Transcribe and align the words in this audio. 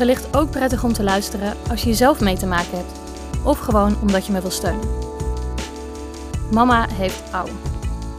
wellicht 0.00 0.36
ook 0.36 0.50
prettig 0.50 0.84
om 0.84 0.92
te 0.92 1.02
luisteren 1.02 1.56
als 1.70 1.82
je 1.82 1.94
zelf 1.94 2.20
mee 2.20 2.36
te 2.36 2.46
maken 2.46 2.76
hebt. 2.76 3.00
Of 3.44 3.58
gewoon 3.58 4.00
omdat 4.00 4.26
je 4.26 4.32
me 4.32 4.40
wil 4.40 4.50
steunen. 4.50 4.88
Mama 6.52 6.88
heeft 6.88 7.32
ouw. 7.32 7.46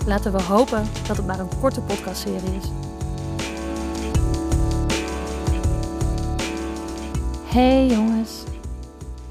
Laten 0.05 0.31
we 0.31 0.41
hopen 0.41 0.83
dat 1.07 1.17
het 1.17 1.25
maar 1.25 1.39
een 1.39 1.59
korte 1.59 1.81
podcastserie 1.81 2.55
is. 2.55 2.71
Hey 7.45 7.87
jongens. 7.87 8.43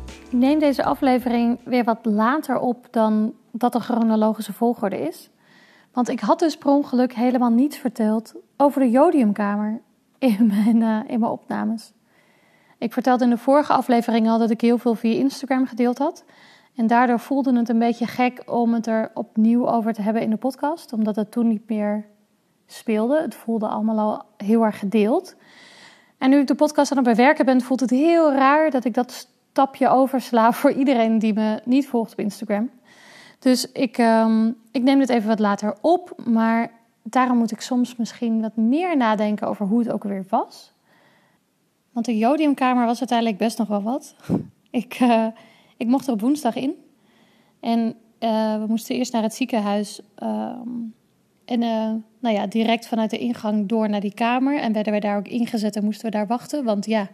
Ik 0.07 0.33
neem 0.33 0.59
deze 0.59 0.85
aflevering 0.85 1.59
weer 1.65 1.85
wat 1.85 1.98
later 2.03 2.59
op 2.59 2.87
dan 2.91 3.35
dat 3.53 3.73
de 3.73 3.81
chronologische 3.81 4.53
volgorde 4.53 4.98
is. 4.98 5.31
Want 5.93 6.09
ik 6.09 6.21
had 6.21 6.39
dus 6.39 6.57
per 6.57 6.71
ongeluk 6.71 7.15
helemaal 7.15 7.51
niets 7.51 7.77
verteld 7.77 8.35
over 8.57 8.81
de 8.81 8.91
jodiumkamer 8.91 9.81
in 10.19 10.47
mijn, 10.47 10.77
uh, 10.77 11.01
in 11.07 11.21
mijn 11.21 11.33
opnames. 11.33 11.93
Ik 12.80 12.93
vertelde 12.93 13.25
in 13.25 13.30
de 13.30 13.39
vorige 13.39 13.73
aflevering 13.73 14.28
al 14.28 14.39
dat 14.39 14.50
ik 14.50 14.61
heel 14.61 14.78
veel 14.78 14.95
via 14.95 15.19
Instagram 15.19 15.67
gedeeld 15.67 15.98
had. 15.98 16.25
En 16.75 16.86
daardoor 16.86 17.19
voelde 17.19 17.56
het 17.56 17.69
een 17.69 17.78
beetje 17.78 18.06
gek 18.06 18.42
om 18.47 18.75
het 18.75 18.86
er 18.86 19.11
opnieuw 19.14 19.69
over 19.69 19.92
te 19.92 20.03
hebben 20.03 20.23
in 20.23 20.31
de 20.31 20.36
podcast, 20.36 20.92
omdat 20.92 21.17
het 21.17 21.31
toen 21.31 21.48
niet 21.48 21.69
meer 21.69 22.06
speelde. 22.67 23.20
Het 23.20 23.34
voelde 23.34 23.67
allemaal 23.67 23.98
al 23.98 24.23
heel 24.36 24.64
erg 24.64 24.78
gedeeld. 24.78 25.36
En 26.19 26.31
nu 26.31 26.39
ik 26.39 26.47
de 26.47 26.55
podcast 26.55 26.91
aan 26.91 26.97
het 26.97 27.06
bewerken 27.06 27.45
ben, 27.45 27.61
voelt 27.61 27.81
het 27.81 27.91
heel 27.91 28.33
raar 28.33 28.70
dat 28.70 28.84
ik 28.84 28.95
dat 28.95 29.28
stapje 29.51 29.89
oversla 29.89 30.53
voor 30.58 30.73
iedereen 30.73 31.19
die 31.19 31.33
me 31.33 31.61
niet 31.64 31.89
volgt 31.89 32.12
op 32.12 32.19
Instagram. 32.19 32.70
Dus 33.39 33.73
ik, 33.73 33.98
um, 33.98 34.56
ik 34.70 34.83
neem 34.83 34.98
dit 34.98 35.08
even 35.08 35.28
wat 35.28 35.39
later 35.39 35.75
op, 35.81 36.12
maar 36.25 36.70
daarom 37.03 37.39
moet 37.39 37.53
ik 37.53 37.61
soms 37.61 37.97
misschien 37.97 38.41
wat 38.41 38.56
meer 38.56 38.97
nadenken 38.97 39.48
over 39.48 39.67
hoe 39.67 39.78
het 39.78 39.92
ook 39.92 40.05
weer 40.05 40.25
was. 40.28 40.73
Want 41.92 42.06
de 42.06 42.19
jodiumkamer 42.19 42.86
was 42.86 42.98
uiteindelijk 42.98 43.38
best 43.38 43.58
nog 43.58 43.69
wel 43.69 43.83
wat. 43.83 44.14
ik, 44.70 45.00
uh, 45.00 45.27
ik 45.77 45.86
mocht 45.86 46.06
er 46.06 46.12
op 46.12 46.20
woensdag 46.20 46.55
in. 46.55 46.74
En 47.60 47.96
uh, 48.20 48.58
we 48.58 48.64
moesten 48.69 48.96
eerst 48.96 49.12
naar 49.12 49.22
het 49.22 49.34
ziekenhuis. 49.34 50.00
Um, 50.22 50.94
en 51.44 51.62
uh, 51.62 51.92
nou 52.20 52.34
ja, 52.34 52.46
direct 52.46 52.88
vanuit 52.88 53.11
de 53.11 53.18
ingang 53.18 53.68
door 53.68 53.88
naar 53.88 54.00
die 54.00 54.14
kamer. 54.14 54.61
En 54.61 54.72
werden 54.72 54.92
wij 54.92 55.00
daar 55.00 55.16
ook 55.16 55.28
ingezet 55.28 55.77
en 55.77 55.84
moesten 55.84 56.05
we 56.05 56.11
daar 56.11 56.27
wachten. 56.27 56.64
Want 56.64 56.86
ja, 56.86 57.08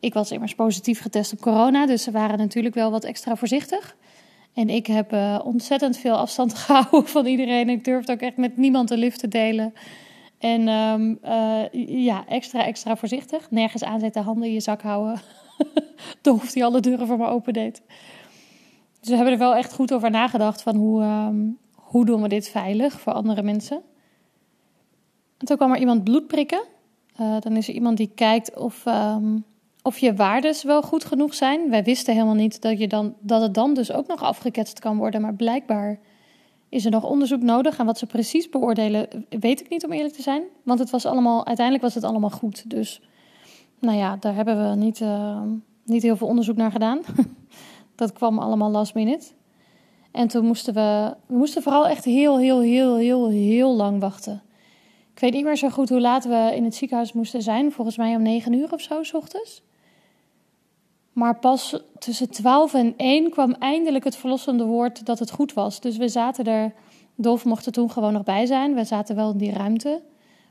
ik 0.00 0.14
was 0.14 0.30
immers 0.30 0.54
positief 0.54 1.00
getest 1.00 1.32
op 1.32 1.40
corona. 1.40 1.86
Dus 1.86 2.02
ze 2.02 2.10
waren 2.10 2.38
natuurlijk 2.38 2.74
wel 2.74 2.90
wat 2.90 3.04
extra 3.04 3.36
voorzichtig. 3.36 3.96
En 4.54 4.68
ik 4.68 4.86
heb 4.86 5.12
ontzettend 5.44 5.96
veel 5.96 6.16
afstand 6.16 6.54
gehouden 6.58 7.06
van 7.06 7.26
iedereen. 7.26 7.68
Ik 7.68 7.84
durfde 7.84 8.12
ook 8.12 8.20
echt 8.20 8.36
met 8.36 8.56
niemand 8.56 8.88
de 8.88 8.96
lift 8.96 9.18
te 9.18 9.28
delen. 9.28 9.74
En 10.44 10.68
um, 10.68 11.18
uh, 11.24 11.62
ja, 12.04 12.26
extra, 12.26 12.64
extra 12.64 12.96
voorzichtig. 12.96 13.50
Nergens 13.50 13.84
aanzetten, 13.84 14.22
handen 14.22 14.48
in 14.48 14.54
je 14.54 14.60
zak 14.60 14.82
houden. 14.82 15.20
of 16.32 16.54
hij 16.54 16.64
alle 16.64 16.80
deuren 16.80 17.06
voor 17.06 17.16
me 17.16 17.26
open 17.26 17.52
deed. 17.52 17.82
Dus 19.00 19.08
we 19.08 19.14
hebben 19.14 19.32
er 19.32 19.38
wel 19.38 19.54
echt 19.54 19.72
goed 19.72 19.92
over 19.92 20.10
nagedacht 20.10 20.62
van 20.62 20.76
hoe, 20.76 21.02
um, 21.02 21.58
hoe 21.74 22.04
doen 22.04 22.22
we 22.22 22.28
dit 22.28 22.48
veilig 22.48 23.00
voor 23.00 23.12
andere 23.12 23.42
mensen. 23.42 23.76
En 25.38 25.46
toen 25.46 25.56
kwam 25.56 25.72
er 25.72 25.78
iemand 25.78 26.04
bloed 26.04 26.26
prikken. 26.26 26.62
Uh, 27.20 27.36
dan 27.40 27.56
is 27.56 27.68
er 27.68 27.74
iemand 27.74 27.96
die 27.96 28.10
kijkt 28.14 28.56
of, 28.56 28.86
um, 28.86 29.44
of 29.82 29.98
je 29.98 30.14
waardes 30.14 30.62
wel 30.62 30.82
goed 30.82 31.04
genoeg 31.04 31.34
zijn. 31.34 31.70
Wij 31.70 31.84
wisten 31.84 32.14
helemaal 32.14 32.34
niet 32.34 32.62
dat, 32.62 32.78
je 32.78 32.88
dan, 32.88 33.14
dat 33.20 33.42
het 33.42 33.54
dan 33.54 33.74
dus 33.74 33.92
ook 33.92 34.06
nog 34.06 34.22
afgeketst 34.22 34.78
kan 34.78 34.96
worden. 34.96 35.20
Maar 35.20 35.34
blijkbaar 35.34 35.98
is 36.74 36.84
er 36.84 36.90
nog 36.90 37.04
onderzoek 37.04 37.42
nodig. 37.42 37.78
En 37.78 37.86
wat 37.86 37.98
ze 37.98 38.06
precies 38.06 38.48
beoordelen, 38.48 39.26
weet 39.28 39.60
ik 39.60 39.68
niet 39.68 39.84
om 39.84 39.92
eerlijk 39.92 40.14
te 40.14 40.22
zijn. 40.22 40.42
Want 40.62 40.78
het 40.78 40.90
was 40.90 41.06
allemaal, 41.06 41.46
uiteindelijk 41.46 41.84
was 41.84 41.94
het 41.94 42.04
allemaal 42.04 42.30
goed. 42.30 42.70
Dus 42.70 43.00
nou 43.78 43.96
ja, 43.96 44.16
daar 44.16 44.34
hebben 44.34 44.70
we 44.70 44.76
niet, 44.76 45.00
uh, 45.00 45.42
niet 45.84 46.02
heel 46.02 46.16
veel 46.16 46.26
onderzoek 46.26 46.56
naar 46.56 46.70
gedaan. 46.70 47.00
dat 47.94 48.12
kwam 48.12 48.38
allemaal 48.38 48.70
last 48.70 48.94
minute. 48.94 49.26
En 50.10 50.28
toen 50.28 50.46
moesten 50.46 50.74
we, 50.74 51.14
we 51.26 51.36
moesten 51.36 51.62
vooral 51.62 51.86
echt 51.88 52.04
heel, 52.04 52.38
heel, 52.38 52.60
heel, 52.60 52.96
heel, 52.96 53.28
heel 53.28 53.74
lang 53.74 54.00
wachten. 54.00 54.42
Ik 55.14 55.20
weet 55.20 55.32
niet 55.32 55.44
meer 55.44 55.56
zo 55.56 55.68
goed 55.68 55.88
hoe 55.88 56.00
laat 56.00 56.24
we 56.24 56.52
in 56.54 56.64
het 56.64 56.74
ziekenhuis 56.74 57.12
moesten 57.12 57.42
zijn. 57.42 57.72
Volgens 57.72 57.96
mij 57.96 58.14
om 58.14 58.22
negen 58.22 58.52
uur 58.52 58.72
of 58.72 58.80
zo, 58.80 59.02
s 59.02 59.14
ochtends. 59.14 59.62
Maar 61.14 61.38
pas 61.38 61.80
tussen 61.98 62.30
12 62.30 62.74
en 62.74 62.94
1 62.96 63.30
kwam 63.30 63.52
eindelijk 63.52 64.04
het 64.04 64.16
verlossende 64.16 64.64
woord 64.64 65.06
dat 65.06 65.18
het 65.18 65.30
goed 65.30 65.52
was. 65.52 65.80
Dus 65.80 65.96
we 65.96 66.08
zaten 66.08 66.44
er. 66.44 66.74
Dolf 67.16 67.44
mocht 67.44 67.66
er 67.66 67.72
toen 67.72 67.90
gewoon 67.90 68.12
nog 68.12 68.22
bij 68.22 68.46
zijn. 68.46 68.74
We 68.74 68.84
zaten 68.84 69.16
wel 69.16 69.30
in 69.30 69.38
die 69.38 69.52
ruimte. 69.52 70.02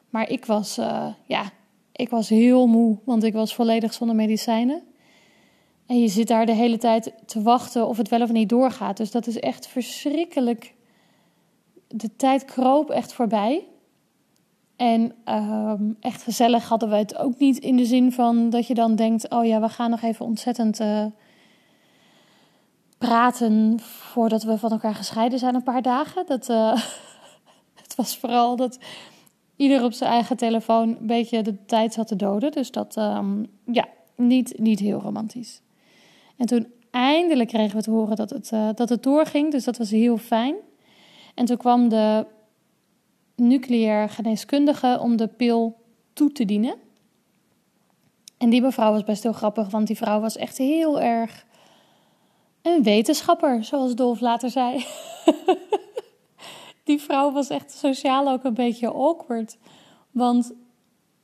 Maar 0.09 0.29
ik 0.29 0.46
was, 0.46 0.78
uh, 0.78 1.07
ja, 1.25 1.51
ik 1.91 2.09
was 2.09 2.29
heel 2.29 2.68
moe, 2.68 2.97
want 3.03 3.24
ik 3.24 3.34
was 3.34 3.56
volledig 3.56 3.94
zonder 3.94 4.16
medicijnen. 4.16 4.84
En 5.85 6.00
je 6.00 6.07
zit 6.07 6.28
daar 6.28 6.46
de 6.46 6.53
hele 6.53 6.78
tijd 6.78 7.13
te 7.25 7.41
wachten 7.41 7.88
of 7.88 7.97
het 7.97 8.09
wel 8.09 8.22
of 8.22 8.31
niet 8.31 8.50
doorgaat. 8.50 8.97
Dus 8.97 9.12
dat 9.12 9.28
is 9.28 9.40
echt 9.40 9.68
verschrikkelijk. 9.68 10.74
De 11.88 12.16
tijd 12.16 12.45
kroop 12.45 12.90
echt 12.90 13.13
voorbij. 13.13 13.68
En 14.76 15.14
um, 15.26 15.98
echt 16.00 16.24
gezellig 16.24 16.68
hadden 16.68 16.90
we 16.90 16.96
het 16.96 17.18
ook 17.18 17.40
niet 17.40 17.58
in 17.58 17.76
de 17.76 17.86
zin 17.86 18.12
van 18.12 18.50
dat 18.50 18.68
je 18.68 18.74
dan 18.74 18.96
denkt: 18.96 19.30
oh 19.30 19.46
ja, 19.46 19.62
we 19.62 19.70
gaan 19.70 19.90
nog 19.90 20.02
even 20.02 20.26
ontzettend 20.26 20.80
uh, 20.80 21.06
praten 22.98 23.80
voordat 23.80 24.44
we 24.44 24.58
van 24.58 24.72
elkaar 24.72 24.96
gescheiden 24.96 25.40
zijn 25.40 25.56
een 25.56 25.64
paar 25.64 25.82
dagen. 25.82 26.26
Dat, 26.26 26.50
uh, 26.50 26.74
het 27.84 27.96
was 27.96 28.18
vooral 28.18 28.56
dat 28.56 28.80
ieder 29.56 29.84
op 29.84 29.94
zijn 29.94 30.12
eigen 30.12 30.38
telefoon 30.38 30.90
een 30.90 31.08
beetje 31.08 31.42
de 31.42 31.66
tijd 31.66 31.94
zat 31.94 32.08
te 32.08 32.16
doden. 32.16 32.52
Dus 32.52 32.72
dat, 32.72 32.96
um, 32.98 33.46
ja, 33.66 33.88
niet, 34.16 34.60
niet 34.60 34.80
heel 34.80 35.00
romantisch. 35.00 35.62
En 36.38 36.46
toen 36.46 36.68
eindelijk 36.92 37.50
kregen 37.50 37.78
we 37.78 37.84
te 37.84 37.92
horen 37.92 38.16
dat 38.16 38.30
het, 38.30 38.52
uh, 38.54 38.70
dat 38.76 38.90
het 38.90 39.04
doorging, 39.04 39.52
dus 39.52 39.64
dat 39.64 39.78
was 39.78 39.90
heel 39.90 40.18
fijn. 40.18 40.56
En 41.36 41.46
toen 41.46 41.58
kwam 41.58 41.90
de 41.90 42.26
nucleair 43.36 44.10
geneeskundige 44.10 45.00
om 45.02 45.16
de 45.16 45.28
pil 45.28 45.82
toe 46.14 46.32
te 46.32 46.46
dienen. 46.46 46.76
En 48.38 48.50
die 48.50 48.62
mevrouw 48.62 48.92
was 48.92 49.04
best 49.04 49.24
heel 49.24 49.34
grappig, 49.34 49.70
want 49.70 49.88
die 49.88 49.98
vrouw 49.98 50.20
was 50.20 50.38
echt 50.38 50.58
heel 50.58 51.02
erg 51.02 51.46
een 52.62 52.84
wetenschapper, 52.84 53.64
zoals 53.64 53.96
Dolf 53.96 54.20
later 54.20 54.50
zei. 54.50 54.86
die 56.84 57.02
vrouw 57.02 57.32
was 57.32 57.50
echt 57.50 57.72
sociaal 57.72 58.30
ook 58.30 58.44
een 58.44 58.54
beetje 58.54 58.94
awkward. 58.94 59.58
Want, 60.12 60.54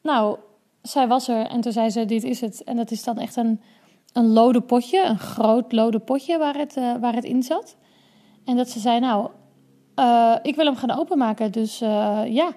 nou, 0.01 0.37
zij 0.81 1.07
was 1.07 1.27
er 1.27 1.45
en 1.45 1.61
toen 1.61 1.71
zei 1.71 1.89
ze: 1.89 2.05
Dit 2.05 2.23
is 2.23 2.41
het. 2.41 2.63
En 2.63 2.75
dat 2.75 2.91
is 2.91 3.03
dan 3.03 3.17
echt 3.17 3.35
een, 3.35 3.61
een 4.13 4.27
lode 4.27 4.61
potje, 4.61 5.03
een 5.03 5.19
groot 5.19 5.71
lode 5.71 5.99
potje 5.99 6.37
waar 6.37 6.55
het, 6.55 6.77
uh, 6.77 6.95
waar 6.95 7.13
het 7.13 7.23
in 7.23 7.43
zat. 7.43 7.75
En 8.45 8.57
dat 8.57 8.69
ze 8.69 8.79
zei: 8.79 8.99
Nou, 8.99 9.29
uh, 9.99 10.35
ik 10.41 10.55
wil 10.55 10.65
hem 10.65 10.75
gaan 10.75 10.99
openmaken, 10.99 11.51
dus 11.51 11.81
uh, 11.81 12.21
ja. 12.27 12.51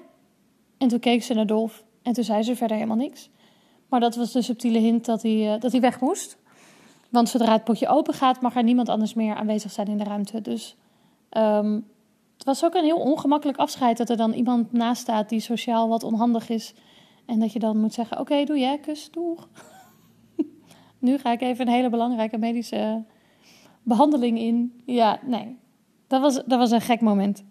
En 0.79 0.89
toen 0.89 0.99
keek 0.99 1.23
ze 1.23 1.35
naar 1.35 1.47
Dolf 1.47 1.85
en 2.03 2.13
toen 2.13 2.25
zei 2.25 2.43
ze 2.43 2.57
verder 2.57 2.77
helemaal 2.77 2.97
niks. 2.97 3.31
Maar 3.89 4.00
dat 4.00 4.17
was 4.17 4.33
de 4.33 4.43
subtiele 4.43 4.79
hint 4.79 5.05
dat 5.05 5.23
hij, 5.23 5.55
uh, 5.55 5.61
dat 5.61 5.73
hij 5.73 5.81
weg 5.81 6.00
moest. 6.00 6.39
Want 7.09 7.29
zodra 7.29 7.53
het 7.53 7.65
potje 7.65 7.89
open 7.89 8.15
gaat, 8.15 8.41
mag 8.41 8.56
er 8.56 8.62
niemand 8.62 8.89
anders 8.89 9.15
meer 9.15 9.35
aanwezig 9.35 9.73
zijn 9.73 9.87
in 9.87 9.99
de 9.99 10.05
ruimte. 10.05 10.41
Dus 10.41 10.77
um, 11.31 11.87
het 12.37 12.44
was 12.44 12.65
ook 12.65 12.75
een 12.75 12.85
heel 12.85 13.00
ongemakkelijk 13.00 13.59
afscheid 13.59 13.97
dat 13.97 14.11
er 14.11 14.17
dan 14.17 14.33
iemand 14.33 14.73
naast 14.73 15.03
staat 15.03 15.29
die 15.29 15.41
sociaal 15.41 15.88
wat 15.88 16.03
onhandig 16.03 16.49
is. 16.49 16.75
En 17.27 17.38
dat 17.38 17.53
je 17.53 17.59
dan 17.59 17.81
moet 17.81 17.95
zeggen: 17.95 18.21
Oké, 18.21 18.45
doe 18.45 18.59
jij, 18.59 18.79
kus, 18.79 19.11
doeg. 19.11 19.49
nu 20.99 21.19
ga 21.19 21.33
ik 21.33 21.41
even 21.41 21.67
een 21.67 21.73
hele 21.73 21.91
belangrijke 21.91 22.38
medische 22.38 23.05
behandeling 23.83 24.38
in. 24.38 24.83
Ja, 24.87 25.21
nee, 25.23 25.59
dat 26.12 26.20
was, 26.20 26.35
dat 26.35 26.59
was 26.59 26.70
een 26.70 26.81
gek 26.81 27.00
moment. 27.00 27.44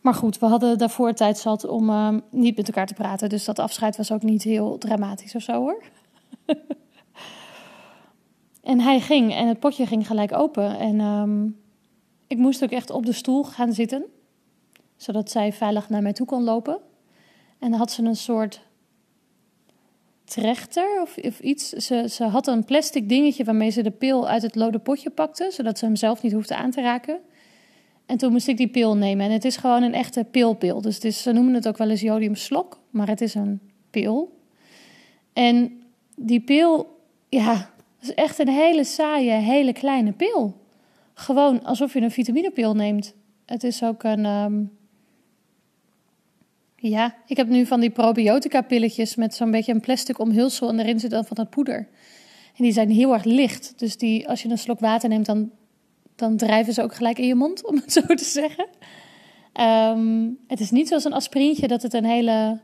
Maar 0.00 0.14
goed, 0.14 0.38
we 0.38 0.46
hadden 0.46 0.78
daarvoor 0.78 1.12
tijd 1.12 1.38
zat 1.38 1.64
om 1.66 1.90
uh, 1.90 2.14
niet 2.30 2.56
met 2.56 2.66
elkaar 2.66 2.86
te 2.86 2.94
praten. 2.94 3.28
Dus 3.28 3.44
dat 3.44 3.58
afscheid 3.58 3.96
was 3.96 4.12
ook 4.12 4.22
niet 4.22 4.42
heel 4.42 4.78
dramatisch 4.78 5.34
of 5.34 5.42
zo 5.42 5.52
hoor. 5.52 5.82
en 8.72 8.80
hij 8.80 9.00
ging 9.00 9.34
en 9.34 9.48
het 9.48 9.60
potje 9.60 9.86
ging 9.86 10.06
gelijk 10.06 10.32
open. 10.32 10.78
En 10.78 11.00
um, 11.00 11.60
ik 12.26 12.38
moest 12.38 12.64
ook 12.64 12.70
echt 12.70 12.90
op 12.90 13.06
de 13.06 13.12
stoel 13.12 13.44
gaan 13.44 13.72
zitten. 13.72 14.04
Zodat 14.96 15.30
zij 15.30 15.52
veilig 15.52 15.88
naar 15.88 16.02
mij 16.02 16.12
toe 16.12 16.26
kon 16.26 16.42
lopen. 16.42 16.78
En 17.58 17.70
dan 17.70 17.78
had 17.78 17.92
ze 17.92 18.02
een 18.02 18.16
soort 18.16 18.60
trechter 20.24 21.00
of, 21.02 21.16
of 21.16 21.40
iets. 21.40 21.68
Ze, 21.68 22.08
ze 22.08 22.24
had 22.24 22.46
een 22.46 22.64
plastic 22.64 23.08
dingetje 23.08 23.44
waarmee 23.44 23.70
ze 23.70 23.82
de 23.82 23.90
pil 23.90 24.28
uit 24.28 24.42
het 24.42 24.54
lode 24.54 24.78
potje 24.78 25.10
pakte, 25.10 25.50
zodat 25.50 25.78
ze 25.78 25.84
hem 25.84 25.96
zelf 25.96 26.22
niet 26.22 26.32
hoefde 26.32 26.56
aan 26.56 26.70
te 26.70 26.80
raken. 26.80 27.20
En 28.10 28.16
toen 28.16 28.32
moest 28.32 28.48
ik 28.48 28.56
die 28.56 28.68
pil 28.68 28.96
nemen. 28.96 29.26
En 29.26 29.32
het 29.32 29.44
is 29.44 29.56
gewoon 29.56 29.82
een 29.82 29.94
echte 29.94 30.24
pilpil. 30.24 30.80
Dus 30.80 30.94
het 30.94 31.04
is, 31.04 31.22
ze 31.22 31.32
noemen 31.32 31.54
het 31.54 31.68
ook 31.68 31.76
wel 31.76 31.90
eens 31.90 32.00
jodiumslok, 32.00 32.80
maar 32.90 33.08
het 33.08 33.20
is 33.20 33.34
een 33.34 33.60
pil. 33.90 34.38
En 35.32 35.82
die 36.16 36.40
pil, 36.40 36.98
ja, 37.28 37.70
is 38.00 38.14
echt 38.14 38.38
een 38.38 38.48
hele 38.48 38.84
saaie, 38.84 39.30
hele 39.30 39.72
kleine 39.72 40.12
pil. 40.12 40.56
Gewoon 41.14 41.64
alsof 41.64 41.92
je 41.92 42.00
een 42.00 42.10
vitaminepil 42.10 42.74
neemt. 42.74 43.14
Het 43.46 43.64
is 43.64 43.82
ook 43.82 44.02
een. 44.02 44.24
Ehm, 44.24 44.62
ja, 46.76 47.14
ik 47.26 47.36
heb 47.36 47.48
nu 47.48 47.66
van 47.66 47.80
die 47.80 47.90
probiotica-pilletjes 47.90 49.14
met 49.14 49.34
zo'n 49.34 49.50
beetje 49.50 49.72
een 49.72 49.80
plastic 49.80 50.18
omhulsel 50.18 50.68
en 50.68 50.80
erin 50.80 51.00
zit 51.00 51.10
dan 51.10 51.24
van 51.24 51.36
dat 51.36 51.50
poeder. 51.50 51.88
En 52.56 52.64
die 52.64 52.72
zijn 52.72 52.90
heel 52.90 53.12
erg 53.12 53.24
licht. 53.24 53.72
Dus 53.76 53.96
die, 53.96 54.28
als 54.28 54.42
je 54.42 54.48
een 54.48 54.58
slok 54.58 54.80
water 54.80 55.08
neemt, 55.08 55.26
dan, 55.26 55.50
dan 56.20 56.36
drijven 56.36 56.72
ze 56.72 56.82
ook 56.82 56.94
gelijk 56.94 57.18
in 57.18 57.26
je 57.26 57.34
mond, 57.34 57.66
om 57.66 57.76
het 57.76 57.92
zo 57.92 58.00
te 58.00 58.24
zeggen. 58.24 58.66
Ehm, 59.52 60.28
het 60.46 60.60
is 60.60 60.70
niet 60.70 60.88
zoals 60.88 61.04
een 61.04 61.12
aspirintje 61.12 61.68
dat 61.68 61.82
het 61.82 61.94
een 61.94 62.04
hele 62.04 62.60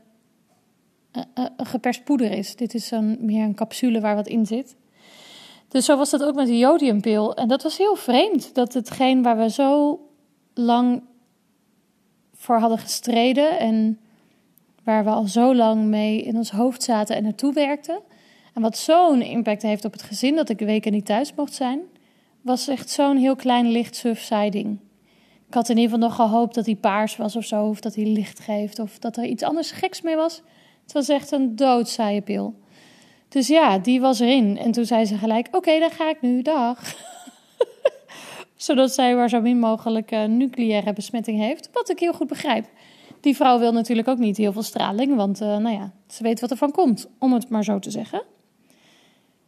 uh, 1.17 1.23
uh, 1.37 1.45
geperst 1.57 2.03
poeder 2.03 2.31
is. 2.31 2.55
Dit 2.55 2.73
is 2.73 2.91
een, 2.91 3.17
meer 3.19 3.43
een 3.43 3.55
capsule 3.55 3.99
waar 3.99 4.15
wat 4.15 4.27
in 4.27 4.45
zit. 4.45 4.75
Dus 5.67 5.85
zo 5.85 5.97
was 5.97 6.09
dat 6.09 6.23
ook 6.23 6.35
met 6.35 6.47
de 6.47 6.57
jodiumpil. 6.57 7.35
En 7.35 7.47
dat 7.47 7.63
was 7.63 7.77
heel 7.77 7.95
vreemd. 7.95 8.55
Dat 8.55 8.73
hetgeen 8.73 9.21
waar 9.21 9.37
we 9.37 9.49
zo 9.49 9.99
lang 10.53 11.03
voor 12.35 12.59
hadden 12.59 12.77
gestreden 12.77 13.59
en 13.59 13.99
waar 14.83 15.03
we 15.03 15.09
al 15.09 15.27
zo 15.27 15.55
lang 15.55 15.85
mee 15.85 16.21
in 16.21 16.35
ons 16.35 16.51
hoofd 16.51 16.83
zaten 16.83 17.15
en 17.15 17.23
naartoe 17.23 17.53
werkten. 17.53 17.99
En 18.53 18.61
wat 18.61 18.77
zo'n 18.77 19.21
impact 19.21 19.61
heeft 19.61 19.85
op 19.85 19.91
het 19.91 20.01
gezin 20.01 20.35
dat 20.35 20.49
ik 20.49 20.59
weken 20.59 20.91
niet 20.91 21.05
thuis 21.05 21.33
mocht 21.35 21.53
zijn, 21.53 21.79
was 22.47 22.67
echt 22.67 22.89
zo'n 22.89 23.17
heel 23.17 23.35
klein 23.35 23.71
licht 23.71 23.95
subsiding. 23.95 24.79
Ik 25.47 25.53
had 25.53 25.69
in 25.69 25.77
ieder 25.77 25.91
geval 25.91 26.07
nog 26.07 26.15
gehoopt 26.15 26.55
dat 26.55 26.65
hij 26.65 26.75
paars 26.75 27.15
was 27.15 27.35
of 27.35 27.45
zo, 27.45 27.65
of 27.65 27.79
dat 27.79 27.95
hij 27.95 28.05
licht 28.05 28.39
geeft, 28.39 28.79
of 28.79 28.99
dat 28.99 29.17
er 29.17 29.25
iets 29.25 29.43
anders 29.43 29.71
geks 29.71 30.01
mee 30.01 30.15
was. 30.15 30.41
Het 30.83 30.91
was 30.91 31.09
echt 31.09 31.31
een 31.31 31.55
doodzaaie 31.55 32.21
pil. 32.21 32.55
Dus 33.29 33.47
ja, 33.47 33.79
die 33.79 34.01
was 34.01 34.19
erin. 34.19 34.57
En 34.57 34.71
toen 34.71 34.85
zei 34.85 35.05
ze 35.05 35.17
gelijk: 35.17 35.47
Oké, 35.51 35.79
dan 35.79 35.91
ga 35.91 36.09
ik 36.09 36.21
nu, 36.21 36.41
dag. 36.41 36.79
Zodat 38.55 38.93
zij 38.93 39.15
maar 39.15 39.29
zo 39.29 39.41
min 39.41 39.59
mogelijk 39.59 40.11
uh, 40.11 40.23
nucleaire 40.23 40.93
besmetting 40.93 41.39
heeft. 41.39 41.69
Wat 41.73 41.89
ik 41.89 41.99
heel 41.99 42.13
goed 42.13 42.27
begrijp. 42.27 42.65
Die 43.21 43.35
vrouw 43.35 43.59
wil 43.59 43.71
natuurlijk 43.71 44.07
ook 44.07 44.17
niet 44.17 44.37
heel 44.37 44.51
veel 44.51 44.63
straling, 44.63 45.15
want 45.15 45.41
uh, 45.41 45.57
nou 45.57 45.75
ja, 45.75 45.91
ze 46.07 46.23
weet 46.23 46.39
wat 46.39 46.51
er 46.51 46.57
van 46.57 46.71
komt, 46.71 47.07
om 47.19 47.33
het 47.33 47.49
maar 47.49 47.63
zo 47.63 47.79
te 47.79 47.91
zeggen. 47.91 48.23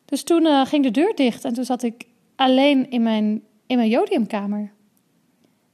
Dus 0.06 0.24
toen 0.24 0.46
uh, 0.46 0.66
ging 0.66 0.84
de 0.84 0.92
deur 0.92 1.16
dicht 1.16 1.46
en 1.46 1.54
toen 1.54 1.66
zat 1.66 1.84
ik 1.84 2.06
alleen 2.40 2.90
in 2.90 3.04
mijn, 3.04 3.44
in 3.68 3.78
mijn 3.78 3.90
jodiumkamer. 3.90 4.72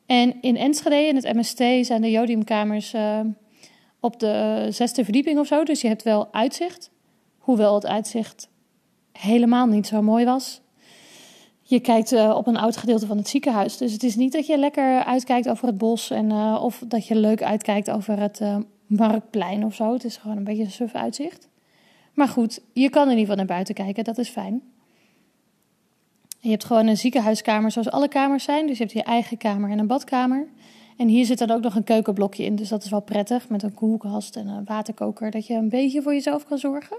En 0.06 0.41
in 0.41 0.57
Enschede, 0.57 1.07
in 1.07 1.15
het 1.15 1.33
MST, 1.33 1.85
zijn 1.85 2.01
de 2.01 2.12
jodiumkamers 2.12 2.94
op 4.00 4.19
de 4.19 4.67
zesde 4.69 5.03
verdieping 5.03 5.39
of 5.39 5.47
zo. 5.47 5.63
Dus 5.63 5.81
je 5.81 5.88
hebt 5.88 6.03
wel 6.03 6.33
uitzicht. 6.33 6.91
Hoewel 7.38 7.75
het 7.75 7.85
uitzicht 7.85 8.50
helemaal 9.12 9.65
niet 9.65 9.88
zo 9.88 10.01
mooi 10.01 10.25
was. 10.25 10.62
Je 11.62 11.79
kijkt 11.79 12.12
uh, 12.12 12.33
op 12.35 12.47
een 12.47 12.57
oud 12.57 12.77
gedeelte 12.77 13.06
van 13.06 13.17
het 13.17 13.27
ziekenhuis. 13.27 13.77
Dus 13.77 13.91
het 13.91 14.03
is 14.03 14.15
niet 14.15 14.31
dat 14.31 14.47
je 14.47 14.57
lekker 14.57 15.03
uitkijkt 15.03 15.50
over 15.50 15.67
het 15.67 15.77
bos. 15.77 16.09
En, 16.09 16.29
uh, 16.29 16.59
of 16.62 16.83
dat 16.88 17.07
je 17.07 17.15
leuk 17.15 17.44
uitkijkt 17.44 17.91
over 17.91 18.19
het 18.19 18.41
marktplein 18.85 19.65
of 19.65 19.75
zo. 19.75 19.94
Het 19.94 20.03
is 20.03 20.17
gewoon 20.17 20.38
een 20.38 20.44
beetje 20.44 20.63
een 20.63 20.71
suf 20.71 20.94
uitzicht. 20.94 21.50
Maar 22.13 22.27
goed, 22.27 22.62
je 22.73 22.89
kan 22.89 23.03
in 23.03 23.09
ieder 23.09 23.21
geval 23.21 23.35
naar 23.35 23.45
buiten 23.45 23.75
kijken. 23.75 24.03
Dat 24.03 24.17
is 24.17 24.29
fijn. 24.29 24.62
Je 26.45 26.51
hebt 26.51 26.65
gewoon 26.65 26.88
een 26.88 26.97
ziekenhuiskamer 26.97 27.71
zoals 27.71 27.89
alle 27.89 28.07
kamers 28.07 28.44
zijn. 28.44 28.68
Dus 28.68 28.77
je 28.77 28.83
hebt 28.83 28.95
je 28.95 29.03
eigen 29.03 29.38
kamer 29.38 29.69
en 29.69 29.80
een 29.80 29.88
badkamer. 29.88 30.47
En 30.97 31.07
hier 31.07 31.25
zit 31.25 31.38
dan 31.38 31.51
ook 31.51 31.62
nog 31.62 31.75
een 31.75 31.83
keukenblokje 31.83 32.44
in. 32.44 32.56
Dus 32.56 32.69
dat 32.69 32.83
is 32.83 32.89
wel 32.89 33.01
prettig. 33.01 33.50
Met 33.50 33.63
een 33.63 33.74
koelkast 33.74 34.36
en 34.36 34.47
een 34.47 34.65
waterkoker. 34.65 35.31
Dat 35.31 35.47
je 35.47 35.53
een 35.53 35.69
beetje 35.69 36.01
voor 36.01 36.13
jezelf 36.13 36.45
kan 36.45 36.57
zorgen. 36.57 36.97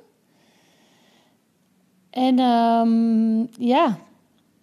En 2.11 2.39
um, 2.39 3.49
ja, 3.59 3.99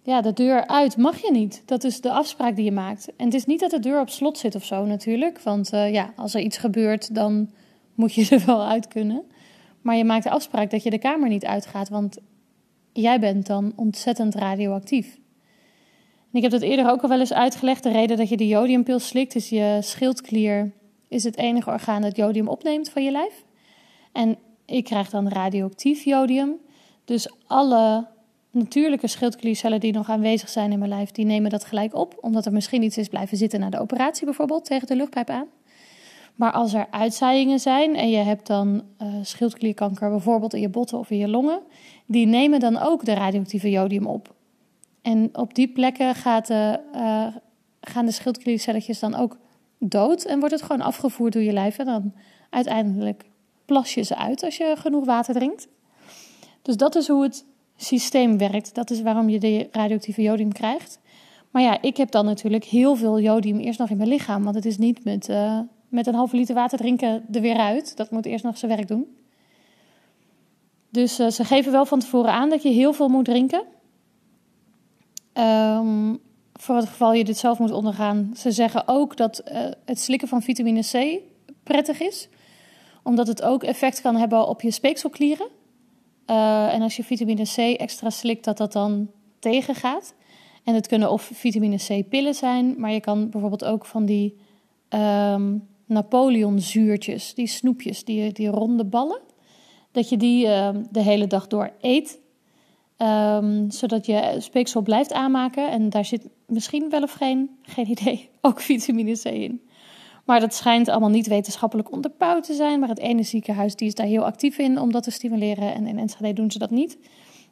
ja, 0.02 0.20
de 0.20 0.32
deur 0.32 0.66
uit 0.66 0.96
mag 0.96 1.18
je 1.18 1.30
niet. 1.32 1.62
Dat 1.64 1.84
is 1.84 2.00
de 2.00 2.10
afspraak 2.10 2.56
die 2.56 2.64
je 2.64 2.72
maakt. 2.72 3.16
En 3.16 3.24
het 3.24 3.34
is 3.34 3.46
niet 3.46 3.60
dat 3.60 3.70
de 3.70 3.80
deur 3.80 4.00
op 4.00 4.08
slot 4.08 4.38
zit 4.38 4.54
of 4.54 4.64
zo 4.64 4.84
natuurlijk. 4.84 5.40
Want 5.40 5.72
uh, 5.72 5.92
ja, 5.92 6.12
als 6.16 6.34
er 6.34 6.40
iets 6.40 6.56
gebeurt, 6.56 7.14
dan 7.14 7.50
moet 7.94 8.14
je 8.14 8.28
er 8.36 8.46
wel 8.46 8.66
uit 8.66 8.88
kunnen. 8.88 9.22
Maar 9.80 9.96
je 9.96 10.04
maakt 10.04 10.24
de 10.24 10.30
afspraak 10.30 10.70
dat 10.70 10.82
je 10.82 10.90
de 10.90 10.98
kamer 10.98 11.28
niet 11.28 11.44
uitgaat. 11.44 11.88
Want 11.88 12.18
jij 12.94 13.20
bent 13.20 13.46
dan 13.46 13.72
ontzettend 13.76 14.34
radioactief. 14.34 15.14
En 16.30 16.40
ik 16.40 16.42
heb 16.42 16.50
dat 16.50 16.60
eerder 16.62 16.90
ook 16.90 17.02
al 17.02 17.08
wel 17.08 17.20
eens 17.20 17.32
uitgelegd. 17.32 17.82
De 17.82 17.90
reden 17.90 18.16
dat 18.16 18.28
je 18.28 18.36
de 18.36 18.46
jodiumpil 18.46 18.98
slikt 18.98 19.34
is 19.34 19.48
je 19.48 19.78
schildklier 19.80 20.72
is 21.08 21.24
het 21.24 21.36
enige 21.36 21.70
orgaan 21.70 22.02
dat 22.02 22.16
jodium 22.16 22.48
opneemt 22.48 22.90
van 22.90 23.04
je 23.04 23.10
lijf. 23.10 23.44
En 24.12 24.38
ik 24.64 24.84
krijg 24.84 25.10
dan 25.10 25.28
radioactief 25.28 26.04
jodium. 26.04 26.56
Dus 27.04 27.28
alle 27.46 28.06
natuurlijke 28.50 29.06
schildkliercellen 29.06 29.80
die 29.80 29.92
nog 29.92 30.08
aanwezig 30.08 30.48
zijn 30.48 30.72
in 30.72 30.78
mijn 30.78 30.90
lijf, 30.90 31.10
die 31.10 31.24
nemen 31.24 31.50
dat 31.50 31.64
gelijk 31.64 31.94
op. 31.94 32.18
Omdat 32.20 32.46
er 32.46 32.52
misschien 32.52 32.82
iets 32.82 32.98
is 32.98 33.08
blijven 33.08 33.36
zitten 33.36 33.60
na 33.60 33.70
de 33.70 33.80
operatie 33.80 34.24
bijvoorbeeld, 34.24 34.64
tegen 34.64 34.86
de 34.86 34.96
luchtpijp 34.96 35.30
aan. 35.30 35.46
Maar 36.34 36.52
als 36.52 36.74
er 36.74 36.86
uitzaaiingen 36.90 37.60
zijn 37.60 37.96
en 37.96 38.10
je 38.10 38.16
hebt 38.16 38.46
dan 38.46 38.82
uh, 39.02 39.08
schildklierkanker 39.22 40.10
bijvoorbeeld 40.10 40.54
in 40.54 40.60
je 40.60 40.68
botten 40.68 40.98
of 40.98 41.10
in 41.10 41.18
je 41.18 41.28
longen, 41.28 41.60
die 42.06 42.26
nemen 42.26 42.60
dan 42.60 42.78
ook 42.78 43.04
de 43.04 43.14
radioactieve 43.14 43.70
jodium 43.70 44.06
op. 44.06 44.34
En 45.02 45.28
op 45.32 45.54
die 45.54 45.68
plekken 45.68 46.14
gaat 46.14 46.46
de, 46.46 46.80
uh, 46.94 47.26
gaan 47.80 48.06
de 48.06 48.12
schildkliercelletjes 48.12 48.98
dan 48.98 49.14
ook 49.14 49.38
dood 49.78 50.24
en 50.24 50.38
wordt 50.38 50.54
het 50.54 50.62
gewoon 50.62 50.80
afgevoerd 50.80 51.32
door 51.32 51.42
je 51.42 51.52
lijf. 51.52 51.78
En 51.78 51.86
dan 51.86 52.14
uiteindelijk 52.50 53.24
plas 53.64 53.94
je 53.94 54.02
ze 54.02 54.16
uit 54.16 54.44
als 54.44 54.56
je 54.56 54.74
genoeg 54.78 55.04
water 55.04 55.34
drinkt. 55.34 55.68
Dus 56.62 56.76
dat 56.76 56.94
is 56.94 57.08
hoe 57.08 57.22
het 57.22 57.44
systeem 57.76 58.38
werkt. 58.38 58.74
Dat 58.74 58.90
is 58.90 59.02
waarom 59.02 59.28
je 59.28 59.38
de 59.38 59.68
radioactieve 59.70 60.22
jodium 60.22 60.52
krijgt. 60.52 61.00
Maar 61.50 61.62
ja, 61.62 61.82
ik 61.82 61.96
heb 61.96 62.10
dan 62.10 62.24
natuurlijk 62.24 62.64
heel 62.64 62.96
veel 62.96 63.20
jodium 63.20 63.58
eerst 63.58 63.78
nog 63.78 63.90
in 63.90 63.96
mijn 63.96 64.08
lichaam. 64.08 64.42
Want 64.42 64.54
het 64.54 64.64
is 64.64 64.78
niet 64.78 65.04
met, 65.04 65.28
uh, 65.28 65.60
met 65.94 66.06
een 66.06 66.14
halve 66.14 66.36
liter 66.36 66.54
water 66.54 66.78
drinken 66.78 67.24
er 67.32 67.40
weer 67.40 67.56
uit. 67.56 67.96
Dat 67.96 68.10
moet 68.10 68.26
eerst 68.26 68.44
nog 68.44 68.58
zijn 68.58 68.76
werk 68.76 68.88
doen. 68.88 69.16
Dus 70.90 71.20
uh, 71.20 71.28
ze 71.28 71.44
geven 71.44 71.72
wel 71.72 71.86
van 71.86 71.98
tevoren 71.98 72.32
aan 72.32 72.50
dat 72.50 72.62
je 72.62 72.68
heel 72.68 72.92
veel 72.92 73.08
moet 73.08 73.24
drinken. 73.24 73.62
Um, 75.34 76.18
voor 76.52 76.76
het 76.76 76.86
geval 76.86 77.12
je 77.12 77.24
dit 77.24 77.38
zelf 77.38 77.58
moet 77.58 77.70
ondergaan. 77.70 78.32
Ze 78.36 78.50
zeggen 78.50 78.88
ook 78.88 79.16
dat 79.16 79.42
uh, 79.52 79.58
het 79.84 80.00
slikken 80.00 80.28
van 80.28 80.42
vitamine 80.42 80.80
C 80.80 81.20
prettig 81.62 82.00
is. 82.00 82.28
Omdat 83.02 83.26
het 83.26 83.42
ook 83.42 83.62
effect 83.62 84.00
kan 84.00 84.16
hebben 84.16 84.48
op 84.48 84.60
je 84.60 84.70
speekselklieren. 84.70 85.48
Uh, 86.26 86.74
en 86.74 86.82
als 86.82 86.96
je 86.96 87.04
vitamine 87.04 87.44
C 87.44 87.56
extra 87.56 88.10
slikt, 88.10 88.44
dat 88.44 88.56
dat 88.56 88.72
dan 88.72 89.10
tegengaat. 89.38 90.14
En 90.64 90.74
het 90.74 90.86
kunnen 90.86 91.10
of 91.10 91.30
vitamine 91.34 91.76
C 91.76 92.08
pillen 92.08 92.34
zijn, 92.34 92.74
maar 92.78 92.92
je 92.92 93.00
kan 93.00 93.30
bijvoorbeeld 93.30 93.64
ook 93.64 93.84
van 93.84 94.04
die 94.04 94.36
um, 94.88 95.72
Napoleon 95.86 96.60
zuurtjes, 96.60 97.34
die 97.34 97.46
snoepjes, 97.46 98.04
die, 98.04 98.32
die 98.32 98.48
ronde 98.48 98.84
ballen, 98.84 99.20
dat 99.90 100.08
je 100.08 100.16
die 100.16 100.46
uh, 100.46 100.68
de 100.90 101.02
hele 101.02 101.26
dag 101.26 101.46
door 101.46 101.72
eet. 101.80 102.22
Um, 102.98 103.70
zodat 103.70 104.06
je 104.06 104.36
speeksel 104.38 104.82
blijft 104.82 105.12
aanmaken. 105.12 105.70
En 105.70 105.90
daar 105.90 106.04
zit 106.04 106.28
misschien 106.46 106.90
wel 106.90 107.02
of 107.02 107.12
geen, 107.12 107.50
geen 107.62 107.90
idee, 107.90 108.28
ook 108.40 108.60
vitamine 108.60 109.18
C 109.18 109.24
in. 109.24 109.60
Maar 110.24 110.40
dat 110.40 110.54
schijnt 110.54 110.88
allemaal 110.88 111.10
niet 111.10 111.26
wetenschappelijk 111.26 111.92
onderbouwd 111.92 112.44
te 112.44 112.54
zijn. 112.54 112.80
Maar 112.80 112.88
het 112.88 112.98
ene 112.98 113.22
ziekenhuis 113.22 113.76
die 113.76 113.88
is 113.88 113.94
daar 113.94 114.06
heel 114.06 114.24
actief 114.24 114.58
in 114.58 114.80
om 114.80 114.92
dat 114.92 115.02
te 115.02 115.10
stimuleren. 115.10 115.74
En 115.74 115.86
in 115.86 115.98
Enschede 115.98 116.32
doen 116.32 116.50
ze 116.50 116.58
dat 116.58 116.70
niet. 116.70 116.98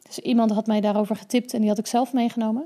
Dus 0.07 0.19
iemand 0.19 0.51
had 0.51 0.67
mij 0.67 0.81
daarover 0.81 1.15
getipt 1.15 1.53
en 1.53 1.59
die 1.59 1.69
had 1.69 1.77
ik 1.77 1.87
zelf 1.87 2.13
meegenomen. 2.13 2.65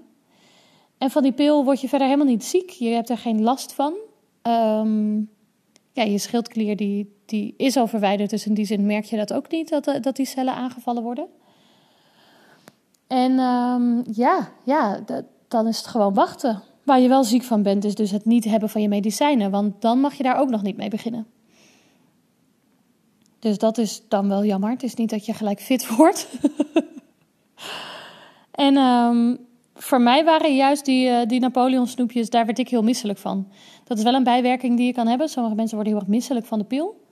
En 0.98 1.12
van 1.12 1.24
die 1.24 1.32
pil 1.32 1.64
word 1.64 1.82
je 1.82 1.88
verder 1.88 2.08
helemaal 2.08 2.28
niet 2.28 2.44
ziek. 2.44 2.70
Je 2.70 2.90
hebt 2.90 3.10
er 3.10 3.18
geen 3.18 3.42
last 3.42 3.74
van. 3.74 3.94
Um, 4.44 5.30
ja, 5.98 6.04
je 6.04 6.18
schildklier 6.18 6.76
die, 6.76 7.16
die 7.26 7.54
is 7.58 7.78
al 7.78 7.88
verwijderd. 7.88 8.30
Dus 8.30 8.46
in 8.46 8.54
die 8.54 8.66
zin 8.66 8.86
merk 8.86 9.06
je 9.06 9.18
dat 9.18 9.34
ook 9.34 9.52
niet, 9.52 9.70
dat, 9.70 9.98
dat 10.02 10.16
die 10.16 10.26
cellen 10.26 10.54
aangevallen 10.54 11.04
worden. 11.04 11.28
En 13.08 13.40
um, 13.40 14.04
ja, 14.12 14.52
ja 14.64 15.00
dan 15.48 15.68
is 15.68 15.78
het 15.78 15.88
gewoon 15.88 16.14
wachten. 16.14 16.62
Waar 16.84 17.00
je 17.00 17.08
wel 17.08 17.24
ziek 17.24 17.44
van 17.44 17.64
bent, 17.64 17.84
is 17.84 17.96
dus 17.96 18.12
het 18.12 18.26
niet 18.26 18.44
hebben 18.44 18.70
van 18.70 18.82
je 18.82 18.88
medicijnen. 18.88 19.52
Want 19.52 19.82
dan 19.82 20.00
mag 20.00 20.14
je 20.14 20.24
daar 20.24 20.40
ook 20.40 20.50
nog 20.50 20.62
niet 20.62 20.78
mee 20.78 20.90
beginnen. 20.90 21.28
Dus 23.40 23.58
dat 23.58 23.78
is 23.78 24.04
dan 24.08 24.28
wel 24.28 24.46
jammer. 24.46 24.70
Het 24.70 24.84
is 24.84 24.94
niet 24.94 25.10
dat 25.10 25.26
je 25.26 25.34
gelijk 25.34 25.62
fit 25.62 25.88
wordt. 25.96 26.28
en 28.52 28.78
um, 28.78 29.47
voor 29.78 30.02
mij 30.02 30.26
waren 30.26 30.56
juist 30.56 30.86
die, 30.86 31.10
uh, 31.10 31.26
die 31.26 31.40
Napoleon 31.40 31.88
snoepjes, 31.88 32.30
daar 32.30 32.46
werd 32.46 32.60
ik 32.60 32.70
heel 32.70 32.84
misselijk 32.84 33.20
van. 33.20 33.48
Dat 33.84 33.98
is 33.98 34.04
wel 34.04 34.14
een 34.14 34.24
bijwerking 34.24 34.78
die 34.78 34.86
je 34.86 34.94
kan 34.94 35.08
hebben. 35.08 35.30
Sommige 35.30 35.56
mensen 35.56 35.76
worden 35.76 35.94
heel 35.94 36.02
erg 36.02 36.12
misselijk 36.12 36.46
van 36.46 36.60
de 36.60 36.66
pil. 36.66 37.06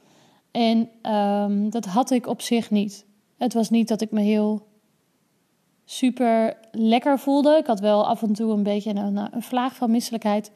En 0.51 0.89
um, 1.13 1.69
dat 1.69 1.86
had 1.86 2.12
ik 2.12 2.27
op 2.27 2.41
zich 2.41 2.72
niet. 2.72 3.05
Het 3.38 3.53
was 3.53 3.69
niet 3.69 3.88
dat 3.88 4.01
ik 4.01 4.12
me 4.12 4.22
heel 4.22 4.67
super 5.86 6.57
lekker 6.72 7.19
voelde. 7.19 7.57
Ik 7.57 7.67
had 7.67 7.79
wel 7.79 8.07
af 8.07 8.22
en 8.22 8.34
toe 8.34 8.51
een 8.51 8.63
beetje 8.63 8.95
een, 8.95 9.17
een 9.17 9.41
vlaag 9.41 9.75
van 9.75 9.91
misselijkheid. 9.91 10.51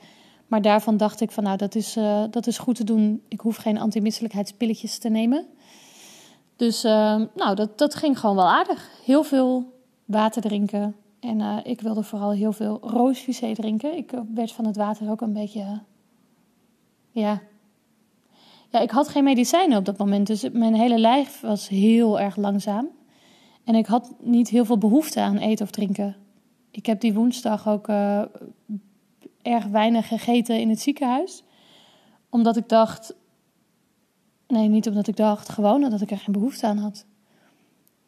Maar 0.47 0.61
daarvan 0.61 0.97
dacht 0.97 1.21
ik 1.21 1.31
van 1.31 1.43
nou, 1.43 1.57
dat 1.57 1.75
is, 1.75 1.97
uh, 1.97 2.23
dat 2.29 2.47
is 2.47 2.57
goed 2.57 2.75
te 2.75 2.83
doen. 2.83 3.23
Ik 3.27 3.39
hoef 3.39 3.55
geen 3.55 3.79
antimisselijkheidspilletjes 3.79 4.97
te 4.97 5.09
nemen. 5.09 5.45
Dus 6.55 6.85
uh, 6.85 7.21
nou, 7.35 7.55
dat, 7.55 7.77
dat 7.77 7.95
ging 7.95 8.19
gewoon 8.19 8.35
wel 8.35 8.49
aardig. 8.49 8.89
Heel 9.05 9.23
veel 9.23 9.73
water 10.05 10.41
drinken. 10.41 10.95
En 11.19 11.39
uh, 11.39 11.57
ik 11.63 11.81
wilde 11.81 12.03
vooral 12.03 12.31
heel 12.31 12.51
veel 12.51 12.79
roosvisé 12.81 13.53
drinken. 13.53 13.97
Ik 13.97 14.11
werd 14.33 14.51
van 14.51 14.65
het 14.65 14.75
water 14.75 15.09
ook 15.09 15.21
een 15.21 15.33
beetje... 15.33 15.79
ja, 17.11 17.41
ja, 18.71 18.79
ik 18.79 18.91
had 18.91 19.07
geen 19.07 19.23
medicijnen 19.23 19.77
op 19.77 19.85
dat 19.85 19.97
moment. 19.97 20.27
Dus 20.27 20.49
mijn 20.49 20.73
hele 20.73 20.97
lijf 20.97 21.41
was 21.41 21.67
heel 21.67 22.19
erg 22.19 22.35
langzaam. 22.35 22.87
En 23.63 23.75
ik 23.75 23.85
had 23.85 24.13
niet 24.19 24.49
heel 24.49 24.65
veel 24.65 24.77
behoefte 24.77 25.21
aan 25.21 25.37
eten 25.37 25.65
of 25.65 25.71
drinken. 25.71 26.15
Ik 26.71 26.85
heb 26.85 27.01
die 27.01 27.13
woensdag 27.13 27.67
ook 27.67 27.87
erg 29.41 29.65
weinig 29.65 30.07
gegeten 30.07 30.59
in 30.59 30.69
het 30.69 30.79
ziekenhuis. 30.79 31.43
Omdat 32.29 32.57
ik 32.57 32.69
dacht. 32.69 33.15
Nee, 34.47 34.67
niet 34.67 34.87
omdat 34.87 35.07
ik 35.07 35.15
dacht, 35.15 35.49
gewoon 35.49 35.83
omdat 35.83 36.01
ik 36.01 36.11
er 36.11 36.17
geen 36.17 36.33
behoefte 36.33 36.67
aan 36.67 36.77
had. 36.77 37.05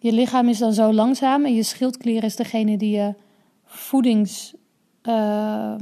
Je 0.03 0.11
lichaam 0.11 0.49
is 0.49 0.57
dan 0.57 0.73
zo 0.73 0.93
langzaam 0.93 1.45
en 1.45 1.55
je 1.55 1.63
schildklier 1.63 2.23
is 2.23 2.35
degene 2.35 2.77
die 2.77 2.95
je 2.95 3.13
voedings. 3.65 4.53
Uh, 5.03 5.75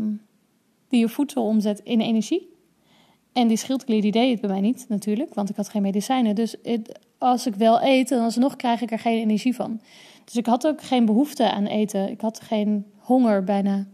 die 0.89 0.99
je 0.99 1.09
voedsel 1.09 1.45
omzet 1.45 1.79
in 1.83 2.01
energie. 2.01 2.49
En 3.33 3.47
die 3.47 3.57
schildklier 3.57 4.11
deed 4.11 4.31
het 4.31 4.41
bij 4.41 4.49
mij 4.49 4.61
niet, 4.61 4.85
natuurlijk, 4.87 5.33
want 5.33 5.49
ik 5.49 5.55
had 5.55 5.69
geen 5.69 5.81
medicijnen. 5.81 6.35
Dus 6.35 6.55
als 7.17 7.45
ik 7.45 7.55
wel 7.55 7.83
eet, 7.83 8.09
dan 8.09 8.23
alsnog 8.23 8.55
krijg 8.55 8.81
ik 8.81 8.91
er 8.91 8.99
geen 8.99 9.19
energie 9.19 9.55
van. 9.55 9.81
Dus 10.25 10.35
ik 10.35 10.45
had 10.45 10.67
ook 10.67 10.81
geen 10.81 11.05
behoefte 11.05 11.51
aan 11.51 11.65
eten. 11.65 12.09
Ik 12.09 12.21
had 12.21 12.39
geen 12.39 12.85
honger 12.97 13.43
bijna. 13.43 13.87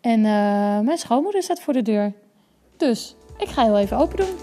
En 0.00 0.18
uh, 0.18 0.80
mijn 0.80 0.98
schoonmoeder 0.98 1.42
staat 1.42 1.60
voor 1.60 1.72
de 1.72 1.82
deur. 1.82 2.12
Dus 2.76 3.14
ik 3.38 3.48
ga 3.48 3.64
heel 3.64 3.78
even 3.78 3.96
open 3.96 4.16
doen. 4.16 4.36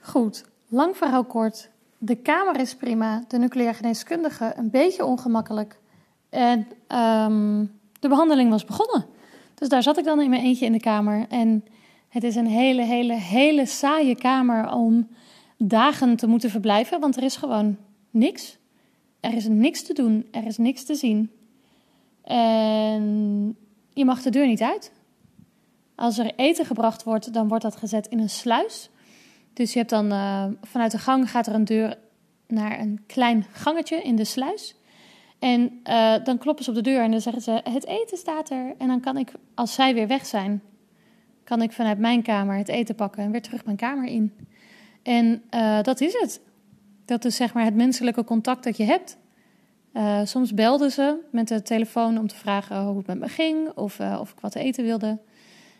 Goed, 0.00 0.44
lang 0.68 0.96
verhaal 0.96 1.24
kort. 1.24 1.70
De 2.02 2.14
kamer 2.14 2.60
is 2.60 2.74
prima, 2.74 3.24
de 3.28 3.38
nucleair 3.38 3.74
geneeskundige 3.74 4.52
een 4.56 4.70
beetje 4.70 5.04
ongemakkelijk. 5.04 5.80
En 6.28 6.58
um, 7.28 7.80
de 8.00 8.08
behandeling 8.08 8.50
was 8.50 8.64
begonnen. 8.64 9.06
Dus 9.54 9.68
daar 9.68 9.82
zat 9.82 9.98
ik 9.98 10.04
dan 10.04 10.20
in 10.20 10.30
mijn 10.30 10.42
eentje 10.42 10.64
in 10.64 10.72
de 10.72 10.80
kamer. 10.80 11.26
En 11.28 11.64
het 12.08 12.24
is 12.24 12.36
een 12.36 12.46
hele, 12.46 12.82
hele, 12.82 13.14
hele 13.14 13.66
saaie 13.66 14.16
kamer 14.16 14.72
om 14.72 15.08
dagen 15.56 16.16
te 16.16 16.26
moeten 16.26 16.50
verblijven, 16.50 17.00
want 17.00 17.16
er 17.16 17.22
is 17.22 17.36
gewoon 17.36 17.76
niks. 18.10 18.58
Er 19.20 19.34
is 19.34 19.48
niks 19.48 19.82
te 19.82 19.92
doen, 19.92 20.26
er 20.30 20.46
is 20.46 20.58
niks 20.58 20.84
te 20.84 20.94
zien. 20.94 21.30
En 22.22 23.56
je 23.92 24.04
mag 24.04 24.22
de 24.22 24.30
deur 24.30 24.46
niet 24.46 24.62
uit. 24.62 24.92
Als 25.94 26.18
er 26.18 26.34
eten 26.36 26.66
gebracht 26.66 27.02
wordt, 27.02 27.32
dan 27.32 27.48
wordt 27.48 27.64
dat 27.64 27.76
gezet 27.76 28.06
in 28.06 28.18
een 28.18 28.30
sluis. 28.30 28.90
Dus 29.52 29.72
je 29.72 29.78
hebt 29.78 29.90
dan 29.90 30.12
uh, 30.12 30.44
vanuit 30.62 30.90
de 30.90 30.98
gang 30.98 31.30
gaat 31.30 31.46
er 31.46 31.54
een 31.54 31.64
deur 31.64 31.98
naar 32.46 32.80
een 32.80 33.02
klein 33.06 33.46
gangetje 33.52 34.02
in 34.02 34.16
de 34.16 34.24
sluis. 34.24 34.74
En 35.38 35.80
uh, 35.84 36.14
dan 36.24 36.38
kloppen 36.38 36.64
ze 36.64 36.70
op 36.70 36.76
de 36.76 36.82
deur 36.82 37.02
en 37.02 37.10
dan 37.10 37.20
zeggen 37.20 37.42
ze: 37.42 37.60
Het 37.64 37.86
eten 37.86 38.18
staat 38.18 38.50
er. 38.50 38.74
En 38.78 38.88
dan 38.88 39.00
kan 39.00 39.16
ik, 39.16 39.32
als 39.54 39.74
zij 39.74 39.94
weer 39.94 40.06
weg 40.06 40.26
zijn, 40.26 40.62
kan 41.44 41.62
ik 41.62 41.72
vanuit 41.72 41.98
mijn 41.98 42.22
kamer 42.22 42.56
het 42.56 42.68
eten 42.68 42.94
pakken 42.94 43.22
en 43.22 43.30
weer 43.30 43.42
terug 43.42 43.64
mijn 43.64 43.76
kamer 43.76 44.06
in. 44.06 44.34
En 45.02 45.42
uh, 45.50 45.82
dat 45.82 46.00
is 46.00 46.12
het. 46.12 46.40
Dat 47.04 47.24
is 47.24 47.36
zeg 47.36 47.54
maar 47.54 47.64
het 47.64 47.74
menselijke 47.74 48.24
contact 48.24 48.64
dat 48.64 48.76
je 48.76 48.84
hebt. 48.84 49.18
Soms 50.24 50.54
belden 50.54 50.90
ze 50.90 51.18
met 51.30 51.48
de 51.48 51.62
telefoon 51.62 52.18
om 52.18 52.26
te 52.26 52.34
vragen 52.34 52.82
hoe 52.82 52.96
het 52.96 53.06
met 53.06 53.18
me 53.18 53.28
ging 53.28 53.68
of 53.68 54.00
of 54.00 54.32
ik 54.32 54.40
wat 54.40 54.52
te 54.52 54.58
eten 54.58 54.84
wilde. 54.84 55.18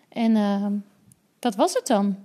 En 0.08 0.84
dat 1.38 1.54
was 1.54 1.74
het 1.74 1.86
dan. 1.86 2.16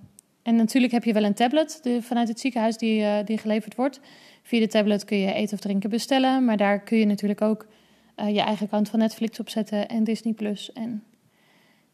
En 0.45 0.55
natuurlijk 0.55 0.93
heb 0.93 1.03
je 1.03 1.13
wel 1.13 1.23
een 1.23 1.33
tablet 1.33 1.81
vanuit 1.99 2.27
het 2.27 2.39
ziekenhuis 2.39 2.77
die, 2.77 3.23
die 3.23 3.37
geleverd 3.37 3.75
wordt. 3.75 3.99
Via 4.41 4.59
de 4.59 4.67
tablet 4.67 5.05
kun 5.05 5.17
je 5.17 5.33
eten 5.33 5.53
of 5.53 5.59
drinken 5.59 5.89
bestellen. 5.89 6.45
Maar 6.45 6.57
daar 6.57 6.79
kun 6.79 6.97
je 6.97 7.05
natuurlijk 7.05 7.41
ook 7.41 7.67
uh, 8.15 8.33
je 8.33 8.41
eigen 8.41 8.65
account 8.65 8.89
van 8.89 8.99
Netflix 8.99 9.39
opzetten. 9.39 9.87
En 9.87 10.03
Disney 10.03 10.33
Plus 10.33 10.73
en 10.73 11.03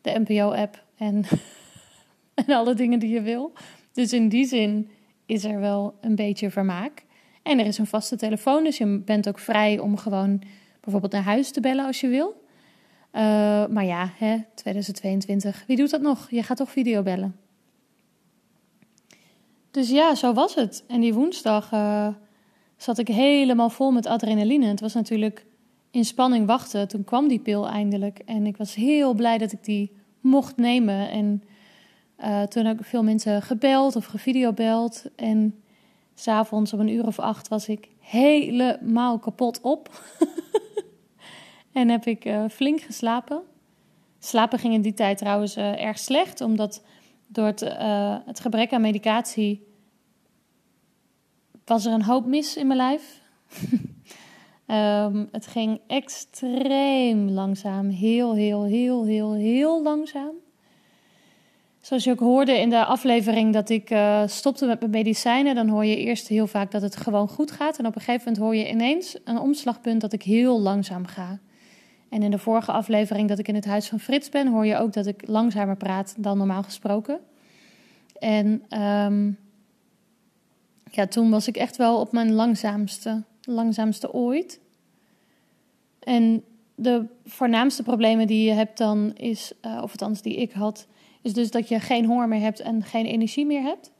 de 0.01 0.24
NPO-app. 0.25 0.84
En, 0.98 1.24
en 2.46 2.53
alle 2.55 2.74
dingen 2.74 3.00
die 3.00 3.10
je 3.10 3.22
wil. 3.22 3.53
Dus 3.93 4.13
in 4.13 4.29
die 4.29 4.46
zin 4.46 4.89
is 5.25 5.43
er 5.43 5.60
wel 5.60 5.98
een 6.01 6.15
beetje 6.15 6.50
vermaak. 6.50 7.05
En 7.43 7.60
er 7.60 7.65
is 7.65 7.77
een 7.77 7.88
vaste 7.88 8.15
telefoon. 8.15 8.63
Dus 8.63 8.77
je 8.77 9.01
bent 9.05 9.27
ook 9.27 9.39
vrij 9.39 9.79
om 9.79 9.98
gewoon 9.98 10.41
bijvoorbeeld 10.81 11.13
naar 11.13 11.24
huis 11.24 11.51
te 11.51 11.62
bellen 11.62 11.86
als 11.86 12.00
je 12.01 12.08
wil. 12.08 12.43
Uh, 13.13 13.22
maar 13.67 13.86
ja, 13.86 14.12
hè, 14.17 14.38
2022. 14.55 15.63
Wie 15.67 15.77
doet 15.77 15.89
dat 15.89 16.01
nog? 16.01 16.27
Je 16.29 16.43
gaat 16.43 16.58
toch 16.58 16.72
videobellen. 16.72 17.36
Dus 19.71 19.89
ja, 19.89 20.15
zo 20.15 20.33
was 20.33 20.55
het. 20.55 20.83
En 20.87 21.01
die 21.01 21.13
woensdag 21.13 21.71
uh, 21.71 22.07
zat 22.77 22.97
ik 22.97 23.07
helemaal 23.07 23.69
vol 23.69 23.91
met 23.91 24.05
adrenaline. 24.05 24.65
Het 24.65 24.79
was 24.79 24.93
natuurlijk 24.93 25.45
in 25.91 26.05
spanning 26.05 26.45
wachten. 26.45 26.87
Toen 26.87 27.03
kwam 27.03 27.27
die 27.27 27.39
pil 27.39 27.67
eindelijk. 27.67 28.19
En 28.19 28.45
ik 28.45 28.57
was 28.57 28.75
heel 28.75 29.13
blij 29.13 29.37
dat 29.37 29.51
ik 29.51 29.63
die 29.63 29.91
mocht 30.19 30.57
nemen. 30.57 31.09
En 31.09 31.43
uh, 32.19 32.43
toen 32.43 32.65
heb 32.65 32.79
ik 32.79 32.85
veel 32.85 33.03
mensen 33.03 33.41
gebeld 33.41 33.95
of 33.95 34.05
gevideobeld. 34.05 35.05
En 35.15 35.63
s'avonds 36.15 36.73
om 36.73 36.79
een 36.79 36.89
uur 36.89 37.05
of 37.05 37.19
acht 37.19 37.47
was 37.47 37.67
ik 37.67 37.89
helemaal 37.99 39.19
kapot 39.19 39.61
op. 39.61 40.01
en 41.71 41.89
heb 41.89 42.05
ik 42.05 42.25
uh, 42.25 42.43
flink 42.49 42.81
geslapen. 42.81 43.41
Slapen 44.19 44.59
ging 44.59 44.73
in 44.73 44.81
die 44.81 44.93
tijd 44.93 45.17
trouwens 45.17 45.57
erg 45.57 45.99
slecht, 45.99 46.41
omdat 46.41 46.83
door 47.31 47.45
het, 47.45 47.59
het 48.25 48.39
gebrek 48.39 48.73
aan 48.73 48.81
medicatie 48.81 49.69
was 51.71 51.85
er 51.85 51.93
een 51.93 52.03
hoop 52.03 52.25
mis 52.25 52.55
in 52.55 52.67
mijn 52.67 52.79
lijf. 52.79 53.21
um, 54.67 55.27
het 55.38 55.47
ging 55.47 55.79
extreem 55.88 57.29
langzaam. 57.29 57.89
Heel, 57.89 58.35
heel, 58.35 58.63
heel, 58.63 59.05
heel, 59.05 59.33
heel 59.33 59.81
langzaam. 59.83 60.33
Zoals 61.81 62.03
je 62.03 62.11
ook 62.11 62.19
hoorde 62.19 62.59
in 62.59 62.69
de 62.69 62.85
aflevering 62.85 63.53
dat 63.53 63.69
ik 63.69 63.89
uh, 63.89 64.23
stopte 64.27 64.65
met 64.65 64.79
mijn 64.79 64.91
medicijnen, 64.91 65.55
dan 65.55 65.67
hoor 65.67 65.85
je 65.85 65.97
eerst 65.97 66.27
heel 66.27 66.47
vaak 66.47 66.71
dat 66.71 66.81
het 66.81 66.95
gewoon 66.95 67.27
goed 67.27 67.51
gaat. 67.51 67.77
En 67.77 67.85
op 67.85 67.95
een 67.95 68.01
gegeven 68.01 68.25
moment 68.25 68.43
hoor 68.43 68.55
je 68.55 68.69
ineens 68.69 69.17
een 69.23 69.39
omslagpunt 69.39 70.01
dat 70.01 70.13
ik 70.13 70.23
heel 70.23 70.59
langzaam 70.59 71.05
ga. 71.05 71.39
En 72.11 72.23
in 72.23 72.31
de 72.31 72.37
vorige 72.37 72.71
aflevering 72.71 73.29
dat 73.29 73.39
ik 73.39 73.47
in 73.47 73.55
het 73.55 73.65
huis 73.65 73.87
van 73.87 73.99
Frits 73.99 74.29
ben, 74.29 74.47
hoor 74.47 74.65
je 74.65 74.77
ook 74.77 74.93
dat 74.93 75.05
ik 75.05 75.27
langzamer 75.27 75.75
praat 75.75 76.15
dan 76.17 76.37
normaal 76.37 76.63
gesproken. 76.63 77.19
En 78.19 78.63
um, 78.81 79.37
ja, 80.91 81.07
toen 81.07 81.29
was 81.29 81.47
ik 81.47 81.57
echt 81.57 81.77
wel 81.77 81.99
op 81.99 82.11
mijn 82.11 82.33
langzaamste, 82.33 83.23
langzaamste 83.41 84.13
ooit. 84.13 84.59
En 85.99 86.43
de 86.75 87.05
voornaamste 87.25 87.83
problemen 87.83 88.27
die 88.27 88.43
je 88.43 88.53
hebt 88.53 88.77
dan 88.77 89.13
is, 89.15 89.53
uh, 89.65 89.79
of 89.83 89.91
althans 89.91 90.21
die 90.21 90.35
ik 90.35 90.51
had, 90.51 90.87
is 91.21 91.33
dus 91.33 91.51
dat 91.51 91.67
je 91.67 91.79
geen 91.79 92.05
honger 92.05 92.27
meer 92.27 92.41
hebt 92.41 92.59
en 92.59 92.83
geen 92.83 93.05
energie 93.05 93.45
meer 93.45 93.61
hebt. 93.61 93.91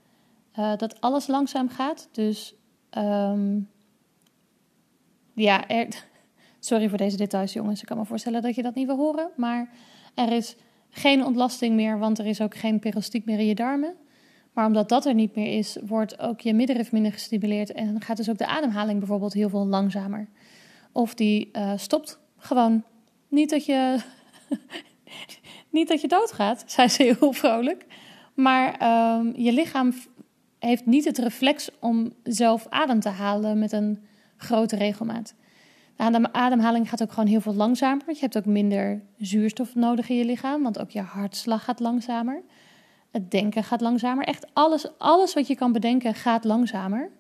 Uh, 0.60 0.78
dat 0.78 1.02
alles 1.02 1.28
langzaam 1.28 1.70
gaat. 1.70 2.10
Dus 2.12 2.56
um, 2.98 3.70
ja, 5.34 5.68
er, 5.68 6.10
sorry 6.66 6.90
voor 6.90 6.98
deze 6.98 7.18
details 7.18 7.54
jongens. 7.54 7.82
Ik 7.82 7.88
kan 7.88 7.98
me 7.98 8.06
voorstellen 8.06 8.42
dat 8.42 8.56
je 8.56 8.62
dat 8.62 8.76
niet 8.76 8.86
wil 8.86 8.98
horen. 8.98 9.30
Maar 9.36 9.70
er 10.16 10.32
is 10.32 10.56
geen 10.90 11.26
ontlasting 11.26 11.76
meer, 11.76 12.00
want 12.00 12.20
er 12.20 12.26
is 12.26 12.42
ook 12.42 12.56
geen 12.56 12.80
perostiek 12.80 13.26
meer 13.26 13.40
in 13.40 13.46
je 13.46 13.56
darmen. 13.56 13.96
Maar 14.54 14.66
omdat 14.66 14.90
dat 14.90 15.06
er 15.06 15.14
niet 15.14 15.36
meer 15.36 15.58
is, 15.58 15.78
wordt 15.82 16.20
ook 16.20 16.42
je 16.42 16.54
middenrif 16.54 16.92
minder 16.92 17.12
gestimuleerd. 17.12 17.72
En 17.72 18.02
gaat 18.02 18.18
dus 18.18 18.30
ook 18.30 18.38
de 18.38 18.48
ademhaling 18.48 19.00
bijvoorbeeld 19.00 19.34
heel 19.34 19.50
veel 19.50 19.66
langzamer. 19.66 20.28
Of 20.92 21.14
die 21.14 21.50
uh, 21.54 21.74
stopt 21.76 22.20
gewoon. 22.38 22.84
Niet 23.28 23.50
dat 23.50 23.66
je, 23.66 23.98
niet 25.70 25.88
dat 25.88 26.02
je 26.02 26.08
doodgaat, 26.08 26.64
zei 26.68 26.88
ze 26.88 27.04
heel 27.04 27.34
vrolijk. 27.34 27.86
Maar 28.34 28.68
um, 29.20 29.34
je 29.36 29.52
lichaam 29.52 29.94
heeft 30.60 30.86
niet 30.86 31.06
het 31.06 31.18
reflex 31.18 31.70
om 31.80 32.14
zelf 32.24 32.68
adem 32.70 33.00
te 33.00 33.10
halen 33.10 33.60
met 33.60 33.72
een 33.72 34.00
grote 34.38 34.76
regelmaat. 34.76 35.34
De 36.10 36.34
ademhaling 36.34 36.90
gaat 36.90 37.02
ook 37.02 37.12
gewoon 37.12 37.30
heel 37.30 37.42
veel 37.42 37.54
langzamer. 37.54 38.04
Je 38.08 38.20
hebt 38.20 38.38
ook 38.38 38.46
minder 38.46 39.02
zuurstof 39.18 39.76
nodig 39.76 40.10
in 40.10 40.16
je 40.16 40.26
lichaam, 40.26 40.64
want 40.64 40.80
ook 40.80 40.90
je 40.90 41.02
hartslag 41.02 41.64
gaat 41.64 41.80
langzamer. 41.80 42.44
Het 43.12 43.32
denken 43.32 43.64
gaat 43.64 43.82
langzamer. 43.82 44.26
Echt 44.26 44.48
alles, 44.54 44.98
alles 44.98 45.34
wat 45.34 45.48
je 45.48 45.56
kan 45.56 45.72
bedenken 45.72 46.14
gaat 46.14 46.44
langzamer. 46.44 47.12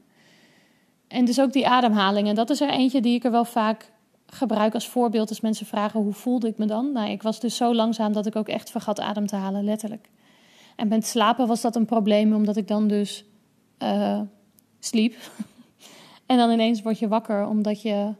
En 1.07 1.25
dus 1.25 1.39
ook 1.39 1.53
die 1.53 1.67
ademhaling. 1.67 2.27
En 2.27 2.35
dat 2.35 2.49
is 2.49 2.61
er 2.61 2.69
eentje 2.69 3.01
die 3.01 3.15
ik 3.15 3.23
er 3.23 3.31
wel 3.31 3.45
vaak 3.45 3.91
gebruik 4.25 4.73
als 4.73 4.89
voorbeeld 4.89 5.29
als 5.29 5.41
mensen 5.41 5.65
vragen 5.65 5.99
hoe 5.99 6.13
voelde 6.13 6.47
ik 6.47 6.57
me 6.57 6.65
dan. 6.65 6.91
Nou, 6.91 7.09
ik 7.09 7.21
was 7.21 7.39
dus 7.39 7.55
zo 7.55 7.75
langzaam 7.75 8.13
dat 8.13 8.25
ik 8.25 8.35
ook 8.35 8.47
echt 8.47 8.71
vergat 8.71 8.99
adem 8.99 9.27
te 9.27 9.35
halen, 9.35 9.63
letterlijk. 9.63 10.09
En 10.75 10.87
met 10.87 11.05
slapen 11.05 11.47
was 11.47 11.61
dat 11.61 11.75
een 11.75 11.85
probleem, 11.85 12.33
omdat 12.33 12.57
ik 12.57 12.67
dan 12.67 12.87
dus 12.87 13.25
uh, 13.79 14.21
sliep. 14.79 15.15
En 16.25 16.37
dan 16.37 16.51
ineens 16.51 16.81
word 16.81 16.99
je 16.99 17.07
wakker 17.07 17.47
omdat 17.47 17.81
je, 17.81 18.13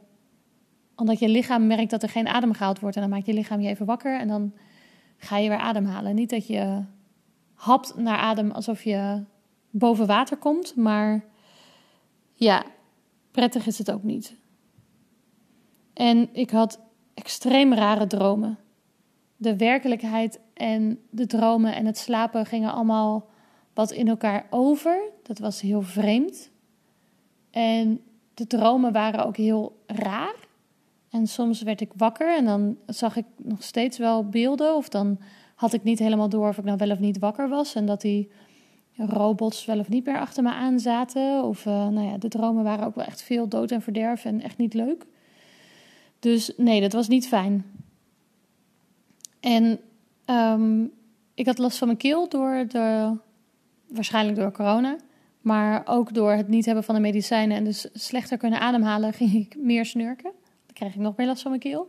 omdat 1.02 1.18
je 1.18 1.28
lichaam 1.28 1.66
merkt 1.66 1.90
dat 1.90 2.02
er 2.02 2.08
geen 2.08 2.28
adem 2.28 2.52
gehaald 2.52 2.80
wordt. 2.80 2.96
En 2.96 3.02
dan 3.02 3.10
maakt 3.10 3.26
je 3.26 3.32
lichaam 3.32 3.60
je 3.60 3.68
even 3.68 3.86
wakker 3.86 4.18
en 4.18 4.28
dan 4.28 4.52
ga 5.16 5.36
je 5.36 5.48
weer 5.48 5.58
ademhalen. 5.58 6.14
Niet 6.14 6.30
dat 6.30 6.46
je 6.46 6.84
hapt 7.54 7.96
naar 7.96 8.18
adem 8.18 8.50
alsof 8.50 8.82
je 8.82 9.22
boven 9.70 10.06
water 10.06 10.36
komt, 10.36 10.76
maar 10.76 11.24
ja, 12.32 12.64
prettig 13.30 13.66
is 13.66 13.78
het 13.78 13.90
ook 13.90 14.02
niet. 14.02 14.34
En 15.92 16.28
ik 16.32 16.50
had 16.50 16.80
extreem 17.14 17.74
rare 17.74 18.06
dromen. 18.06 18.58
De 19.36 19.56
werkelijkheid 19.56 20.40
en 20.54 20.98
de 21.10 21.26
dromen 21.26 21.74
en 21.74 21.86
het 21.86 21.98
slapen 21.98 22.46
gingen 22.46 22.72
allemaal 22.72 23.28
wat 23.74 23.90
in 23.90 24.08
elkaar 24.08 24.46
over. 24.50 25.02
Dat 25.22 25.38
was 25.38 25.60
heel 25.60 25.82
vreemd. 25.82 26.50
En 27.50 28.00
de 28.34 28.46
dromen 28.46 28.92
waren 28.92 29.26
ook 29.26 29.36
heel 29.36 29.82
raar. 29.86 30.41
En 31.12 31.26
soms 31.26 31.62
werd 31.62 31.80
ik 31.80 31.90
wakker 31.96 32.36
en 32.36 32.44
dan 32.44 32.76
zag 32.86 33.16
ik 33.16 33.24
nog 33.36 33.62
steeds 33.62 33.98
wel 33.98 34.28
beelden. 34.28 34.74
Of 34.76 34.88
dan 34.88 35.18
had 35.54 35.72
ik 35.72 35.82
niet 35.82 35.98
helemaal 35.98 36.28
door 36.28 36.48
of 36.48 36.58
ik 36.58 36.64
nou 36.64 36.76
wel 36.76 36.90
of 36.90 36.98
niet 36.98 37.18
wakker 37.18 37.48
was. 37.48 37.74
En 37.74 37.86
dat 37.86 38.00
die 38.00 38.30
robots 38.96 39.64
wel 39.64 39.78
of 39.78 39.88
niet 39.88 40.06
meer 40.06 40.18
achter 40.18 40.42
me 40.42 40.52
aan 40.52 40.80
zaten. 40.80 41.44
Of 41.44 41.66
uh, 41.66 41.88
nou 41.88 42.06
ja, 42.06 42.18
de 42.18 42.28
dromen 42.28 42.64
waren 42.64 42.86
ook 42.86 42.94
wel 42.94 43.04
echt 43.04 43.22
veel 43.22 43.48
dood 43.48 43.70
en 43.70 43.82
verderf 43.82 44.24
en 44.24 44.40
echt 44.40 44.56
niet 44.56 44.74
leuk. 44.74 45.06
Dus 46.18 46.52
nee, 46.56 46.80
dat 46.80 46.92
was 46.92 47.08
niet 47.08 47.28
fijn. 47.28 47.64
En 49.40 49.78
um, 50.26 50.92
ik 51.34 51.46
had 51.46 51.58
last 51.58 51.78
van 51.78 51.86
mijn 51.86 51.98
keel 51.98 52.28
door 52.28 52.64
de, 52.68 53.16
waarschijnlijk 53.88 54.36
door 54.36 54.52
corona. 54.52 54.96
Maar 55.40 55.82
ook 55.86 56.14
door 56.14 56.32
het 56.32 56.48
niet 56.48 56.64
hebben 56.64 56.84
van 56.84 56.94
de 56.94 57.00
medicijnen 57.00 57.56
en 57.56 57.64
dus 57.64 57.88
slechter 57.92 58.38
kunnen 58.38 58.60
ademhalen, 58.60 59.12
ging 59.22 59.34
ik 59.34 59.56
meer 59.58 59.86
snurken. 59.86 60.32
Krijg 60.82 60.96
ik 60.96 61.02
nog 61.02 61.16
meer 61.16 61.26
last 61.26 61.42
van 61.42 61.50
mijn 61.50 61.62
keel. 61.62 61.88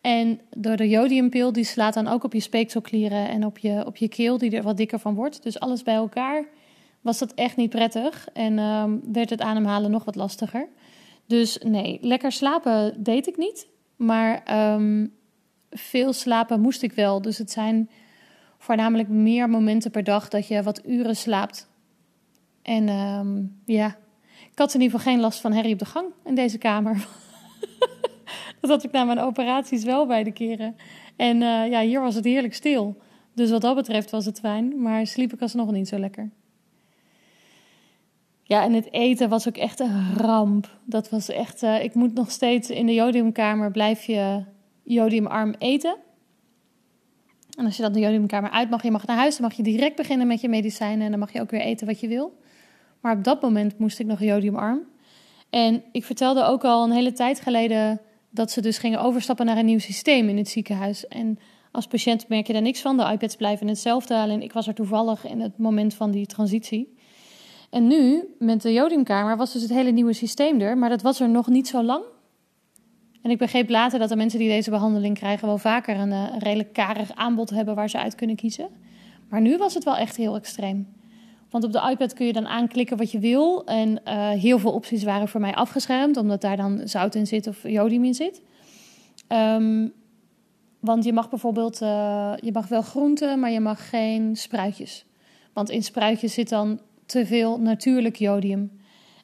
En 0.00 0.40
door 0.56 0.76
de 0.76 0.88
jodiumpil, 0.88 1.52
die 1.52 1.64
slaat 1.64 1.94
dan 1.94 2.08
ook 2.08 2.24
op 2.24 2.32
je 2.32 2.40
speekselklieren 2.40 3.28
en 3.28 3.44
op 3.44 3.58
je, 3.58 3.86
op 3.86 3.96
je 3.96 4.08
keel, 4.08 4.38
die 4.38 4.50
er 4.50 4.62
wat 4.62 4.76
dikker 4.76 4.98
van 4.98 5.14
wordt. 5.14 5.42
Dus 5.42 5.60
alles 5.60 5.82
bij 5.82 5.94
elkaar 5.94 6.44
was 7.00 7.18
dat 7.18 7.34
echt 7.34 7.56
niet 7.56 7.70
prettig 7.70 8.28
en 8.32 8.58
um, 8.58 9.00
werd 9.12 9.30
het 9.30 9.40
ademhalen 9.40 9.90
nog 9.90 10.04
wat 10.04 10.14
lastiger. 10.14 10.68
Dus 11.26 11.58
nee, 11.58 11.98
lekker 12.00 12.32
slapen 12.32 13.02
deed 13.02 13.26
ik 13.26 13.36
niet. 13.36 13.68
Maar 13.96 14.42
um, 14.74 15.14
veel 15.70 16.12
slapen 16.12 16.60
moest 16.60 16.82
ik 16.82 16.92
wel. 16.92 17.22
Dus 17.22 17.38
het 17.38 17.50
zijn 17.50 17.90
voornamelijk 18.58 19.08
meer 19.08 19.48
momenten 19.48 19.90
per 19.90 20.04
dag 20.04 20.28
dat 20.28 20.48
je 20.48 20.62
wat 20.62 20.86
uren 20.86 21.16
slaapt. 21.16 21.68
En 22.62 22.88
um, 22.88 23.60
ja, 23.64 23.96
ik 24.50 24.58
had 24.58 24.74
in 24.74 24.80
ieder 24.80 24.98
geval 24.98 25.12
geen 25.12 25.22
last 25.22 25.40
van 25.40 25.52
herrie 25.52 25.72
op 25.72 25.78
de 25.78 25.84
gang 25.84 26.06
in 26.24 26.34
deze 26.34 26.58
kamer. 26.58 27.06
dat 28.62 28.70
had 28.70 28.84
ik 28.84 28.90
na 28.90 29.04
mijn 29.04 29.18
operaties 29.18 29.84
wel 29.84 30.06
bij 30.06 30.24
de 30.24 30.32
keren. 30.32 30.76
En 31.16 31.36
uh, 31.36 31.70
ja, 31.70 31.80
hier 31.80 32.00
was 32.00 32.14
het 32.14 32.24
heerlijk 32.24 32.54
stil. 32.54 32.96
Dus 33.34 33.50
wat 33.50 33.60
dat 33.60 33.74
betreft 33.74 34.10
was 34.10 34.24
het 34.24 34.40
fijn, 34.40 34.82
maar 34.82 35.06
sliep 35.06 35.32
ik 35.32 35.40
alsnog 35.40 35.70
niet 35.70 35.88
zo 35.88 35.98
lekker. 35.98 36.30
Ja, 38.42 38.62
en 38.62 38.72
het 38.72 38.92
eten 38.92 39.28
was 39.28 39.48
ook 39.48 39.56
echt 39.56 39.80
een 39.80 40.16
ramp. 40.16 40.78
Dat 40.84 41.10
was 41.10 41.28
echt, 41.28 41.62
uh, 41.62 41.84
ik 41.84 41.94
moet 41.94 42.14
nog 42.14 42.30
steeds 42.30 42.70
in 42.70 42.86
de 42.86 42.94
jodiumkamer 42.94 43.70
blijf 43.70 44.04
je 44.04 44.44
jodiumarm 44.82 45.54
eten. 45.58 45.96
En 47.58 47.64
als 47.64 47.76
je 47.76 47.82
dan 47.82 47.92
de 47.92 48.00
jodiumkamer 48.00 48.50
uit 48.50 48.70
mag, 48.70 48.82
je 48.82 48.90
mag 48.90 49.06
naar 49.06 49.16
huis, 49.16 49.36
dan 49.36 49.46
mag 49.46 49.56
je 49.56 49.62
direct 49.62 49.96
beginnen 49.96 50.26
met 50.26 50.40
je 50.40 50.48
medicijnen 50.48 51.04
en 51.04 51.10
dan 51.10 51.20
mag 51.20 51.32
je 51.32 51.40
ook 51.40 51.50
weer 51.50 51.60
eten 51.60 51.86
wat 51.86 52.00
je 52.00 52.08
wil. 52.08 52.38
Maar 53.00 53.16
op 53.16 53.24
dat 53.24 53.42
moment 53.42 53.78
moest 53.78 53.98
ik 53.98 54.06
nog 54.06 54.20
jodiumarm. 54.20 54.80
En 55.50 55.82
ik 55.92 56.04
vertelde 56.04 56.44
ook 56.44 56.64
al 56.64 56.84
een 56.84 56.92
hele 56.92 57.12
tijd 57.12 57.40
geleden 57.40 58.00
dat 58.32 58.50
ze 58.50 58.60
dus 58.60 58.78
gingen 58.78 59.00
overstappen 59.00 59.46
naar 59.46 59.56
een 59.56 59.64
nieuw 59.64 59.78
systeem 59.78 60.28
in 60.28 60.36
het 60.36 60.48
ziekenhuis. 60.48 61.06
En 61.06 61.38
als 61.72 61.86
patiënt 61.86 62.28
merk 62.28 62.46
je 62.46 62.52
daar 62.52 62.62
niks 62.62 62.80
van. 62.80 62.96
De 62.96 63.10
iPads 63.12 63.36
blijven 63.36 63.68
hetzelfde. 63.68 64.14
Alleen 64.14 64.42
ik 64.42 64.52
was 64.52 64.66
er 64.66 64.74
toevallig 64.74 65.26
in 65.26 65.40
het 65.40 65.58
moment 65.58 65.94
van 65.94 66.10
die 66.10 66.26
transitie. 66.26 66.96
En 67.70 67.86
nu, 67.86 68.24
met 68.38 68.62
de 68.62 68.72
jodiumkamer, 68.72 69.36
was 69.36 69.52
dus 69.52 69.62
het 69.62 69.70
hele 69.70 69.90
nieuwe 69.90 70.12
systeem 70.12 70.60
er. 70.60 70.78
Maar 70.78 70.88
dat 70.88 71.02
was 71.02 71.20
er 71.20 71.28
nog 71.28 71.46
niet 71.48 71.68
zo 71.68 71.82
lang. 71.82 72.04
En 73.22 73.30
ik 73.30 73.38
begreep 73.38 73.68
later 73.68 73.98
dat 73.98 74.08
de 74.08 74.16
mensen 74.16 74.38
die 74.38 74.48
deze 74.48 74.70
behandeling 74.70 75.18
krijgen 75.18 75.46
wel 75.46 75.58
vaker 75.58 75.96
een, 75.96 76.12
eh, 76.12 76.28
een 76.32 76.38
redelijk 76.38 76.72
karig 76.72 77.14
aanbod 77.14 77.50
hebben 77.50 77.74
waar 77.74 77.90
ze 77.90 77.98
uit 77.98 78.14
kunnen 78.14 78.36
kiezen. 78.36 78.68
Maar 79.28 79.40
nu 79.40 79.56
was 79.56 79.74
het 79.74 79.84
wel 79.84 79.96
echt 79.96 80.16
heel 80.16 80.36
extreem. 80.36 80.88
Want 81.52 81.64
op 81.64 81.72
de 81.72 81.88
iPad 81.90 82.12
kun 82.12 82.26
je 82.26 82.32
dan 82.32 82.46
aanklikken 82.46 82.96
wat 82.96 83.10
je 83.10 83.18
wil. 83.18 83.64
En 83.64 84.00
uh, 84.04 84.30
heel 84.30 84.58
veel 84.58 84.72
opties 84.72 85.02
waren 85.02 85.28
voor 85.28 85.40
mij 85.40 85.54
afgeschermd, 85.54 86.16
omdat 86.16 86.40
daar 86.40 86.56
dan 86.56 86.80
zout 86.84 87.14
in 87.14 87.26
zit 87.26 87.46
of 87.46 87.62
jodium 87.62 88.04
in 88.04 88.14
zit. 88.14 88.42
Um, 89.28 89.92
want 90.80 91.04
je 91.04 91.12
mag 91.12 91.30
bijvoorbeeld, 91.30 91.80
uh, 91.80 92.32
je 92.40 92.52
mag 92.52 92.68
wel 92.68 92.82
groenten, 92.82 93.38
maar 93.38 93.50
je 93.50 93.60
mag 93.60 93.88
geen 93.88 94.36
spruitjes. 94.36 95.04
Want 95.52 95.70
in 95.70 95.82
spruitjes 95.82 96.34
zit 96.34 96.48
dan 96.48 96.80
te 97.06 97.26
veel 97.26 97.60
natuurlijk 97.60 98.16
jodium. 98.16 98.80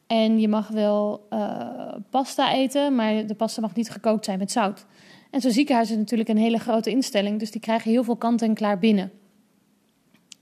En 0.07 0.41
je 0.41 0.49
mag 0.49 0.69
wel 0.69 1.27
uh, 1.31 1.95
pasta 2.11 2.53
eten, 2.53 2.95
maar 2.95 3.27
de 3.27 3.35
pasta 3.35 3.61
mag 3.61 3.75
niet 3.75 3.91
gekookt 3.91 4.25
zijn 4.25 4.39
met 4.39 4.51
zout. 4.51 4.87
En 5.31 5.41
zo'n 5.41 5.51
ziekenhuis 5.51 5.91
is 5.91 5.97
natuurlijk 5.97 6.29
een 6.29 6.37
hele 6.37 6.59
grote 6.59 6.91
instelling, 6.91 7.39
dus 7.39 7.51
die 7.51 7.61
krijgen 7.61 7.91
heel 7.91 8.05
veel 8.05 8.17
kant-en-klaar 8.17 8.79
binnen. 8.79 9.11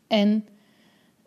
En 0.06 0.44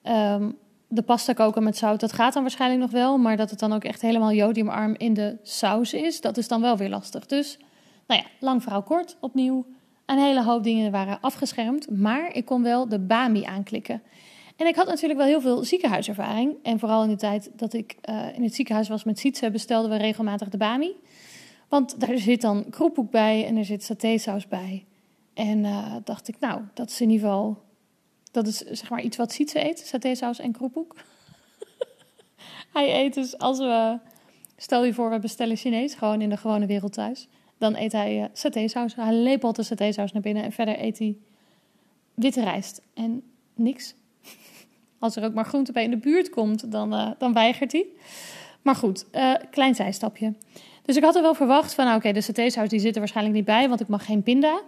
um, 0.03 0.57
de 0.87 1.01
pasta 1.01 1.33
koken 1.33 1.63
met 1.63 1.77
zout, 1.77 1.99
dat 1.99 2.13
gaat 2.13 2.33
dan 2.33 2.41
waarschijnlijk 2.41 2.81
nog 2.81 2.91
wel, 2.91 3.17
maar 3.17 3.37
dat 3.37 3.49
het 3.49 3.59
dan 3.59 3.73
ook 3.73 3.83
echt 3.83 4.01
helemaal 4.01 4.31
jodiumarm 4.31 4.95
in 4.97 5.13
de 5.13 5.37
saus 5.43 5.93
is, 5.93 6.21
dat 6.21 6.37
is 6.37 6.47
dan 6.47 6.61
wel 6.61 6.77
weer 6.77 6.89
lastig. 6.89 7.25
Dus, 7.25 7.57
nou 8.07 8.21
ja, 8.21 8.27
lang 8.39 8.63
verhaal 8.63 8.83
kort, 8.83 9.17
opnieuw. 9.19 9.65
Een 10.05 10.17
hele 10.17 10.43
hoop 10.43 10.63
dingen 10.63 10.91
waren 10.91 11.21
afgeschermd, 11.21 11.89
maar 11.89 12.35
ik 12.35 12.45
kon 12.45 12.63
wel 12.63 12.87
de 12.87 12.99
BAMI 12.99 13.43
aanklikken. 13.43 14.01
En 14.59 14.67
ik 14.67 14.75
had 14.75 14.87
natuurlijk 14.87 15.19
wel 15.19 15.27
heel 15.27 15.41
veel 15.41 15.63
ziekenhuiservaring. 15.63 16.55
En 16.63 16.79
vooral 16.79 17.03
in 17.03 17.09
de 17.09 17.15
tijd 17.15 17.51
dat 17.55 17.73
ik 17.73 17.95
uh, 18.09 18.35
in 18.35 18.43
het 18.43 18.55
ziekenhuis 18.55 18.89
was 18.89 19.03
met 19.03 19.19
Sietse, 19.19 19.51
bestelden 19.51 19.91
we 19.91 19.97
regelmatig 19.97 20.49
de 20.49 20.57
Bami. 20.57 20.95
Want 21.67 21.99
daar 21.99 22.17
zit 22.29 22.41
dan 22.41 22.65
kroephoek 22.69 23.11
bij 23.11 23.45
en 23.45 23.57
er 23.57 23.65
zit 23.65 23.83
satésaus 23.83 24.47
bij. 24.47 24.85
En 25.33 25.59
uh, 25.59 25.95
dacht 26.03 26.27
ik, 26.27 26.35
nou, 26.39 26.61
dat 26.73 26.89
is 26.89 27.01
in 27.01 27.09
ieder 27.09 27.27
geval... 27.27 27.67
Dat 28.31 28.47
is 28.47 28.57
zeg 28.57 28.89
maar 28.89 29.01
iets 29.01 29.17
wat 29.17 29.31
Sietse 29.31 29.65
eet, 29.65 29.79
satésaus 29.79 30.39
en 30.39 30.51
kroephoek. 30.51 30.95
Hij 32.73 33.05
eet 33.05 33.13
dus 33.13 33.37
als 33.37 33.57
we... 33.57 33.97
Stel 34.57 34.85
je 34.85 34.93
voor, 34.93 35.09
we 35.09 35.19
bestellen 35.19 35.57
Chinees, 35.57 35.93
gewoon 35.93 36.21
in 36.21 36.29
de 36.29 36.37
gewone 36.37 36.65
wereld 36.65 36.93
thuis. 36.93 37.27
Dan 37.57 37.75
eet 37.75 37.91
hij 37.91 38.19
uh, 38.19 38.25
satésaus. 38.33 38.95
Hij 38.95 39.13
lepelt 39.13 39.55
de 39.55 39.63
satésaus 39.63 40.11
naar 40.11 40.21
binnen 40.21 40.43
en 40.43 40.51
verder 40.51 40.83
eet 40.83 40.99
hij 40.99 41.17
witte 42.13 42.43
rijst. 42.43 42.81
En 42.93 43.23
niks 43.55 43.95
als 44.99 45.15
er 45.15 45.23
ook 45.23 45.33
maar 45.33 45.45
groente 45.45 45.71
bij 45.71 45.83
in 45.83 45.89
de 45.89 45.97
buurt 45.97 46.29
komt, 46.29 46.71
dan, 46.71 46.93
uh, 46.93 47.11
dan 47.17 47.33
weigert 47.33 47.71
hij. 47.71 47.85
Maar 48.61 48.75
goed, 48.75 49.05
uh, 49.11 49.33
klein 49.51 49.75
zijstapje. 49.75 50.33
Dus 50.81 50.95
ik 50.95 51.03
had 51.03 51.15
er 51.15 51.21
wel 51.21 51.33
verwacht 51.33 51.73
van, 51.73 51.85
nou, 51.85 51.97
oké, 51.97 52.11
de 52.11 52.21
satésaus 52.21 52.69
die 52.69 52.79
zit 52.79 52.93
er 52.93 52.99
waarschijnlijk 52.99 53.35
niet 53.35 53.45
bij, 53.45 53.69
want 53.69 53.79
ik 53.79 53.87
mag 53.87 54.05
geen 54.05 54.23
pinda. 54.23 54.61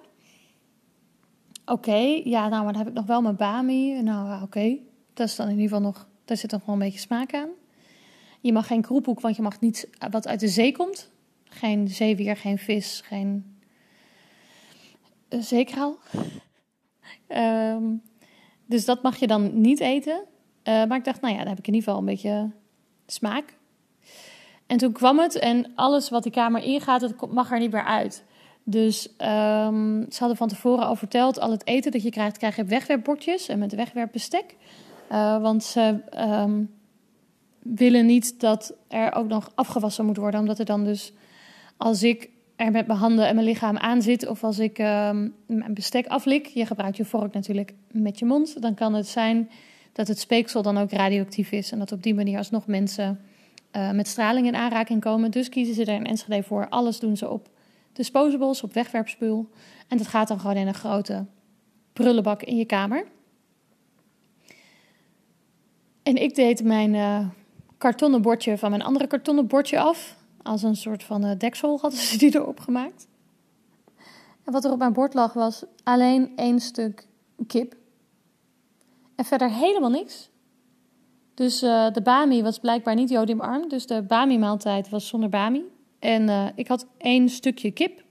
Oké, 1.72 2.22
ja, 2.24 2.48
nou, 2.48 2.64
maar 2.64 2.74
dan 2.74 2.82
heb 2.82 2.88
ik 2.88 2.98
nog 2.98 3.06
wel 3.06 3.22
mijn 3.22 3.36
bami. 3.36 4.02
Nou, 4.02 4.42
oké, 4.42 4.78
dat 5.14 5.28
is 5.28 5.36
dan 5.36 5.46
in 5.46 5.60
ieder 5.60 5.68
geval 5.68 5.82
nog, 5.82 6.08
daar 6.26 6.38
zit 6.38 6.52
nog 6.52 6.66
wel 6.66 6.76
een 6.76 6.82
beetje 6.82 7.00
smaak 7.00 7.34
aan. 7.34 7.50
Je 8.42 8.54
mag 8.54 8.68
geen 8.68 8.82
kroephoek, 8.82 9.20
want 9.20 9.36
je 9.36 9.42
mag 9.42 9.60
niet 9.60 9.90
wat 10.10 10.28
uit 10.28 10.40
de 10.40 10.48
zee 10.48 10.72
komt. 10.72 11.12
Geen 11.44 11.88
zeewier, 11.88 12.38
geen 12.38 12.58
vis, 12.58 13.02
geen 13.06 13.60
uh, 15.30 15.42
zeekraal. 15.42 15.98
um, 17.28 18.02
dus 18.74 18.86
dat 18.86 19.04
mag 19.04 19.18
je 19.18 19.28
dan 19.28 19.62
niet 19.62 19.80
eten. 19.80 20.24
Uh, 20.64 20.86
maar 20.86 20.98
ik 20.98 21.04
dacht, 21.04 21.22
nou 21.22 21.34
ja, 21.34 21.40
dan 21.40 21.50
heb 21.50 21.60
ik 21.60 21.68
in 21.68 21.74
ieder 21.74 21.88
geval 21.88 22.00
een 22.00 22.14
beetje 22.14 22.52
smaak. 23.06 23.58
En 24.68 24.78
toen 24.78 24.92
kwam 24.92 25.20
het 25.20 25.36
en 25.36 25.72
alles 25.76 26.10
wat 26.10 26.24
die 26.24 26.32
kamer 26.32 26.64
ingaat, 26.64 27.02
dat 27.02 27.32
mag 27.32 27.52
er 27.52 27.60
niet 27.60 27.72
meer 27.72 27.86
uit. 27.86 28.24
Dus 28.64 29.08
um, 29.08 30.06
ze 30.10 30.20
hadden 30.20 30.38
van 30.38 30.48
tevoren 30.48 30.86
al 30.86 30.96
verteld, 30.96 31.40
al 31.40 31.52
het 31.52 31.68
eten 31.68 31.92
dat 31.92 32.04
je 32.04 32.10
krijgt, 32.10 32.38
krijg 32.38 32.56
je 32.56 32.64
wegwerpbordjes 32.64 33.48
en 33.48 33.60
met 33.60 33.76
wegwerpbestek. 33.76 34.56
Uh, 35.12 35.42
want 35.42 35.64
ze 35.64 35.96
um, 36.18 36.72
willen 37.60 38.06
niet 38.06 38.40
dat 38.40 38.74
er 38.88 39.14
ook 39.14 39.28
nog 39.28 39.52
afgewassen 39.56 40.06
moet 40.06 40.18
worden, 40.18 40.40
omdat 40.40 40.60
er 40.60 40.66
dan 40.66 40.84
dus, 40.84 41.14
als 41.78 42.04
ik 42.04 42.30
er 42.62 42.72
met 42.72 42.88
mijn 42.88 43.00
handen 43.00 43.28
en 43.28 43.36
mijn 43.36 43.48
lichaam 43.48 43.78
aan 43.78 44.02
zit. 44.02 44.28
Of 44.28 44.44
als 44.44 44.60
ik 44.60 44.78
um, 44.80 45.36
mijn 45.46 45.74
bestek 45.74 46.08
aflik. 46.08 46.46
Je 46.46 46.66
gebruikt 46.66 46.98
je 46.98 47.06
vork 47.06 47.34
natuurlijk 47.34 47.74
met 47.92 48.20
je 48.20 48.26
mond. 48.26 48.62
Dan 48.62 48.74
kan 48.74 48.94
het 48.94 49.08
zijn 49.08 49.50
dat 49.94 50.08
het 50.08 50.20
speeksel 50.20 50.62
dan 50.62 50.78
ook 50.78 50.92
radioactief 50.92 51.52
is. 51.52 51.72
En 51.72 51.80
dat 51.80 51.92
op 51.92 52.04
die 52.04 52.14
manier 52.14 52.38
alsnog 52.38 52.68
mensen 52.68 53.20
uh, 53.76 53.92
met 53.92 54.08
straling 54.08 54.48
in 54.48 54.56
aanraking 54.56 55.02
komen. 55.02 55.32
Dus 55.32 55.50
kiezen 55.50 55.76
ze 55.76 55.86
er 55.86 55.96
in 55.96 56.06
Enschede 56.06 56.44
voor. 56.44 56.70
Alles 56.70 57.00
doen 57.00 57.18
ze 57.18 57.30
op 57.30 57.50
disposables, 57.94 58.64
op 58.64 58.74
wegwerpspul. 58.74 59.50
En 59.88 59.98
dat 59.98 60.08
gaat 60.08 60.28
dan 60.28 60.40
gewoon 60.40 60.56
in 60.56 60.68
een 60.68 60.74
grote 60.74 61.26
prullenbak 61.94 62.44
in 62.44 62.56
je 62.56 62.66
kamer. 62.66 63.06
En 66.04 66.16
ik 66.16 66.36
deed 66.36 66.64
mijn 66.64 66.94
uh, 66.94 67.28
kartonnen 67.78 68.22
bordje 68.22 68.58
van 68.58 68.70
mijn 68.70 68.82
andere 68.82 69.08
kartonnen 69.08 69.48
bordje 69.48 69.80
af. 69.80 70.18
Als 70.44 70.64
een 70.64 70.76
soort 70.76 71.04
van 71.04 71.26
uh, 71.26 71.32
deksel 71.38 71.80
hadden 71.80 72.00
ze 72.00 72.18
die 72.18 72.36
erop 72.36 72.60
gemaakt. 72.60 73.08
En 74.44 74.52
wat 74.52 74.66
er 74.66 74.72
op 74.72 74.78
mijn 74.78 74.94
bord 74.94 75.14
lag 75.14 75.34
was 75.34 75.64
alleen 75.84 76.32
één 76.36 76.60
stuk 76.60 77.08
kip. 77.48 77.76
En 79.16 79.26
verder 79.26 79.50
helemaal 79.50 79.90
niks. 79.90 80.30
Dus 81.34 81.64
uh, 81.64 81.92
de 81.92 82.02
bami 82.02 82.44
was 82.44 82.60
blijkbaar 82.60 82.96
niet 82.96 83.10
jodiumarm. 83.10 83.70
Dus 83.70 83.88
de 83.88 84.02
bami-maaltijd 84.02 84.90
was 84.90 85.08
zonder 85.08 85.30
bami. 85.30 85.64
En 86.02 86.28
uh, 86.30 86.48
ik 86.56 86.68
had 86.68 86.88
één 86.98 87.30
stukje 87.30 87.72
kip. 87.72 88.04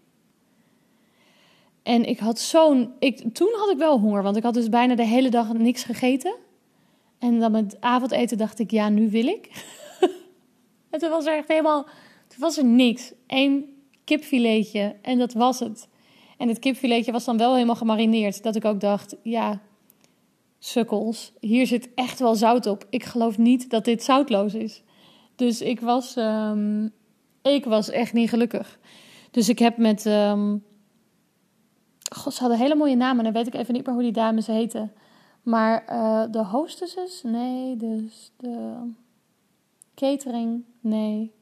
En 1.82 2.04
ik 2.04 2.18
had 2.18 2.38
zo'n. 2.38 2.92
Ik, 2.98 3.34
toen 3.34 3.54
had 3.58 3.70
ik 3.70 3.78
wel 3.78 3.98
honger, 3.98 4.22
want 4.22 4.36
ik 4.36 4.42
had 4.42 4.54
dus 4.54 4.68
bijna 4.68 4.94
de 4.94 5.04
hele 5.04 5.28
dag 5.30 5.52
niks 5.52 5.84
gegeten. 5.84 6.34
En 7.18 7.38
dan 7.38 7.52
met 7.52 7.76
avondeten 7.80 8.38
dacht 8.38 8.58
ik, 8.58 8.70
ja, 8.70 8.88
nu 8.88 9.10
wil 9.10 9.26
ik. 9.26 9.64
en 10.90 10.98
toen 10.98 11.10
was 11.10 11.26
er 11.26 11.36
echt 11.36 11.48
helemaal. 11.48 11.82
Toen 12.28 12.40
was 12.40 12.56
er 12.58 12.64
niks. 12.64 13.12
Eén 13.26 13.76
kipfiletje 14.04 14.96
en 15.02 15.18
dat 15.18 15.32
was 15.32 15.58
het. 15.58 15.88
En 16.38 16.48
het 16.48 16.58
kipfiletje 16.58 17.12
was 17.12 17.24
dan 17.24 17.36
wel 17.36 17.54
helemaal 17.54 17.76
gemarineerd. 17.76 18.42
Dat 18.42 18.56
ik 18.56 18.64
ook 18.64 18.80
dacht, 18.80 19.16
ja, 19.22 19.60
sukkels, 20.58 21.32
hier 21.40 21.66
zit 21.66 21.88
echt 21.94 22.18
wel 22.18 22.34
zout 22.34 22.66
op. 22.66 22.86
Ik 22.90 23.04
geloof 23.04 23.38
niet 23.38 23.70
dat 23.70 23.84
dit 23.84 24.02
zoutloos 24.02 24.54
is. 24.54 24.82
Dus 25.36 25.60
ik 25.60 25.80
was, 25.80 26.16
um, 26.16 26.92
ik 27.42 27.64
was 27.64 27.90
echt 27.90 28.12
niet 28.12 28.28
gelukkig. 28.28 28.78
Dus 29.30 29.48
ik 29.48 29.58
heb 29.58 29.76
met. 29.76 30.04
Um, 30.04 30.64
God, 32.12 32.34
ze 32.34 32.40
hadden 32.40 32.58
hele 32.58 32.74
mooie 32.74 32.96
namen. 32.96 33.24
Dan 33.24 33.32
weet 33.32 33.46
ik 33.46 33.54
even 33.54 33.74
niet 33.74 33.86
meer 33.86 33.94
hoe 33.94 34.02
die 34.02 34.12
dames 34.12 34.46
heten. 34.46 34.92
Maar 35.42 35.84
uh, 35.90 36.24
de 36.30 36.44
hostesses? 36.44 37.22
Nee. 37.22 37.76
Dus 37.76 38.32
de 38.36 38.74
catering? 39.94 40.64
Nee. 40.80 41.32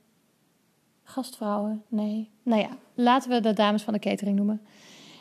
Gastvrouwen? 1.02 1.82
Nee. 1.88 2.30
Nou 2.42 2.60
ja, 2.60 2.68
laten 2.94 3.30
we 3.30 3.40
de 3.40 3.52
dames 3.52 3.82
van 3.82 3.92
de 3.92 3.98
catering 3.98 4.36
noemen. 4.36 4.62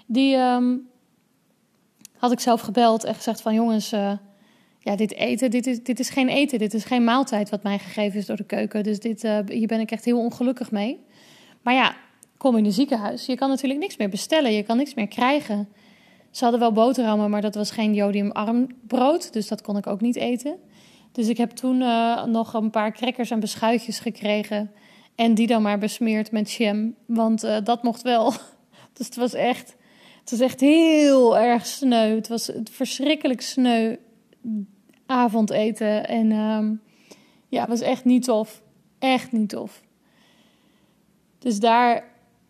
Die 0.06 0.36
um, 0.36 0.90
had 2.18 2.32
ik 2.32 2.40
zelf 2.40 2.62
gebeld 2.62 3.04
en 3.04 3.16
gezegd 3.16 3.42
van 3.42 3.54
jongens, 3.54 3.94
uh, 3.94 4.12
ja, 4.88 4.95
dit 4.95 5.13
eten, 5.13 5.52
dit 5.52 5.67
is, 5.67 5.84
dit 5.84 6.00
is 6.00 6.10
geen 6.10 6.30
eten, 6.30 6.60
dit 6.60 6.73
is 6.73 6.84
geen 6.84 7.04
maaltijd 7.04 7.50
wat 7.50 7.63
mij 7.63 7.80
gegeven 7.80 8.19
is 8.19 8.26
door 8.26 8.36
de 8.36 8.43
keuken. 8.43 8.84
Dus 8.84 9.00
dit, 9.00 9.23
uh, 9.23 9.39
hier 9.47 9.67
ben 9.67 9.80
ik 9.80 9.91
echt 9.91 10.06
heel 10.06 10.19
ongelukkig 10.19 10.71
mee. 10.71 11.00
Maar 11.62 11.73
ja, 11.73 11.95
kom 12.38 12.58
in 12.58 12.65
een 12.65 12.71
ziekenhuis. 12.71 13.26
Je 13.26 13.36
kan 13.36 13.50
natuurlijk 13.50 13.80
niks 13.80 13.97
meer 13.97 14.10
bestellen, 14.10 14.52
je 14.52 14.63
kan 14.63 14.78
niks 14.78 14.93
meer 14.93 15.08
krijgen. 15.08 15.69
Ze 16.32 16.43
hadden 16.43 16.60
wel 16.60 16.71
boterhammen, 16.71 17.30
maar 17.30 17.41
dat 17.41 17.56
was 17.56 17.71
geen 17.71 17.93
jodiumarm 17.93 18.67
brood, 18.88 19.34
dus 19.34 19.47
dat 19.47 19.62
kon 19.62 19.78
ik 19.78 19.88
ook 19.88 20.02
niet 20.02 20.15
eten. 20.15 20.56
Dus 21.12 21.28
ik 21.28 21.38
heb 21.38 21.52
toen 21.52 21.82
uh, 21.82 22.23
nog 22.23 22.54
een 22.54 22.69
paar 22.69 22.91
crackers 22.91 23.32
en 23.32 23.39
beschuitjes 23.39 24.00
gekregen. 24.00 24.71
En 25.15 25.34
die 25.34 25.47
dan 25.47 25.62
maar 25.62 25.78
besmeerd 25.78 26.32
met 26.32 26.52
jam, 26.52 26.95
want 27.06 27.43
uh, 27.43 27.58
dat 27.63 27.84
mocht 27.84 28.02
wel. 28.02 28.34
Dus 28.93 29.06
het 29.06 29.15
was 29.15 29.34
echt 29.34 29.76
het 30.19 30.30
was 30.32 30.39
echt 30.39 30.60
heel 30.60 31.38
erg 31.38 31.65
sneu. 31.65 32.15
Het 32.15 32.28
was 32.28 32.52
verschrikkelijk 32.71 33.41
sneu 33.41 33.95
avondeten. 35.08 36.08
En 36.08 36.32
um, 36.32 36.82
ja, 37.48 37.67
was 37.67 37.82
echt 37.82 38.06
niet 38.06 38.24
tof. 38.24 38.62
Echt 39.00 39.32
niet 39.32 39.50
tof. 39.50 39.82
Dus 41.39 41.60
daar 41.60 42.04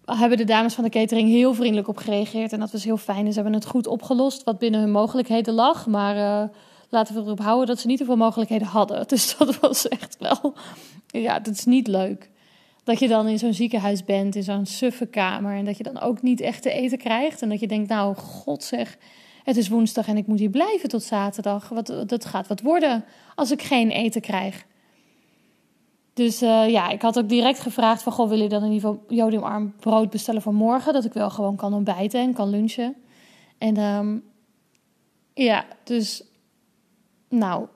hebben 0.06 0.38
de 0.38 0.44
dames 0.44 0.74
van 0.74 0.84
de 0.84 0.90
catering 0.90 1.30
heel 1.30 1.54
vriendelijk 1.54 1.88
op 1.88 1.98
gereageerd. 1.98 2.54
En 2.54 2.60
dat 2.60 2.72
was 2.72 2.84
heel 2.84 2.98
fijn. 2.98 3.28
ze 3.28 3.34
hebben 3.34 3.54
het 3.54 3.66
goed 3.66 3.88
opgelost, 3.88 4.44
wat 4.44 4.60
binnen 4.60 4.80
hun 4.80 4.92
mogelijkheden 4.92 5.54
lag. 5.54 5.88
Maar 5.88 6.16
uh, 6.16 6.50
laten 6.90 7.16
we 7.16 7.22
erop 7.22 7.40
houden 7.40 7.68
dat 7.68 7.80
ze 7.80 7.88
niet 7.88 7.98
te 7.98 8.06
veel 8.06 8.18
mogelijkheden 8.18 8.68
hadden. 8.68 9.08
Dus 9.08 9.38
dat 9.38 9.60
was 9.60 9.88
echt 9.88 10.18
wel... 10.20 10.54
Ja, 11.08 11.40
dat 11.40 11.54
is 11.54 11.66
niet 11.66 11.88
leuk 11.88 12.30
dat 12.88 13.00
je 13.00 13.08
dan 13.08 13.28
in 13.28 13.40
zo'n 13.40 13.54
ziekenhuis 13.54 14.04
bent, 14.04 14.36
in 14.36 14.44
zo'n 14.44 14.66
suffe 14.66 15.06
kamer. 15.06 15.56
En 15.56 15.66
dat 15.66 15.78
je 15.78 15.84
dan 15.84 16.00
ook 16.00 16.22
niet 16.22 16.42
echt 16.42 16.62
te 16.62 16.72
eten 16.72 16.98
krijgt. 16.98 17.42
En 17.42 17.50
dat 17.50 17.60
je 17.60 17.68
denkt, 17.68 17.90
nou, 17.90 18.16
god 18.16 18.64
zeg, 18.64 18.98
het 19.48 19.58
is 19.58 19.68
woensdag 19.68 20.08
en 20.08 20.18
ik 20.18 20.28
moet 20.28 20.40
hier 20.40 20.50
blijven 20.50 20.90
tot 20.90 21.04
zaterdag. 21.04 21.70
Wat, 21.70 21.94
dat 22.06 22.26
gaat 22.26 22.48
wat 22.48 22.62
worden 22.62 23.06
als 23.36 23.52
ik 23.52 23.62
geen 23.62 23.90
eten 23.90 24.22
krijg. 24.22 24.66
Dus 26.14 26.42
uh, 26.42 26.70
ja, 26.70 26.90
ik 26.90 27.02
had 27.02 27.18
ook 27.20 27.30
direct 27.30 27.60
gevraagd 27.60 28.04
van... 28.04 28.28
Wil 28.28 28.42
je 28.42 28.50
dan 28.50 28.64
in 28.64 28.72
ieder 28.72 28.90
geval 28.90 29.04
jodiumarm 29.08 29.76
brood 29.80 30.10
bestellen 30.10 30.42
voor 30.42 30.54
morgen? 30.54 30.94
Dat 30.94 31.06
ik 31.06 31.14
wel 31.14 31.30
gewoon 31.30 31.56
kan 31.56 31.74
ontbijten 31.74 32.20
en 32.20 32.34
kan 32.34 32.50
lunchen. 32.50 32.96
En 33.58 33.78
um, 33.78 34.24
ja, 35.34 35.66
dus... 35.84 36.24
Nou, 37.30 37.68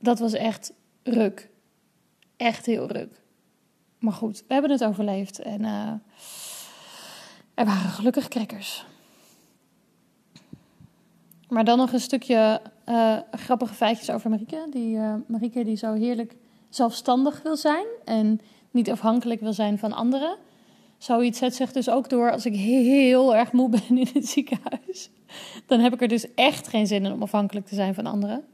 dat 0.00 0.18
was 0.18 0.32
echt 0.32 0.72
ruk. 1.02 1.50
Echt 2.36 2.66
heel 2.66 2.92
ruk. 2.92 3.20
Maar 3.98 4.12
goed, 4.12 4.44
we 4.46 4.52
hebben 4.52 4.70
het 4.70 4.84
overleefd 4.84 5.38
en 5.38 5.60
uh, 5.60 5.92
er 7.54 7.64
waren 7.64 7.90
gelukkig 7.90 8.28
crackers. 8.28 8.84
Maar 11.48 11.64
dan 11.64 11.78
nog 11.78 11.92
een 11.92 12.00
stukje 12.00 12.60
uh, 12.88 13.16
grappige 13.30 13.74
feitjes 13.74 14.10
over 14.10 14.30
Marieke. 14.30 14.66
Die, 14.70 14.96
uh, 14.96 15.14
Marieke 15.26 15.64
die 15.64 15.76
zo 15.76 15.92
heerlijk 15.94 16.36
zelfstandig 16.68 17.42
wil 17.42 17.56
zijn 17.56 17.86
en 18.04 18.40
niet 18.70 18.90
afhankelijk 18.90 19.40
wil 19.40 19.52
zijn 19.52 19.78
van 19.78 19.92
anderen. 19.92 20.36
Zoiets 20.98 21.38
zet 21.38 21.54
zich 21.54 21.72
dus 21.72 21.90
ook 21.90 22.08
door 22.08 22.32
als 22.32 22.46
ik 22.46 22.54
heel 22.54 23.36
erg 23.36 23.52
moe 23.52 23.68
ben 23.68 23.98
in 23.98 24.08
het 24.12 24.28
ziekenhuis. 24.28 25.10
Dan 25.66 25.80
heb 25.80 25.92
ik 25.92 26.00
er 26.02 26.08
dus 26.08 26.34
echt 26.34 26.68
geen 26.68 26.86
zin 26.86 27.04
in 27.04 27.12
om 27.12 27.22
afhankelijk 27.22 27.66
te 27.66 27.74
zijn 27.74 27.94
van 27.94 28.06
anderen. 28.06 28.44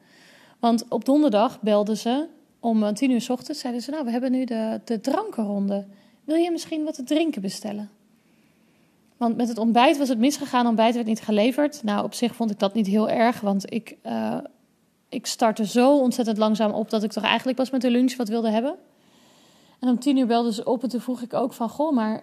Want 0.59 0.85
op 0.89 1.05
donderdag 1.05 1.61
belde 1.61 1.97
ze 1.97 2.27
om 2.61 2.83
eh, 2.83 2.93
tien 2.93 3.11
uur 3.11 3.21
s 3.21 3.31
ochtends 3.31 3.61
zeiden 3.61 3.83
ze: 3.83 3.91
Nou, 3.91 4.05
we 4.05 4.11
hebben 4.11 4.31
nu 4.31 4.45
de, 4.45 4.81
de 4.85 5.01
drankenronde. 5.01 5.87
Wil 6.25 6.37
je 6.37 6.51
misschien 6.51 6.85
wat 6.85 6.95
te 6.95 7.03
drinken 7.03 7.43
bestellen? 7.43 7.91
Want 9.17 9.37
met 9.37 9.49
het 9.49 9.59
ontbijt 9.59 9.99
was 9.99 10.09
het 10.09 10.19
misgegaan, 10.19 10.67
ontbijt 10.67 10.95
werd 10.95 11.07
niet 11.07 11.21
geleverd. 11.21 11.83
Nou, 11.83 12.05
op 12.05 12.15
zich 12.15 12.35
vond 12.35 12.51
ik 12.51 12.59
dat 12.59 12.75
niet 12.75 12.87
heel 12.87 13.09
erg, 13.11 13.41
want 13.41 13.73
ik, 13.73 13.97
uh, 14.07 14.39
ik 15.09 15.27
startte 15.27 15.67
zo 15.67 15.99
ontzettend 15.99 16.39
langzaam 16.39 16.73
op 16.73 16.91
dat 16.91 17.03
ik 17.03 17.13
toch 17.13 17.25
eigenlijk 17.25 17.57
pas 17.57 17.71
met 17.71 17.81
de 17.81 17.91
lunch 17.91 18.17
wat 18.17 18.29
wilde 18.29 18.51
hebben. 18.51 18.77
En 19.81 19.89
om 19.89 19.99
tien 19.99 20.17
uur 20.17 20.27
belden 20.27 20.53
ze 20.53 20.65
op 20.65 20.83
en 20.83 20.89
toen 20.89 21.01
vroeg 21.01 21.23
ik 21.23 21.35
ook 21.35 21.53
van, 21.53 21.69
goh, 21.69 21.95
maar... 21.95 22.23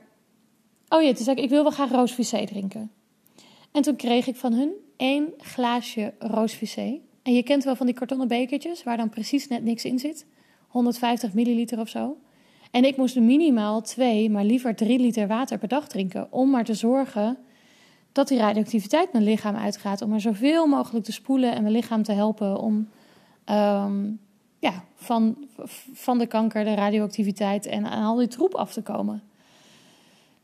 Oh 0.90 1.02
ja, 1.02 1.14
toen 1.14 1.24
zei 1.24 1.38
ik, 1.38 1.44
ik 1.44 1.50
wil 1.50 1.64
wel 1.64 1.72
graag 1.72 1.92
roosvissé 1.92 2.46
drinken. 2.46 2.92
En 3.72 3.82
toen 3.82 3.96
kreeg 3.96 4.28
ik 4.28 4.36
van 4.36 4.54
hun 4.54 4.72
één 4.98 5.34
glaasje 5.38 6.14
roosvissé. 6.20 7.00
En 7.24 7.34
je 7.34 7.44
kent 7.44 7.64
wel 7.64 7.76
van 7.76 7.86
die 7.86 7.96
kartonnen 7.96 8.28
bekertjes 8.28 8.84
waar 8.84 8.98
dan 8.98 9.10
precies 9.10 9.48
net 9.48 9.64
niks 9.64 9.86
in 9.86 10.00
zit. 10.00 10.26
150 10.68 11.34
milliliter 11.34 11.80
of 11.80 11.90
zo. 11.90 12.18
En 12.72 12.86
ik 12.86 12.98
moest 12.98 13.20
minimaal 13.20 13.82
twee, 13.82 14.30
maar 14.30 14.44
liever 14.44 14.76
drie 14.76 15.00
liter 15.00 15.28
water 15.28 15.58
per 15.58 15.68
dag 15.68 15.88
drinken. 15.88 16.28
Om 16.30 16.50
maar 16.50 16.66
te 16.66 16.74
zorgen 16.74 17.38
dat 18.12 18.28
die 18.28 18.38
radioactiviteit 18.38 19.12
mijn 19.12 19.24
lichaam 19.24 19.56
uitgaat. 19.56 20.02
Om 20.02 20.14
er 20.14 20.22
zoveel 20.22 20.68
mogelijk 20.68 21.06
te 21.06 21.12
spoelen 21.12 21.56
en 21.56 21.62
mijn 21.62 21.74
lichaam 21.74 22.04
te 22.04 22.12
helpen 22.12 22.60
om 22.60 22.90
um, 23.46 24.20
ja, 24.60 24.84
van, 24.96 25.36
van 25.94 26.18
de 26.18 26.26
kanker, 26.26 26.64
de 26.64 26.74
radioactiviteit 26.74 27.66
en 27.66 27.86
aan 27.86 28.06
al 28.06 28.16
die 28.16 28.28
troep 28.28 28.56
af 28.56 28.74
te 28.74 28.82
komen. 28.82 29.24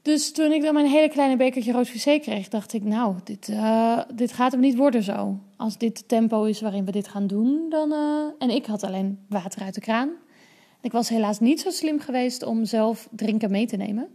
Dus 0.02 0.32
toen 0.32 0.52
ik 0.52 0.62
dan 0.62 0.74
mijn 0.74 0.86
hele 0.86 1.10
kleine 1.10 1.38
bekertje 1.38 1.72
rood 1.72 1.88
visé 1.88 2.20
kreeg, 2.20 2.48
dacht 2.48 2.74
ik, 2.74 2.84
nou, 2.84 3.16
dit, 3.24 3.48
uh, 3.48 4.00
dit 4.14 4.32
gaat 4.32 4.52
hem 4.52 4.62
niet 4.62 4.76
worden 4.76 5.04
zo. 5.04 5.40
Als 5.56 5.78
dit 5.78 5.98
het 5.98 6.08
tempo 6.08 6.44
is 6.44 6.62
waarin 6.62 6.86
we 6.86 6.92
dit 6.92 7.08
gaan 7.08 7.28
doen, 7.28 7.66
dan... 7.70 7.92
Uh... 7.92 8.24
En 8.38 8.50
ik 8.50 8.66
had 8.66 8.84
alleen 8.84 9.20
water 9.30 9.62
uit 9.62 9.74
de 9.74 9.82
kraan. 9.82 10.10
Ik 10.82 10.92
was 10.92 11.10
helaas 11.10 11.40
niet 11.40 11.62
zo 11.62 11.70
slim 11.70 12.00
geweest 12.00 12.44
om 12.44 12.66
zelf 12.66 13.08
drinken 13.12 13.52
mee 13.52 13.66
te 13.66 13.76
nemen. 13.76 14.08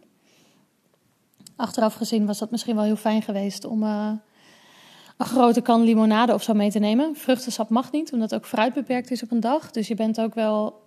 Achteraf 1.57 1.95
gezien 1.95 2.27
was 2.27 2.39
dat 2.39 2.51
misschien 2.51 2.75
wel 2.75 2.85
heel 2.85 2.97
fijn 2.97 3.23
geweest 3.23 3.65
om 3.65 3.83
uh, 3.83 4.13
een 5.17 5.27
grote 5.27 5.61
kan 5.61 5.83
limonade 5.83 6.35
of 6.35 6.43
zo 6.43 6.55
mee 6.55 6.71
te 6.71 6.79
nemen. 6.79 7.17
Vruchtensap 7.17 7.69
mag 7.69 7.93
niet, 7.93 8.13
omdat 8.13 8.35
ook 8.35 8.47
fruit 8.47 8.75
beperkt 8.75 9.11
is 9.11 9.23
op 9.23 9.31
een 9.31 9.41
dag. 9.41 9.71
Dus 9.71 9.89
je 9.89 9.95
bent 9.95 10.21
ook 10.21 10.35
wel... 10.35 10.83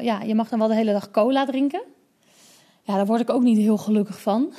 ja, 0.00 0.22
je 0.22 0.34
mag 0.34 0.48
dan 0.48 0.58
wel 0.58 0.68
de 0.68 0.74
hele 0.74 0.92
dag 0.92 1.10
cola 1.10 1.44
drinken. 1.44 1.82
Ja, 2.82 2.96
daar 2.96 3.06
word 3.06 3.20
ik 3.20 3.30
ook 3.30 3.42
niet 3.42 3.58
heel 3.58 3.76
gelukkig 3.76 4.20
van. 4.20 4.52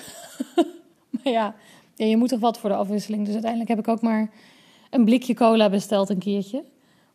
maar 1.24 1.34
ja, 1.34 1.56
ja, 1.96 2.06
je 2.06 2.17
moet 2.17 2.30
toch 2.30 2.39
wat 2.39 2.60
voor 2.60 2.70
de 2.70 2.76
afwisseling. 2.76 3.24
Dus 3.24 3.34
uiteindelijk 3.34 3.70
heb 3.70 3.80
ik 3.80 3.88
ook 3.88 4.02
maar 4.02 4.30
een 4.89 5.06
blikje 5.06 5.34
cola 5.34 5.70
besteld 5.70 6.10
een 6.10 6.20
keertje. 6.20 6.63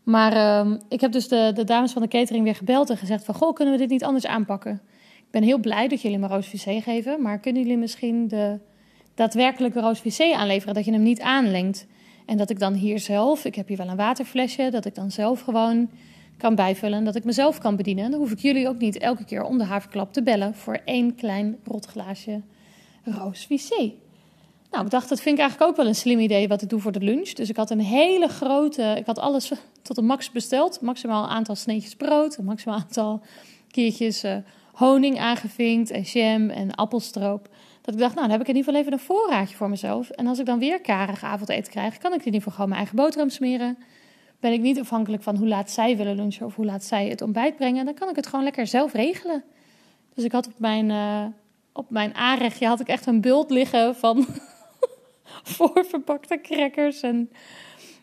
Maar 0.03 0.67
uh, 0.67 0.75
ik 0.88 1.01
heb 1.01 1.12
dus 1.12 1.29
de, 1.29 1.51
de, 1.55 1.65
dames 1.65 1.93
van 1.93 2.03
de 2.03 2.09
catering 2.09 2.45
weer 2.45 2.55
gebeld 2.55 2.91
en 2.91 2.97
gezegd 2.97 3.25
van... 3.25 3.35
Goh, 3.35 3.55
kunnen 3.55 3.75
we 3.75 3.81
dit 3.81 3.91
niet 3.91 4.05
anders 4.05 4.27
aanpakken? 4.27 4.81
Ik 5.17 5.31
ben 5.31 5.43
heel 5.43 5.59
blij 5.59 5.88
dat 5.88 6.03
jullie 6.03 6.19
me 6.19 6.27
roos 6.27 6.53
geven. 6.65 7.23
Maar 7.23 7.38
kunnen 7.38 7.62
jullie 7.62 7.77
misschien 7.77 8.29
de 8.29 8.59
daadwerkelijke 9.15 9.81
roos 9.81 10.21
aanleveren? 10.35 10.75
Dat 10.75 10.85
je 10.85 10.93
hem 10.93 11.03
niet 11.03 11.21
aanlengt. 11.21 11.87
En 12.27 12.37
dat 12.37 12.51
ik 12.51 12.59
dan 12.59 12.73
hier 12.73 12.99
zelf... 12.99 13.45
Ik 13.45 13.55
heb 13.55 13.69
hier 13.69 13.77
wel 13.77 13.88
een 13.88 13.97
waterflesje. 13.97 14.71
Dat 14.71 14.85
ik 14.85 14.95
dan 14.95 15.11
zelf 15.11 15.41
gewoon 15.41 15.91
kan 16.37 16.55
bijvullen. 16.55 17.05
Dat 17.05 17.17
ik 17.17 17.25
mezelf 17.25 17.59
kan 17.59 17.77
bedienen. 17.77 18.11
dan 18.11 18.21
hoef 18.21 18.33
ik 18.33 18.38
jullie 18.38 18.69
ook 18.69 18.79
niet 18.79 18.99
elke 18.99 19.25
keer 19.25 19.45
om 19.45 19.59
de 19.59 19.65
haverklap 19.65 20.12
te 20.12 20.23
bellen 20.23 20.55
voor 20.55 20.81
één 20.85 21.15
klein 21.15 21.57
rotglaasje 21.65 22.41
roos 23.05 23.47
vissé. 23.47 23.93
Nou, 24.72 24.85
ik 24.85 24.90
dacht, 24.90 25.08
dat 25.08 25.20
vind 25.20 25.35
ik 25.35 25.40
eigenlijk 25.40 25.70
ook 25.70 25.76
wel 25.76 25.87
een 25.87 25.94
slim 25.94 26.18
idee 26.18 26.48
wat 26.48 26.62
ik 26.62 26.68
doe 26.68 26.80
voor 26.80 26.92
de 26.92 27.00
lunch. 27.00 27.30
Dus 27.30 27.48
ik 27.48 27.56
had 27.56 27.70
een 27.70 27.80
hele 27.80 28.28
grote, 28.28 28.94
ik 28.98 29.06
had 29.06 29.18
alles 29.18 29.52
tot 29.82 29.96
een 29.96 30.06
max 30.06 30.30
besteld. 30.30 30.80
Maximaal 30.80 31.28
aantal 31.28 31.54
sneetjes 31.54 31.94
brood, 31.94 32.37
een 32.37 32.44
maximaal 32.44 32.78
aantal 32.78 33.20
keertjes 33.70 34.24
uh, 34.24 34.37
honing 34.72 35.18
aangevinkt 35.18 35.90
en 35.90 36.00
jam 36.00 36.50
en 36.50 36.74
appelstroop. 36.74 37.48
Dat 37.80 37.94
ik 37.94 38.00
dacht, 38.00 38.14
nou, 38.14 38.26
dan 38.26 38.30
heb 38.30 38.40
ik 38.40 38.48
in 38.48 38.56
ieder 38.56 38.72
geval 38.72 38.80
even 38.80 38.92
een 38.92 39.04
voorraadje 39.04 39.56
voor 39.56 39.68
mezelf. 39.68 40.11
En 40.11 40.26
als 40.26 40.38
ik 40.38 40.46
dan 40.46 40.58
weer 40.58 40.80
karig 40.80 41.22
avondeten 41.22 41.72
krijg, 41.72 41.98
kan 41.98 42.12
ik 42.12 42.18
in 42.18 42.24
ieder 42.24 42.40
geval 42.40 42.52
gewoon 42.52 42.68
mijn 42.68 42.80
eigen 42.80 42.96
boterham 42.96 43.30
smeren. 43.30 43.78
Ben 44.40 44.52
ik 44.52 44.61
niet 44.61 44.80
afhankelijk 44.80 45.22
van 45.22 45.37
hoe 45.37 45.48
laat 45.48 45.70
zij 45.70 45.96
willen 45.96 46.16
lunchen 46.16 46.46
of 46.46 46.54
hoe 46.54 46.64
laat 46.64 46.85
zij 46.85 47.08
het 47.08 47.22
ontbijt 47.22 47.56
brengen. 47.56 47.85
Dan 47.85 47.94
kan 47.94 48.08
ik 48.08 48.16
het 48.16 48.26
gewoon 48.26 48.44
lekker 48.44 48.66
zelf 48.66 48.92
regelen. 48.92 49.44
Dus 50.14 50.24
ik 50.24 50.32
had 50.32 50.46
op 50.46 50.58
mijn, 50.58 50.90
uh, 50.90 51.24
op 51.72 51.90
mijn 51.90 52.14
aanrechtje 52.14 52.66
had 52.66 52.80
ik 52.80 52.88
echt 52.88 53.06
een 53.06 53.20
bult 53.20 53.50
liggen 53.50 53.96
van 53.96 54.26
voorverpakte 55.57 56.40
crackers 56.40 57.01
en, 57.01 57.31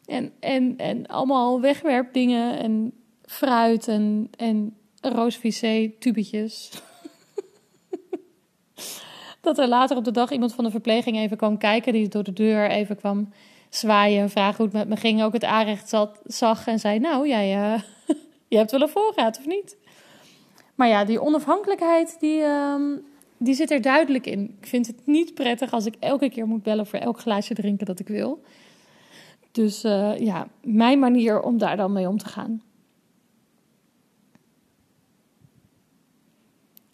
en, 0.05 0.33
en, 0.39 0.77
en 0.77 1.07
allemaal 1.07 1.61
wegwerpdingen 1.61 2.59
en 2.59 2.93
fruit 3.25 3.87
en, 3.87 4.29
en 4.37 4.77
roosvissé 5.01 5.91
tubetjes. 5.99 6.71
dat 9.41 9.57
er 9.57 9.67
later 9.67 9.97
op 9.97 10.03
de 10.03 10.11
dag 10.11 10.31
iemand 10.31 10.53
van 10.53 10.63
de 10.63 10.71
verpleging 10.71 11.17
even 11.17 11.37
kwam 11.37 11.57
kijken, 11.57 11.93
die 11.93 12.07
door 12.07 12.23
de 12.23 12.33
deur 12.33 12.69
even 12.69 12.95
kwam 12.97 13.29
zwaaien 13.69 14.21
en 14.21 14.29
vragen 14.29 14.55
hoe 14.55 14.65
het 14.65 14.73
met 14.73 14.87
me 14.87 14.95
ging. 14.95 15.23
Ook 15.23 15.33
het 15.33 15.43
aanrecht 15.43 15.95
zag 16.23 16.67
en 16.67 16.79
zei: 16.79 16.99
Nou, 16.99 17.27
jij, 17.27 17.55
uh, 17.55 17.81
je 18.47 18.57
hebt 18.57 18.71
wel 18.71 18.81
een 18.81 18.89
voorraad 18.89 19.37
of 19.37 19.45
niet? 19.45 19.77
Maar 20.75 20.87
ja, 20.87 21.05
die 21.05 21.21
onafhankelijkheid, 21.21 22.17
die, 22.19 22.41
ehm, 22.41 22.97
die 23.39 23.53
zit 23.53 23.71
er 23.71 23.81
duidelijk 23.81 24.25
in. 24.25 24.55
Ik 24.59 24.67
vind 24.67 24.87
het 24.87 25.05
niet 25.05 25.33
prettig 25.33 25.71
als 25.71 25.85
ik 25.85 25.95
elke 25.99 26.29
keer 26.29 26.47
moet 26.47 26.63
bellen 26.63 26.87
voor 26.87 26.99
elk 26.99 27.19
glaasje 27.19 27.53
drinken 27.53 27.85
dat 27.85 27.99
ik 27.99 28.07
wil. 28.07 28.43
Dus 29.51 29.83
uh, 29.83 30.17
ja, 30.17 30.47
mijn 30.63 30.99
manier 30.99 31.41
om 31.41 31.57
daar 31.57 31.77
dan 31.77 31.91
mee 31.91 32.07
om 32.07 32.17
te 32.17 32.27
gaan. 32.27 32.61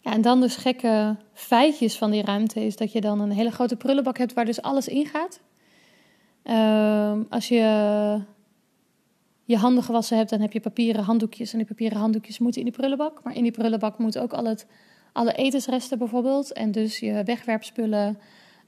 Ja, 0.00 0.12
en 0.12 0.20
dan 0.20 0.40
dus 0.40 0.56
gekke 0.56 1.16
feitjes 1.32 1.98
van 1.98 2.10
die 2.10 2.22
ruimte 2.22 2.64
is 2.64 2.76
dat 2.76 2.92
je 2.92 3.00
dan 3.00 3.20
een 3.20 3.30
hele 3.30 3.50
grote 3.50 3.76
prullenbak 3.76 4.18
hebt 4.18 4.32
waar 4.32 4.44
dus 4.44 4.62
alles 4.62 4.88
in 4.88 5.06
gaat. 5.06 5.40
Uh, 6.44 7.20
als 7.28 7.48
je 7.48 7.60
je 9.44 9.56
handen 9.56 9.82
gewassen 9.82 10.16
hebt, 10.16 10.30
dan 10.30 10.40
heb 10.40 10.52
je 10.52 10.60
papieren 10.60 11.04
handdoekjes. 11.04 11.52
En 11.52 11.58
die 11.58 11.66
papieren 11.66 11.98
handdoekjes 11.98 12.38
moeten 12.38 12.60
in 12.60 12.66
die 12.66 12.76
prullenbak. 12.76 13.22
Maar 13.22 13.36
in 13.36 13.42
die 13.42 13.52
prullenbak 13.52 13.98
moet 13.98 14.18
ook 14.18 14.32
al 14.32 14.44
het, 14.44 14.66
alle 15.16 15.32
etensresten 15.32 15.98
bijvoorbeeld. 15.98 16.52
En 16.52 16.72
dus 16.72 16.98
je 16.98 17.22
wegwerpspullen. 17.24 18.18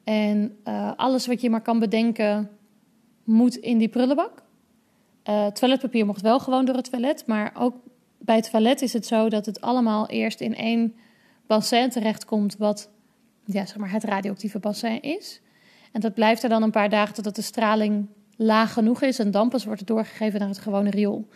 En 0.05 0.57
uh, 0.65 0.93
alles 0.97 1.27
wat 1.27 1.41
je 1.41 1.51
maar 1.51 1.61
kan 1.61 1.79
bedenken, 1.79 2.51
moet 3.25 3.57
in 3.57 3.79
die 3.79 3.89
prullenbak. 3.89 4.43
Uh, 5.29 5.47
toiletpapier 5.47 6.07
mocht 6.07 6.21
wel 6.21 6.41
gewoon 6.41 6.65
door 6.65 6.77
het 6.77 6.91
toilet. 6.91 7.27
Maar 7.27 7.53
ook 7.55 7.75
bij 8.19 8.37
het 8.37 8.51
toilet 8.51 8.83
is 8.83 8.93
het 8.93 9.07
zo 9.07 9.29
dat 9.29 9.47
het 9.47 9.61
allemaal 9.61 10.09
eerst 10.09 10.41
in 10.41 10.55
één 10.55 10.95
bassin 11.47 11.91
terechtkomt. 11.91 12.57
Wat 12.57 12.91
ja, 13.45 13.67
zeg 13.67 13.77
maar 13.77 13.93
het 13.93 14.05
radioactieve 14.05 14.59
bassin 14.59 15.03
is. 15.03 15.41
En 15.93 16.01
dat 16.01 16.15
blijft 16.15 16.43
er 16.43 16.49
dan 16.49 16.63
een 16.63 16.71
paar 16.71 16.91
dagen 16.91 17.15
totdat 17.15 17.37
de 17.37 17.43
straling 17.43 18.07
laag 18.37 18.73
genoeg 18.73 19.03
is 19.03 19.19
en 19.19 19.31
dan 19.31 19.49
pas 19.49 19.65
wordt 19.65 19.81
het 19.81 19.89
doorgegeven 19.89 20.41
naar 20.41 20.49
het 20.49 20.59
gewone 20.59 20.91
riool. 20.91 21.29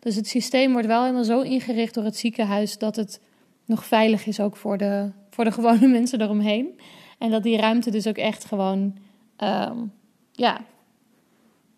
Dus 0.00 0.16
het 0.16 0.28
systeem 0.28 0.72
wordt 0.72 0.86
wel 0.86 1.02
helemaal 1.02 1.24
zo 1.24 1.40
ingericht 1.40 1.94
door 1.94 2.04
het 2.04 2.16
ziekenhuis 2.16 2.78
dat 2.78 2.96
het 2.96 3.20
nog 3.66 3.84
veilig 3.84 4.26
is 4.26 4.40
ook 4.40 4.56
voor 4.56 4.78
de, 4.78 5.12
voor 5.30 5.44
de 5.44 5.52
gewone 5.58 5.86
mensen 5.86 6.20
eromheen. 6.20 6.80
En 7.18 7.30
dat 7.30 7.42
die 7.42 7.56
ruimte 7.56 7.90
dus 7.90 8.06
ook 8.06 8.16
echt 8.16 8.44
gewoon, 8.44 8.96
um, 9.38 9.92
ja, 10.32 10.60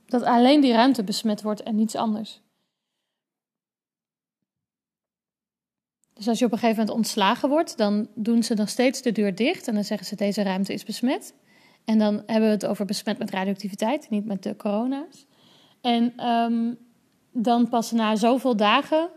dat 0.06 0.22
alleen 0.22 0.60
die 0.60 0.72
ruimte 0.72 1.04
besmet 1.04 1.42
wordt 1.42 1.62
en 1.62 1.74
niets 1.74 1.94
anders. 1.94 2.40
Dus 6.14 6.28
als 6.28 6.38
je 6.38 6.44
op 6.44 6.52
een 6.52 6.58
gegeven 6.58 6.80
moment 6.80 6.96
ontslagen 6.96 7.48
wordt, 7.48 7.76
dan 7.76 8.08
doen 8.14 8.42
ze 8.42 8.54
nog 8.54 8.68
steeds 8.68 9.02
de 9.02 9.12
deur 9.12 9.34
dicht 9.34 9.68
en 9.68 9.74
dan 9.74 9.84
zeggen 9.84 10.06
ze 10.06 10.16
deze 10.16 10.42
ruimte 10.42 10.72
is 10.72 10.84
besmet. 10.84 11.34
En 11.84 11.98
dan 11.98 12.14
hebben 12.14 12.48
we 12.48 12.54
het 12.54 12.66
over 12.66 12.84
besmet 12.84 13.18
met 13.18 13.30
radioactiviteit, 13.30 14.10
niet 14.10 14.24
met 14.24 14.42
de 14.42 14.56
corona's. 14.56 15.26
En 15.80 16.26
um, 16.26 16.78
dan 17.32 17.68
pas 17.68 17.90
na 17.90 18.16
zoveel 18.16 18.56
dagen, 18.56 19.10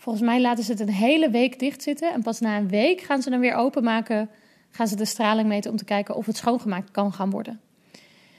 volgens 0.00 0.24
mij 0.24 0.40
laten 0.40 0.64
ze 0.64 0.70
het 0.70 0.80
een 0.80 0.90
hele 0.90 1.30
week 1.30 1.58
dicht 1.58 1.82
zitten. 1.82 2.12
En 2.12 2.22
pas 2.22 2.40
na 2.40 2.56
een 2.56 2.68
week 2.68 3.00
gaan 3.00 3.22
ze 3.22 3.30
dan 3.30 3.40
weer 3.40 3.54
openmaken, 3.54 4.30
gaan 4.70 4.88
ze 4.88 4.96
de 4.96 5.04
straling 5.04 5.48
meten 5.48 5.70
om 5.70 5.76
te 5.76 5.84
kijken 5.84 6.16
of 6.16 6.26
het 6.26 6.36
schoongemaakt 6.36 6.90
kan 6.90 7.12
gaan 7.12 7.30
worden. 7.30 7.60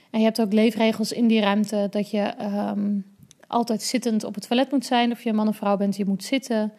En 0.10 0.20
je 0.20 0.26
hebt 0.26 0.42
ook 0.42 0.54
leefregels 0.54 1.12
in 1.12 1.28
die 1.28 1.40
ruimte 1.40 1.88
dat 1.90 2.12
je 2.12 2.34
um, 2.70 3.06
altijd 3.48 3.82
zittend 3.82 4.24
op 4.24 4.36
het 4.36 4.48
toilet 4.48 4.72
moet 4.72 4.86
zijn. 4.86 5.12
Of 5.12 5.24
je 5.24 5.34
man 5.34 5.48
of 5.48 5.56
vrouw 5.56 5.78
bent, 5.78 5.96
je 5.96 6.06
moet 6.06 6.24
zitten. 6.24 6.74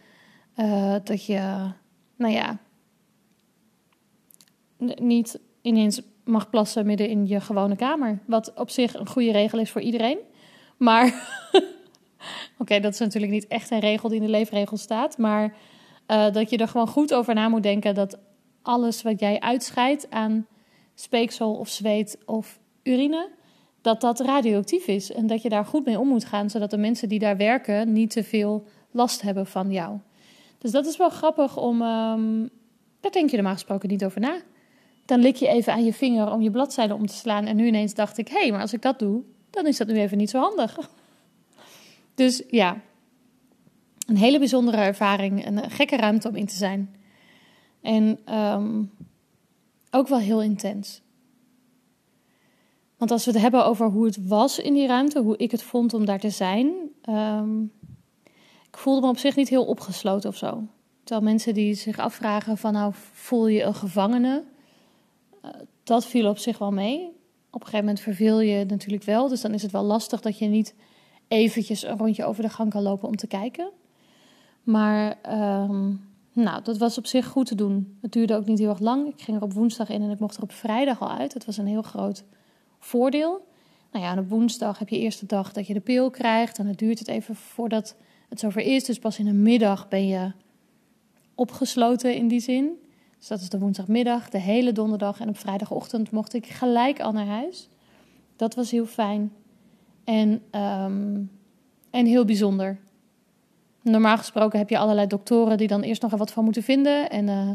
Uh, 0.56 0.94
dat 1.04 1.26
je, 1.26 1.70
nou 2.16 2.32
ja, 2.32 2.58
niet 4.96 5.38
ineens 5.62 6.00
mag 6.24 6.50
plassen 6.50 6.86
midden 6.86 7.08
in 7.08 7.26
je 7.26 7.40
gewone 7.40 7.76
kamer. 7.76 8.18
Wat 8.26 8.52
op 8.54 8.70
zich 8.70 8.94
een 8.94 9.08
goede 9.08 9.32
regel 9.32 9.58
is 9.58 9.70
voor 9.70 9.80
iedereen. 9.80 10.18
Maar 10.76 11.30
oké, 12.58 12.80
dat 12.80 12.92
is 12.92 12.98
natuurlijk 12.98 13.32
niet 13.32 13.46
echt 13.46 13.70
een 13.70 13.78
regel 13.78 14.08
die 14.08 14.18
in 14.18 14.24
de 14.24 14.30
leefregel 14.30 14.76
staat. 14.76 15.18
Maar 15.18 15.54
uh, 16.08 16.32
dat 16.32 16.50
je 16.50 16.56
er 16.56 16.68
gewoon 16.68 16.88
goed 16.88 17.14
over 17.14 17.34
na 17.34 17.48
moet 17.48 17.62
denken 17.62 17.94
dat 17.94 18.18
alles 18.62 19.02
wat 19.02 19.20
jij 19.20 19.40
uitscheidt 19.40 20.10
aan 20.10 20.46
speeksel 20.94 21.54
of 21.54 21.68
zweet 21.68 22.18
of 22.26 22.58
urine, 22.82 23.28
dat 23.80 24.00
dat 24.00 24.20
radioactief 24.20 24.86
is. 24.86 25.12
En 25.12 25.26
dat 25.26 25.42
je 25.42 25.48
daar 25.48 25.64
goed 25.64 25.84
mee 25.84 25.98
om 25.98 26.08
moet 26.08 26.24
gaan, 26.24 26.50
zodat 26.50 26.70
de 26.70 26.78
mensen 26.78 27.08
die 27.08 27.18
daar 27.18 27.36
werken 27.36 27.92
niet 27.92 28.10
te 28.10 28.24
veel 28.24 28.66
last 28.90 29.22
hebben 29.22 29.46
van 29.46 29.72
jou. 29.72 29.98
Dus 30.58 30.70
dat 30.70 30.86
is 30.86 30.96
wel 30.96 31.10
grappig 31.10 31.56
om. 31.56 31.82
Um, 31.82 32.50
daar 33.00 33.12
denk 33.12 33.30
je 33.30 33.36
normaal 33.36 33.54
gesproken 33.54 33.88
niet 33.88 34.04
over 34.04 34.20
na 34.20 34.40
dan 35.04 35.20
lik 35.20 35.36
je 35.36 35.48
even 35.48 35.72
aan 35.72 35.84
je 35.84 35.92
vinger 35.92 36.32
om 36.32 36.42
je 36.42 36.50
bladzijde 36.50 36.94
om 36.94 37.06
te 37.06 37.14
slaan. 37.14 37.46
En 37.46 37.56
nu 37.56 37.66
ineens 37.66 37.94
dacht 37.94 38.18
ik, 38.18 38.28
hé, 38.28 38.40
hey, 38.40 38.50
maar 38.50 38.60
als 38.60 38.72
ik 38.72 38.82
dat 38.82 38.98
doe, 38.98 39.22
dan 39.50 39.66
is 39.66 39.76
dat 39.76 39.86
nu 39.86 39.94
even 39.94 40.18
niet 40.18 40.30
zo 40.30 40.40
handig. 40.40 40.78
Dus 42.14 42.42
ja, 42.48 42.80
een 44.06 44.16
hele 44.16 44.38
bijzondere 44.38 44.76
ervaring, 44.76 45.46
een 45.46 45.70
gekke 45.70 45.96
ruimte 45.96 46.28
om 46.28 46.36
in 46.36 46.46
te 46.46 46.54
zijn. 46.54 46.94
En 47.80 48.34
um, 48.38 48.90
ook 49.90 50.08
wel 50.08 50.18
heel 50.18 50.42
intens. 50.42 51.02
Want 52.96 53.10
als 53.10 53.24
we 53.24 53.30
het 53.30 53.40
hebben 53.40 53.64
over 53.64 53.86
hoe 53.86 54.04
het 54.04 54.26
was 54.26 54.58
in 54.58 54.74
die 54.74 54.86
ruimte, 54.86 55.20
hoe 55.20 55.36
ik 55.36 55.50
het 55.50 55.62
vond 55.62 55.94
om 55.94 56.04
daar 56.04 56.20
te 56.20 56.30
zijn, 56.30 56.72
um, 57.08 57.72
ik 58.68 58.76
voelde 58.76 59.00
me 59.00 59.08
op 59.08 59.18
zich 59.18 59.36
niet 59.36 59.48
heel 59.48 59.64
opgesloten 59.64 60.28
of 60.28 60.36
zo. 60.36 60.66
Terwijl 61.04 61.26
mensen 61.26 61.54
die 61.54 61.74
zich 61.74 61.98
afvragen 61.98 62.58
van 62.58 62.72
nou 62.72 62.92
voel 62.94 63.46
je 63.46 63.62
een 63.62 63.74
gevangene, 63.74 64.44
dat 65.82 66.06
viel 66.06 66.28
op 66.28 66.38
zich 66.38 66.58
wel 66.58 66.72
mee. 66.72 67.06
Op 67.50 67.60
een 67.60 67.66
gegeven 67.66 67.78
moment 67.78 68.00
verveel 68.00 68.40
je 68.40 68.64
natuurlijk 68.64 69.02
wel. 69.02 69.28
Dus 69.28 69.40
dan 69.40 69.54
is 69.54 69.62
het 69.62 69.72
wel 69.72 69.82
lastig 69.82 70.20
dat 70.20 70.38
je 70.38 70.46
niet 70.46 70.74
eventjes 71.32 71.82
een 71.82 71.98
rondje 71.98 72.24
over 72.24 72.42
de 72.42 72.48
gang 72.48 72.70
kan 72.70 72.82
lopen 72.82 73.08
om 73.08 73.16
te 73.16 73.26
kijken. 73.26 73.70
Maar 74.62 75.18
um, 75.62 76.00
nou, 76.32 76.62
dat 76.62 76.78
was 76.78 76.98
op 76.98 77.06
zich 77.06 77.26
goed 77.26 77.46
te 77.46 77.54
doen. 77.54 77.98
Het 78.00 78.12
duurde 78.12 78.34
ook 78.34 78.46
niet 78.46 78.58
heel 78.58 78.68
erg 78.68 78.78
lang. 78.78 79.08
Ik 79.08 79.22
ging 79.22 79.36
er 79.36 79.42
op 79.42 79.52
woensdag 79.52 79.88
in 79.88 80.02
en 80.02 80.10
ik 80.10 80.18
mocht 80.18 80.36
er 80.36 80.42
op 80.42 80.52
vrijdag 80.52 81.00
al 81.00 81.10
uit. 81.10 81.32
Dat 81.32 81.44
was 81.44 81.56
een 81.56 81.66
heel 81.66 81.82
groot 81.82 82.24
voordeel. 82.78 83.46
Nou 83.92 84.04
ja, 84.04 84.12
en 84.12 84.18
op 84.18 84.28
woensdag 84.28 84.78
heb 84.78 84.88
je 84.88 84.98
eerst 84.98 85.20
de 85.20 85.26
dag 85.26 85.52
dat 85.52 85.66
je 85.66 85.74
de 85.74 85.80
pil 85.80 86.10
krijgt. 86.10 86.58
En 86.58 86.64
dan 86.64 86.74
duurt 86.74 86.98
het 86.98 87.08
even 87.08 87.36
voordat 87.36 87.96
het 88.28 88.40
zover 88.40 88.62
is. 88.62 88.84
Dus 88.84 88.98
pas 88.98 89.18
in 89.18 89.24
de 89.24 89.32
middag 89.32 89.88
ben 89.88 90.06
je 90.06 90.32
opgesloten 91.34 92.14
in 92.14 92.28
die 92.28 92.40
zin. 92.40 92.70
Dus 93.18 93.28
dat 93.28 93.40
is 93.40 93.48
de 93.48 93.58
woensdagmiddag, 93.58 94.28
de 94.28 94.38
hele 94.38 94.72
donderdag 94.72 95.20
en 95.20 95.28
op 95.28 95.38
vrijdagochtend 95.38 96.10
mocht 96.10 96.34
ik 96.34 96.46
gelijk 96.46 97.00
al 97.00 97.12
naar 97.12 97.26
huis. 97.26 97.68
Dat 98.36 98.54
was 98.54 98.70
heel 98.70 98.86
fijn 98.86 99.32
en, 100.04 100.42
um, 100.60 101.30
en 101.90 102.06
heel 102.06 102.24
bijzonder. 102.24 102.78
Normaal 103.82 104.16
gesproken 104.16 104.58
heb 104.58 104.68
je 104.68 104.78
allerlei 104.78 105.06
doktoren 105.06 105.58
die 105.58 105.68
dan 105.68 105.82
eerst 105.82 106.02
nog 106.02 106.10
wat 106.10 106.32
van 106.32 106.44
moeten 106.44 106.62
vinden. 106.62 107.10
En 107.10 107.28
uh, 107.28 107.50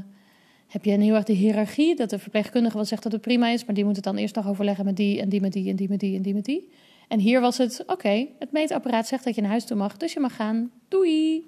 heb 0.67 0.85
je 0.85 0.91
een 0.91 1.01
heel 1.01 1.15
erg 1.15 1.23
de 1.23 1.33
hiërarchie, 1.33 1.95
dat 1.95 2.09
de 2.09 2.19
verpleegkundige 2.19 2.75
wel 2.75 2.85
zegt 2.85 3.03
dat 3.03 3.11
het 3.11 3.21
prima 3.21 3.49
is, 3.49 3.65
maar 3.65 3.75
die 3.75 3.85
moet 3.85 3.95
het 3.95 4.03
dan 4.03 4.17
eerst 4.17 4.35
nog 4.35 4.47
overleggen 4.47 4.85
met 4.85 4.95
die 4.95 5.21
en 5.21 5.29
die 5.29 5.41
met 5.41 5.53
die 5.53 5.69
en 5.69 5.75
die 5.75 5.89
met 5.89 5.99
die 5.99 6.15
en 6.15 6.21
die 6.21 6.33
met 6.33 6.45
die. 6.45 6.69
En 7.07 7.19
hier 7.19 7.41
was 7.41 7.57
het, 7.57 7.83
oké, 7.85 8.27
het 8.39 8.51
meetapparaat 8.51 9.07
zegt 9.07 9.23
dat 9.23 9.35
je 9.35 9.41
naar 9.41 9.49
huis 9.49 9.65
toe 9.65 9.77
mag, 9.77 9.97
dus 9.97 10.13
je 10.13 10.19
mag 10.19 10.35
gaan. 10.35 10.71
Doei! 10.87 11.45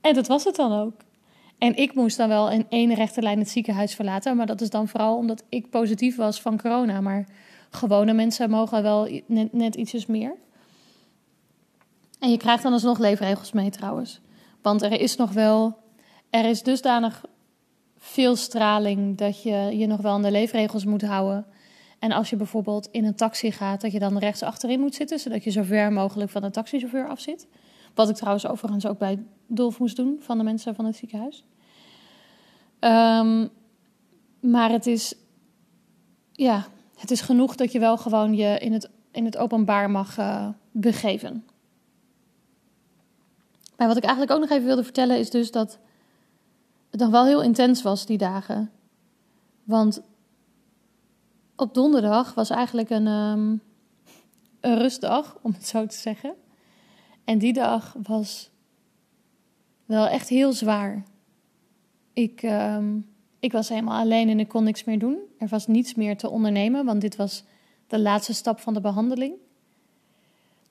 En 0.00 0.14
dat 0.14 0.26
was 0.26 0.44
het 0.44 0.56
dan 0.56 0.72
ook. 0.72 0.94
En 1.58 1.76
ik 1.76 1.94
moest 1.94 2.16
dan 2.16 2.28
wel 2.28 2.50
in 2.50 2.66
één 2.68 2.94
rechte 2.94 3.22
lijn 3.22 3.38
het 3.38 3.48
ziekenhuis 3.48 3.94
verlaten. 3.94 4.36
Maar 4.36 4.46
dat 4.46 4.60
is 4.60 4.70
dan 4.70 4.88
vooral 4.88 5.16
omdat 5.16 5.44
ik 5.48 5.70
positief 5.70 6.16
was 6.16 6.40
van 6.40 6.60
corona. 6.60 7.00
Maar 7.00 7.26
gewone 7.74 8.12
mensen 8.12 8.50
mogen 8.50 8.82
wel 8.82 9.22
net, 9.50 9.74
ietsjes 9.74 10.06
meer. 10.06 10.34
En 12.18 12.30
je 12.30 12.36
krijgt 12.36 12.62
dan 12.62 12.72
alsnog 12.72 12.98
leefregels 12.98 13.52
mee 13.52 13.70
trouwens. 13.70 14.20
Want 14.62 14.82
er 14.82 15.00
is 15.00 15.16
nog 15.16 15.32
wel, 15.32 15.76
er 16.30 16.44
is 16.44 16.62
dusdanig 16.62 17.24
veel 17.98 18.36
straling 18.36 19.16
dat 19.18 19.42
je 19.42 19.78
je 19.78 19.86
nog 19.86 20.00
wel 20.00 20.12
aan 20.12 20.22
de 20.22 20.30
leefregels 20.30 20.84
moet 20.84 21.02
houden. 21.02 21.46
En 21.98 22.12
als 22.12 22.30
je 22.30 22.36
bijvoorbeeld 22.36 22.88
in 22.90 23.04
een 23.04 23.14
taxi 23.14 23.52
gaat, 23.52 23.80
dat 23.80 23.92
je 23.92 23.98
dan 23.98 24.18
rechts 24.18 24.42
achterin 24.42 24.80
moet 24.80 24.94
zitten, 24.94 25.18
zodat 25.18 25.44
je 25.44 25.50
zo 25.50 25.62
ver 25.62 25.92
mogelijk 25.92 26.30
van 26.30 26.42
de 26.42 26.50
taxichauffeur 26.50 27.08
af 27.08 27.20
zit. 27.20 27.46
Wat 27.94 28.08
ik 28.08 28.16
trouwens 28.16 28.46
overigens 28.46 28.86
ook 28.86 28.98
bij 28.98 29.24
Dolf 29.46 29.78
moest 29.78 29.96
doen 29.96 30.16
van 30.20 30.38
de 30.38 30.44
mensen 30.44 30.74
van 30.74 30.84
het 30.84 30.96
ziekenhuis. 30.96 31.44
Ehm, 32.78 33.46
maar 34.40 34.70
het 34.70 34.86
is, 34.86 35.14
ja, 36.32 36.66
het 37.02 37.10
is 37.10 37.20
genoeg 37.20 37.54
dat 37.54 37.72
je 37.72 37.78
wel 37.78 37.96
gewoon 37.96 38.34
je 38.34 38.58
in 38.58 38.72
het, 38.72 38.90
in 39.10 39.24
het 39.24 39.36
openbaar 39.36 39.90
mag 39.90 40.18
uh, 40.18 40.48
begeven. 40.70 41.44
Maar 43.76 43.86
wat 43.86 43.96
ik 43.96 44.02
eigenlijk 44.04 44.32
ook 44.32 44.40
nog 44.40 44.50
even 44.50 44.66
wilde 44.66 44.84
vertellen 44.84 45.18
is 45.18 45.30
dus 45.30 45.50
dat 45.50 45.78
het 46.90 47.00
nog 47.00 47.10
wel 47.10 47.24
heel 47.24 47.42
intens 47.42 47.82
was 47.82 48.06
die 48.06 48.18
dagen. 48.18 48.70
Want 49.64 50.02
op 51.56 51.74
donderdag 51.74 52.34
was 52.34 52.50
eigenlijk 52.50 52.90
een, 52.90 53.06
um, 53.06 53.62
een 54.60 54.78
rustdag, 54.78 55.38
om 55.42 55.52
het 55.52 55.66
zo 55.66 55.86
te 55.86 55.96
zeggen. 55.96 56.34
En 57.24 57.38
die 57.38 57.52
dag 57.52 57.96
was 58.02 58.50
wel 59.84 60.06
echt 60.06 60.28
heel 60.28 60.52
zwaar. 60.52 61.02
Ik, 62.12 62.42
um, 62.42 63.11
ik 63.42 63.52
was 63.52 63.68
helemaal 63.68 64.00
alleen 64.00 64.28
en 64.28 64.40
ik 64.40 64.48
kon 64.48 64.64
niks 64.64 64.84
meer 64.84 64.98
doen. 64.98 65.18
Er 65.38 65.48
was 65.48 65.66
niets 65.66 65.94
meer 65.94 66.16
te 66.16 66.30
ondernemen, 66.30 66.84
want 66.84 67.00
dit 67.00 67.16
was 67.16 67.44
de 67.86 67.98
laatste 67.98 68.34
stap 68.34 68.60
van 68.60 68.74
de 68.74 68.80
behandeling. 68.80 69.34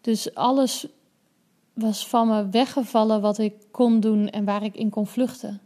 Dus 0.01 0.35
alles 0.35 0.87
was 1.73 2.07
van 2.07 2.27
me 2.27 2.49
weggevallen 2.49 3.21
wat 3.21 3.37
ik 3.37 3.53
kon 3.71 3.99
doen 3.99 4.29
en 4.29 4.45
waar 4.45 4.63
ik 4.63 4.75
in 4.75 4.89
kon 4.89 5.07
vluchten. 5.07 5.61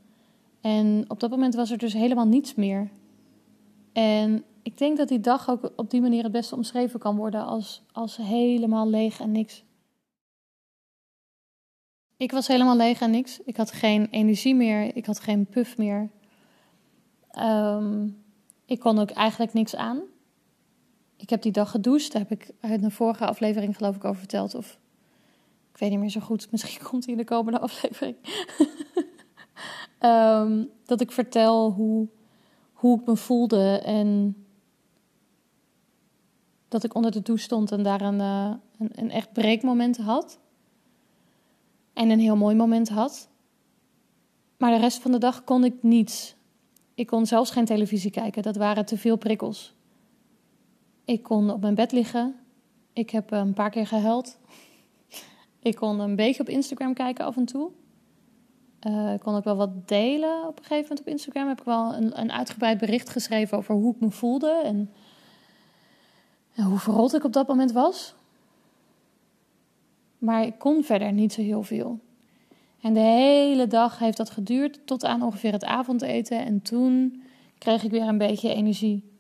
En 0.62 1.06
op 1.08 1.20
dat 1.20 1.30
moment 1.30 1.56
was 1.56 1.72
er 1.72 1.78
dus 1.78 1.94
helemaal 1.94 2.28
niets 2.28 2.56
meer. 2.56 2.89
En 3.94 4.44
ik 4.62 4.78
denk 4.78 4.98
dat 4.98 5.08
die 5.08 5.20
dag 5.20 5.50
ook 5.50 5.72
op 5.76 5.89
die 5.89 6.02
manier 6.02 6.24
het 6.24 6.32
beste 6.32 6.56
omschreven 6.56 7.00
kan 7.00 7.15
worden 7.15 7.46
als, 7.46 7.82
als 7.91 8.18
helemaal 8.18 8.89
leeg 8.89 9.20
en 9.20 9.32
niks. 9.32 9.63
Ik 12.18 12.32
was 12.32 12.48
helemaal 12.48 12.76
leeg 12.76 13.02
en 13.02 13.12
niks. 13.12 13.39
Ik 13.44 13.58
had 13.58 13.72
geen 13.72 14.08
energie 14.10 14.56
meer. 14.56 14.96
Ik 14.96 15.06
had 15.06 15.20
geen 15.20 15.46
puff 15.46 15.78
meer. 15.78 16.10
Um, 17.39 18.24
ik 18.65 18.80
kon 18.80 19.00
ook 19.00 19.12
eigenlijk 19.12 19.54
niks 19.54 19.76
aan. 19.76 20.02
Ik 21.15 21.30
heb 21.30 21.41
die 21.41 21.52
dag 21.52 21.71
gedoucht. 21.71 22.12
Daar 22.12 22.21
heb 22.21 22.41
ik 22.41 22.52
uit 22.60 22.84
een 22.84 22.91
vorige 22.91 23.26
aflevering 23.26 23.78
geloof 23.78 23.95
ik 23.95 24.04
over 24.04 24.19
verteld. 24.19 24.56
Of 24.56 24.80
ik 25.71 25.78
weet 25.78 25.89
niet 25.89 26.00
meer 26.00 26.10
zo 26.10 26.19
goed. 26.19 26.48
Misschien 26.52 26.84
komt 26.84 27.04
hij 27.04 27.13
in 27.13 27.19
de 27.19 27.26
komende 27.26 27.60
aflevering. 27.60 28.15
um, 30.00 30.69
dat 30.86 31.02
ik 31.02 31.12
vertel 31.12 31.71
hoe, 31.71 32.08
hoe 32.74 33.00
ik 33.00 33.06
me 33.06 33.15
voelde. 33.15 33.80
En 33.80 34.36
dat 36.67 36.84
ik 36.84 36.95
onder 36.95 37.12
de 37.12 37.21
douche 37.21 37.43
stond 37.43 37.71
en 37.71 37.84
daar 37.84 38.02
een, 38.02 38.19
uh, 38.19 38.54
een, 38.78 38.89
een 38.91 39.12
echt 39.12 39.34
breekmoment 39.34 39.98
had. 39.98 40.39
En 41.93 42.10
een 42.10 42.19
heel 42.19 42.36
mooi 42.36 42.56
moment 42.56 42.89
had. 42.89 43.30
Maar 44.58 44.71
de 44.71 44.80
rest 44.80 45.02
van 45.02 45.12
de 45.12 45.17
dag 45.17 45.43
kon 45.43 45.63
ik 45.63 45.84
niets. 45.84 46.36
Ik 46.95 47.08
kon 47.08 47.25
zelfs 47.25 47.51
geen 47.51 47.65
televisie 47.65 48.12
kijken, 48.12 48.43
dat 48.43 48.55
waren 48.55 48.86
te 48.86 48.97
veel 48.97 49.15
prikkels. 49.15 49.73
Ik 51.05 51.23
kon 51.23 51.49
op 51.49 51.62
mijn 51.62 51.75
bed 51.75 51.91
liggen. 51.91 52.36
Ik 52.93 53.10
heb 53.10 53.31
een 53.31 53.53
paar 53.53 53.69
keer 53.69 53.88
gehuild. 53.88 54.38
Ik 55.60 55.75
kon 55.75 55.99
een 55.99 56.15
beetje 56.15 56.41
op 56.41 56.49
Instagram 56.49 56.93
kijken 56.93 57.25
af 57.25 57.38
en 57.38 57.45
toe. 57.45 57.71
Uh, 58.88 59.13
ik 59.13 59.19
kon 59.19 59.36
ook 59.36 59.43
wel 59.43 59.55
wat 59.55 59.88
delen 59.88 60.47
op 60.47 60.58
een 60.58 60.63
gegeven 60.63 60.81
moment 60.81 60.99
op 60.99 61.08
Instagram. 61.08 61.47
Heb 61.47 61.60
ik 61.60 61.65
wel 61.65 61.93
een, 61.93 62.19
een 62.19 62.31
uitgebreid 62.31 62.77
bericht 62.77 63.10
geschreven 63.10 63.58
over 63.58 63.75
hoe 63.75 63.93
ik 63.93 63.99
me 63.99 64.12
voelde 64.12 64.62
en, 64.63 64.91
en 66.55 66.63
hoe 66.63 66.79
verrot 66.79 67.13
ik 67.13 67.23
op 67.23 67.34
dat 67.34 67.47
moment 67.47 67.71
was. 67.71 68.15
Maar 70.17 70.45
ik 70.45 70.60
kon 70.60 70.84
verder 70.84 71.12
niet 71.12 71.34
zo 71.34 71.41
heel 71.41 71.63
veel. 71.63 71.99
En 72.86 72.93
de 72.93 73.00
hele 73.00 73.67
dag 73.67 74.00
heeft 74.00 74.17
dat 74.17 74.30
geduurd 74.30 74.88
tot 74.88 75.06
aan 75.06 75.21
ongeveer 75.21 75.52
het 75.52 75.63
avondeten. 75.63 76.45
En 76.45 76.62
toen 76.62 77.21
kreeg 77.58 77.84
ik 77.84 77.91
weer 77.91 78.08
een 78.08 78.17
beetje 78.17 78.54
energie. 78.54 79.12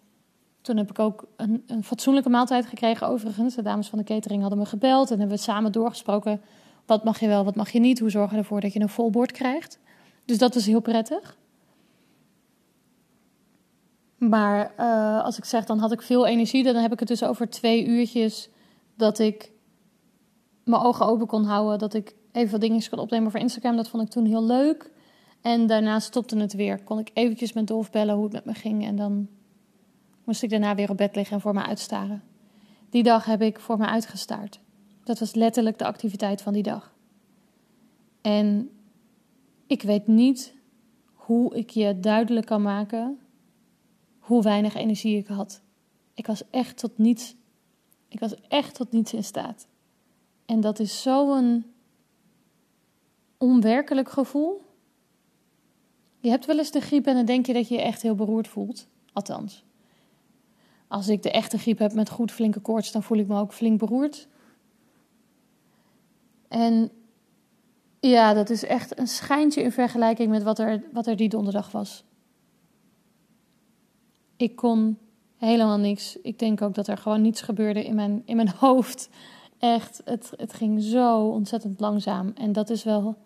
Toen 0.61 0.77
heb 0.77 0.89
ik 0.89 0.99
ook 0.99 1.27
een, 1.35 1.63
een 1.67 1.83
fatsoenlijke 1.83 2.29
maaltijd 2.29 2.65
gekregen. 2.65 3.07
Overigens, 3.07 3.55
de 3.55 3.61
dames 3.61 3.87
van 3.87 3.97
de 3.97 4.03
catering 4.03 4.41
hadden 4.41 4.59
me 4.59 4.65
gebeld 4.65 5.11
en 5.11 5.19
hebben 5.19 5.37
we 5.37 5.43
samen 5.43 5.71
doorgesproken. 5.71 6.41
Wat 6.85 7.03
mag 7.03 7.19
je 7.19 7.27
wel, 7.27 7.43
wat 7.43 7.55
mag 7.55 7.69
je 7.69 7.79
niet? 7.79 7.99
Hoe 7.99 8.09
zorgen 8.09 8.31
we 8.31 8.37
ervoor 8.37 8.61
dat 8.61 8.73
je 8.73 8.79
een 8.79 8.89
vol 8.89 9.09
bord 9.09 9.31
krijgt? 9.31 9.79
Dus 10.25 10.37
dat 10.37 10.53
was 10.53 10.65
heel 10.65 10.81
prettig. 10.81 11.37
Maar 14.17 14.73
uh, 14.79 15.23
als 15.23 15.37
ik 15.37 15.45
zeg, 15.45 15.65
dan 15.65 15.79
had 15.79 15.91
ik 15.91 16.01
veel 16.01 16.25
energie. 16.25 16.63
Dan 16.63 16.75
heb 16.75 16.91
ik 16.91 16.99
het 16.99 17.07
dus 17.07 17.23
over 17.23 17.49
twee 17.49 17.85
uurtjes 17.85 18.49
dat 18.95 19.19
ik 19.19 19.51
mijn 20.63 20.81
ogen 20.81 21.05
open 21.05 21.27
kon 21.27 21.43
houden. 21.43 21.79
Dat 21.79 21.93
ik 21.93 22.15
even 22.35 22.51
wat 22.51 22.61
dingetjes 22.61 22.89
kon 22.89 22.99
opnemen 22.99 23.31
voor 23.31 23.39
Instagram. 23.39 23.75
Dat 23.75 23.89
vond 23.89 24.03
ik 24.03 24.09
toen 24.09 24.25
heel 24.25 24.43
leuk. 24.43 24.91
En 25.41 25.67
daarna 25.67 25.99
stopte 25.99 26.37
het 26.37 26.53
weer. 26.53 26.83
Kon 26.83 26.99
ik 26.99 27.11
eventjes 27.13 27.53
met 27.53 27.67
Dolf 27.67 27.91
bellen 27.91 28.15
hoe 28.15 28.23
het 28.23 28.33
met 28.33 28.45
me 28.45 28.53
ging. 28.53 28.85
En 28.85 28.95
dan 28.95 29.27
moest 30.23 30.43
ik 30.43 30.49
daarna 30.49 30.75
weer 30.75 30.89
op 30.89 30.97
bed 30.97 31.15
liggen 31.15 31.35
en 31.35 31.41
voor 31.41 31.53
me 31.53 31.63
uitstaren. 31.63 32.23
Die 32.89 33.03
dag 33.03 33.25
heb 33.25 33.41
ik 33.41 33.59
voor 33.59 33.77
me 33.77 33.85
uitgestaard. 33.85 34.59
Dat 35.03 35.19
was 35.19 35.33
letterlijk 35.33 35.77
de 35.77 35.85
activiteit 35.85 36.41
van 36.41 36.53
die 36.53 36.63
dag. 36.63 36.93
En 38.21 38.69
ik 39.67 39.81
weet 39.81 40.07
niet 40.07 40.53
hoe 41.13 41.55
ik 41.55 41.69
je 41.69 41.99
duidelijk 41.99 42.45
kan 42.45 42.61
maken 42.61 43.19
hoe 44.19 44.41
weinig 44.41 44.75
energie 44.75 45.17
ik 45.17 45.27
had. 45.27 45.61
Ik 46.13 46.27
was 46.27 46.49
echt 46.49 46.77
tot 46.77 46.97
niets. 46.97 47.35
Ik 48.07 48.19
was 48.19 48.35
echt 48.47 48.75
tot 48.75 48.91
niets 48.91 49.13
in 49.13 49.23
staat. 49.23 49.67
En 50.45 50.61
dat 50.61 50.79
is 50.79 51.01
zo'n 51.01 51.74
onwerkelijk 53.37 54.09
gevoel. 54.09 54.61
Je 56.19 56.29
hebt 56.29 56.45
wel 56.45 56.57
eens 56.57 56.71
de 56.71 56.81
griep 56.81 57.05
en 57.05 57.15
dan 57.15 57.25
denk 57.25 57.45
je 57.45 57.53
dat 57.53 57.67
je 57.67 57.75
je 57.75 57.81
echt 57.81 58.01
heel 58.01 58.15
beroerd 58.15 58.47
voelt. 58.47 58.87
Althans. 59.13 59.63
Als 60.87 61.07
ik 61.07 61.23
de 61.23 61.31
echte 61.31 61.57
griep 61.57 61.77
heb 61.77 61.93
met 61.93 62.09
goed 62.09 62.31
flinke 62.31 62.59
koorts, 62.59 62.91
dan 62.91 63.03
voel 63.03 63.17
ik 63.17 63.27
me 63.27 63.39
ook 63.39 63.53
flink 63.53 63.79
beroerd. 63.79 64.27
En 66.47 66.91
ja, 67.99 68.33
dat 68.33 68.49
is 68.49 68.63
echt 68.63 68.99
een 68.99 69.07
schijntje 69.07 69.61
in 69.61 69.71
vergelijking 69.71 70.29
met 70.29 70.43
wat 70.43 70.59
er, 70.59 70.83
wat 70.91 71.07
er 71.07 71.15
die 71.15 71.29
donderdag 71.29 71.71
was. 71.71 72.03
Ik 74.37 74.55
kon 74.55 74.97
helemaal 75.37 75.77
niks. 75.77 76.17
Ik 76.21 76.39
denk 76.39 76.61
ook 76.61 76.73
dat 76.73 76.87
er 76.87 76.97
gewoon 76.97 77.21
niets 77.21 77.41
gebeurde 77.41 77.85
in 77.85 77.95
mijn, 77.95 78.21
in 78.25 78.35
mijn 78.35 78.51
hoofd. 78.59 79.09
Echt, 79.59 80.01
het, 80.05 80.31
het 80.35 80.53
ging 80.53 80.81
zo 80.81 81.27
ontzettend 81.27 81.79
langzaam. 81.79 82.31
En 82.35 82.51
dat 82.51 82.69
is 82.69 82.83
wel 82.83 83.17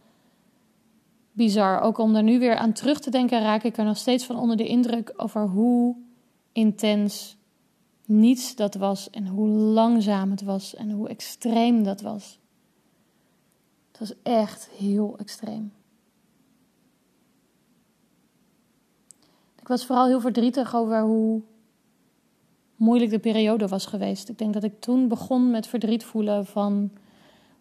bizar. 1.39 1.81
Ook 1.81 1.97
om 1.97 2.13
daar 2.13 2.23
nu 2.23 2.39
weer 2.39 2.55
aan 2.55 2.73
terug 2.73 2.99
te 2.99 3.09
denken, 3.09 3.41
raak 3.41 3.63
ik 3.63 3.77
er 3.77 3.85
nog 3.85 3.97
steeds 3.97 4.25
van 4.25 4.39
onder 4.39 4.57
de 4.57 4.67
indruk 4.67 5.13
over 5.17 5.47
hoe 5.47 5.95
intens 6.51 7.37
niets 8.05 8.55
dat 8.55 8.75
was 8.75 9.09
en 9.09 9.27
hoe 9.27 9.47
langzaam 9.47 10.31
het 10.31 10.41
was 10.41 10.75
en 10.75 10.91
hoe 10.91 11.09
extreem 11.09 11.83
dat 11.83 12.01
was. 12.01 12.39
Het 13.91 13.99
was 13.99 14.13
echt 14.23 14.69
heel 14.69 15.17
extreem. 15.17 15.73
Ik 19.59 19.67
was 19.67 19.85
vooral 19.85 20.07
heel 20.07 20.21
verdrietig 20.21 20.75
over 20.75 21.01
hoe 21.01 21.41
moeilijk 22.75 23.11
de 23.11 23.19
periode 23.19 23.67
was 23.67 23.85
geweest. 23.85 24.29
Ik 24.29 24.37
denk 24.37 24.53
dat 24.53 24.63
ik 24.63 24.79
toen 24.79 25.07
begon 25.07 25.51
met 25.51 25.67
verdriet 25.67 26.03
voelen 26.03 26.45
van 26.45 26.91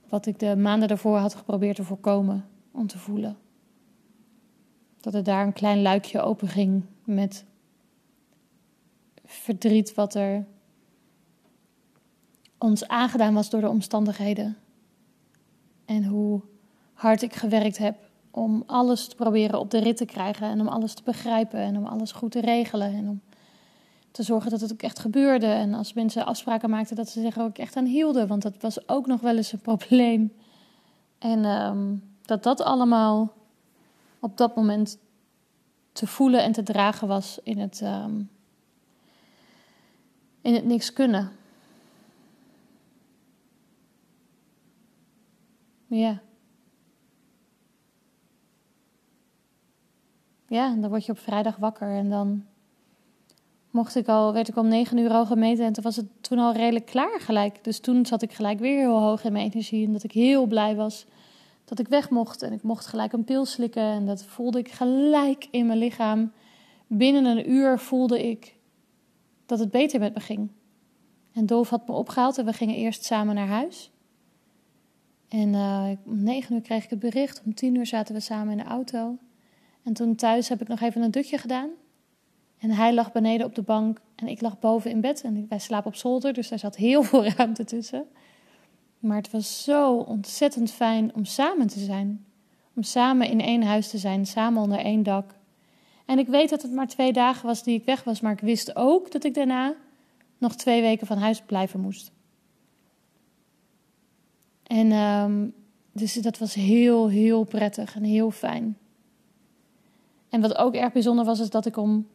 wat 0.08 0.26
ik 0.26 0.38
de 0.38 0.56
maanden 0.56 0.88
daarvoor 0.88 1.16
had 1.16 1.34
geprobeerd 1.34 1.76
te 1.76 1.84
voorkomen 1.84 2.48
om 2.70 2.86
te 2.86 2.98
voelen. 2.98 3.36
Dat 5.00 5.14
er 5.14 5.22
daar 5.22 5.46
een 5.46 5.52
klein 5.52 5.82
luikje 5.82 6.20
open 6.20 6.48
ging 6.48 6.84
met 7.04 7.44
verdriet 9.24 9.94
wat 9.94 10.14
er 10.14 10.46
ons 12.58 12.88
aangedaan 12.88 13.34
was 13.34 13.50
door 13.50 13.60
de 13.60 13.68
omstandigheden. 13.68 14.56
En 15.84 16.04
hoe 16.04 16.40
hard 16.92 17.22
ik 17.22 17.34
gewerkt 17.34 17.78
heb 17.78 17.96
om 18.30 18.62
alles 18.66 19.08
te 19.08 19.14
proberen 19.14 19.60
op 19.60 19.70
de 19.70 19.78
rit 19.78 19.96
te 19.96 20.04
krijgen 20.04 20.48
en 20.48 20.60
om 20.60 20.68
alles 20.68 20.94
te 20.94 21.02
begrijpen 21.02 21.60
en 21.60 21.76
om 21.76 21.86
alles 21.86 22.12
goed 22.12 22.30
te 22.30 22.40
regelen 22.40 22.92
en 22.94 23.08
om 23.08 23.20
te 24.10 24.22
zorgen 24.22 24.50
dat 24.50 24.60
het 24.60 24.72
ook 24.72 24.82
echt 24.82 24.98
gebeurde. 24.98 25.46
En 25.46 25.74
als 25.74 25.92
mensen 25.92 26.26
afspraken 26.26 26.70
maakten, 26.70 26.96
dat 26.96 27.08
ze 27.08 27.20
zich 27.20 27.38
ook 27.38 27.58
echt 27.58 27.76
aan 27.76 27.84
hielden, 27.84 28.26
want 28.26 28.42
dat 28.42 28.54
was 28.60 28.88
ook 28.88 29.06
nog 29.06 29.20
wel 29.20 29.36
eens 29.36 29.52
een 29.52 29.60
probleem. 29.72 30.32
En 31.18 31.44
ehm, 31.44 31.96
dat 32.22 32.42
dat 32.42 32.60
allemaal 32.60 33.32
op 34.20 34.36
dat 34.36 34.56
moment 34.56 34.98
te 35.92 36.06
voelen 36.06 36.42
en 36.42 36.52
te 36.52 36.62
dragen 36.62 37.08
was 37.08 37.40
in 37.42 37.58
het, 37.58 37.80
ehm, 37.80 38.22
in 40.40 40.54
het 40.54 40.64
niks 40.64 40.92
kunnen. 40.92 41.32
Ja. 45.86 46.20
Ja, 50.46 50.74
dan 50.74 50.90
word 50.90 51.06
je 51.06 51.12
op 51.12 51.18
vrijdag 51.18 51.56
wakker 51.56 51.88
en 51.88 52.08
dan 52.08 52.46
mocht 53.70 53.94
ik 53.94 54.08
al, 54.08 54.32
werd 54.32 54.48
ik 54.48 54.56
om 54.56 54.68
negen 54.68 54.98
uur 54.98 55.10
al 55.10 55.26
gemeten 55.26 55.64
en 55.64 55.72
toen 55.72 55.84
was 55.84 55.96
het 55.96 56.06
toen 56.20 56.38
al 56.38 56.52
redelijk 56.52 56.86
klaar 56.86 57.20
gelijk. 57.20 57.64
Dus 57.64 57.80
toen 57.80 58.06
zat 58.06 58.22
ik 58.22 58.32
gelijk 58.32 58.58
weer 58.58 58.78
heel 58.78 59.00
hoog 59.00 59.24
in 59.24 59.32
mijn 59.32 59.50
energie 59.50 59.86
en 59.86 59.92
dat 59.92 60.02
ik 60.04 60.12
heel 60.12 60.46
blij 60.46 60.76
was 60.76 61.06
dat 61.68 61.78
ik 61.78 61.88
weg 61.88 62.10
mocht. 62.10 62.42
En 62.42 62.52
ik 62.52 62.62
mocht 62.62 62.86
gelijk 62.86 63.12
een 63.12 63.24
pil 63.24 63.44
slikken. 63.44 63.82
En 63.82 64.06
dat 64.06 64.24
voelde 64.24 64.58
ik 64.58 64.70
gelijk 64.70 65.48
in 65.50 65.66
mijn 65.66 65.78
lichaam. 65.78 66.32
Binnen 66.86 67.24
een 67.24 67.50
uur 67.50 67.78
voelde 67.78 68.28
ik 68.28 68.56
dat 69.46 69.58
het 69.58 69.70
beter 69.70 70.00
met 70.00 70.14
me 70.14 70.20
ging. 70.20 70.50
En 71.32 71.46
Dolf 71.46 71.68
had 71.68 71.88
me 71.88 71.94
opgehaald 71.94 72.38
en 72.38 72.44
we 72.44 72.52
gingen 72.52 72.74
eerst 72.74 73.04
samen 73.04 73.34
naar 73.34 73.46
huis. 73.46 73.90
En 75.28 75.48
uh, 75.52 75.88
om 76.04 76.22
negen 76.22 76.54
uur 76.54 76.60
kreeg 76.60 76.84
ik 76.84 76.90
het 76.90 76.98
bericht. 76.98 77.42
Om 77.44 77.54
tien 77.54 77.74
uur 77.74 77.86
zaten 77.86 78.14
we 78.14 78.20
samen 78.20 78.50
in 78.50 78.64
de 78.64 78.70
auto. 78.70 79.18
En 79.82 79.92
toen 79.92 80.14
thuis 80.14 80.48
heb 80.48 80.60
ik 80.60 80.68
nog 80.68 80.80
even 80.80 81.02
een 81.02 81.10
dutje 81.10 81.38
gedaan. 81.38 81.70
En 82.58 82.70
hij 82.70 82.94
lag 82.94 83.12
beneden 83.12 83.46
op 83.46 83.54
de 83.54 83.62
bank 83.62 84.00
en 84.14 84.28
ik 84.28 84.40
lag 84.40 84.58
boven 84.58 84.90
in 84.90 85.00
bed. 85.00 85.22
En 85.22 85.46
wij 85.48 85.58
slapen 85.58 85.86
op 85.86 85.96
zolder, 85.96 86.32
dus 86.32 86.48
daar 86.48 86.58
zat 86.58 86.76
heel 86.76 87.02
veel 87.08 87.24
ruimte 87.26 87.64
tussen. 87.64 88.06
Maar 88.98 89.16
het 89.16 89.30
was 89.30 89.64
zo 89.64 89.96
ontzettend 89.96 90.70
fijn 90.70 91.14
om 91.14 91.24
samen 91.24 91.66
te 91.66 91.80
zijn. 91.80 92.26
Om 92.74 92.82
samen 92.82 93.28
in 93.28 93.40
één 93.40 93.62
huis 93.62 93.90
te 93.90 93.98
zijn, 93.98 94.26
samen 94.26 94.62
onder 94.62 94.78
één 94.78 95.02
dak. 95.02 95.34
En 96.06 96.18
ik 96.18 96.26
weet 96.26 96.50
dat 96.50 96.62
het 96.62 96.72
maar 96.72 96.88
twee 96.88 97.12
dagen 97.12 97.46
was 97.46 97.62
die 97.62 97.78
ik 97.78 97.84
weg 97.84 98.04
was, 98.04 98.20
maar 98.20 98.32
ik 98.32 98.40
wist 98.40 98.76
ook 98.76 99.12
dat 99.12 99.24
ik 99.24 99.34
daarna 99.34 99.74
nog 100.38 100.54
twee 100.54 100.80
weken 100.80 101.06
van 101.06 101.18
huis 101.18 101.40
blijven 101.40 101.80
moest. 101.80 102.12
En 104.62 104.92
um, 104.92 105.54
dus 105.92 106.14
dat 106.14 106.38
was 106.38 106.54
heel, 106.54 107.08
heel 107.08 107.44
prettig 107.44 107.94
en 107.94 108.02
heel 108.02 108.30
fijn. 108.30 108.78
En 110.28 110.40
wat 110.40 110.56
ook 110.56 110.74
erg 110.74 110.92
bijzonder 110.92 111.24
was, 111.24 111.40
is 111.40 111.50
dat 111.50 111.66
ik 111.66 111.76
om 111.76 112.06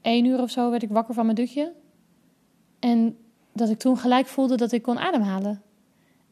één 0.00 0.24
uur 0.24 0.40
of 0.40 0.50
zo 0.50 0.70
werd 0.70 0.82
ik 0.82 0.90
wakker 0.90 1.14
van 1.14 1.24
mijn 1.24 1.36
dutje. 1.36 1.72
En 2.78 3.16
dat 3.52 3.68
ik 3.68 3.78
toen 3.78 3.98
gelijk 3.98 4.26
voelde 4.26 4.56
dat 4.56 4.72
ik 4.72 4.82
kon 4.82 4.98
ademhalen. 4.98 5.62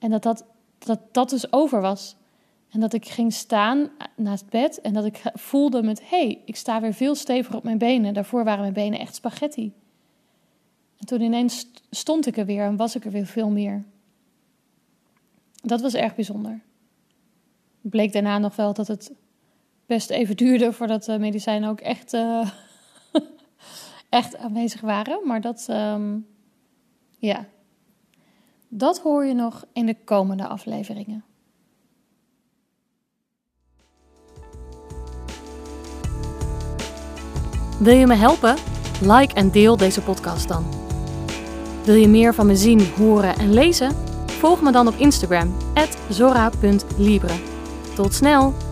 En 0.02 0.10
dat 0.10 0.22
dat, 0.22 0.44
dat, 0.78 1.00
dat 1.14 1.30
dus 1.30 1.52
over 1.52 1.80
was. 1.80 2.16
En 2.70 2.80
dat 2.80 2.92
ik 2.92 3.06
ging 3.06 3.32
staan 3.32 3.90
naast 4.16 4.48
bed 4.48 4.80
en 4.80 4.92
dat 4.92 5.04
ik 5.04 5.22
voelde 5.34 5.82
met... 5.82 6.00
hé, 6.00 6.24
hey, 6.24 6.42
ik 6.44 6.56
sta 6.56 6.80
weer 6.80 6.94
veel 6.94 7.14
steviger 7.14 7.56
op 7.56 7.64
mijn 7.64 7.78
benen. 7.78 8.14
Daarvoor 8.14 8.44
waren 8.44 8.60
mijn 8.60 8.72
benen 8.72 8.98
echt 8.98 9.14
spaghetti. 9.14 9.72
En 10.98 11.06
toen 11.06 11.20
ineens 11.20 11.70
stond 11.90 12.26
ik 12.26 12.36
er 12.36 12.46
weer 12.46 12.64
en 12.64 12.76
was 12.76 12.96
ik 12.96 13.04
er 13.04 13.10
weer 13.10 13.26
veel 13.26 13.50
meer. 13.50 13.84
Dat 15.54 15.80
was 15.80 15.94
erg 15.94 16.14
bijzonder. 16.14 16.60
Het 17.82 17.90
bleek 17.90 18.12
daarna 18.12 18.38
nog 18.38 18.56
wel 18.56 18.72
dat 18.72 18.88
het 18.88 19.12
best 19.86 20.10
even 20.10 20.36
duurde 20.36 20.72
voordat 20.72 21.04
de 21.04 21.18
medicijnen 21.18 21.68
ook 21.68 21.80
echt, 21.80 22.12
uh, 22.12 22.50
echt 24.08 24.36
aanwezig 24.36 24.80
waren. 24.80 25.26
Maar 25.26 25.40
dat, 25.40 25.66
um, 25.70 26.26
ja, 27.18 27.46
dat 28.74 29.00
hoor 29.00 29.24
je 29.24 29.34
nog 29.34 29.64
in 29.72 29.86
de 29.86 29.96
komende 30.04 30.46
afleveringen. 30.46 31.24
Wil 37.78 37.94
je 37.94 38.06
me 38.06 38.14
helpen? 38.14 38.56
Like 39.00 39.34
en 39.34 39.50
deel 39.50 39.76
deze 39.76 40.02
podcast 40.02 40.48
dan. 40.48 40.64
Wil 41.84 41.94
je 41.94 42.08
meer 42.08 42.34
van 42.34 42.46
me 42.46 42.56
zien, 42.56 42.86
horen 42.96 43.34
en 43.34 43.52
lezen? 43.52 43.92
Volg 44.26 44.62
me 44.62 44.72
dan 44.72 44.86
op 44.86 44.94
Instagram, 44.94 45.56
zora.libre. 46.08 47.34
Tot 47.94 48.14
snel! 48.14 48.71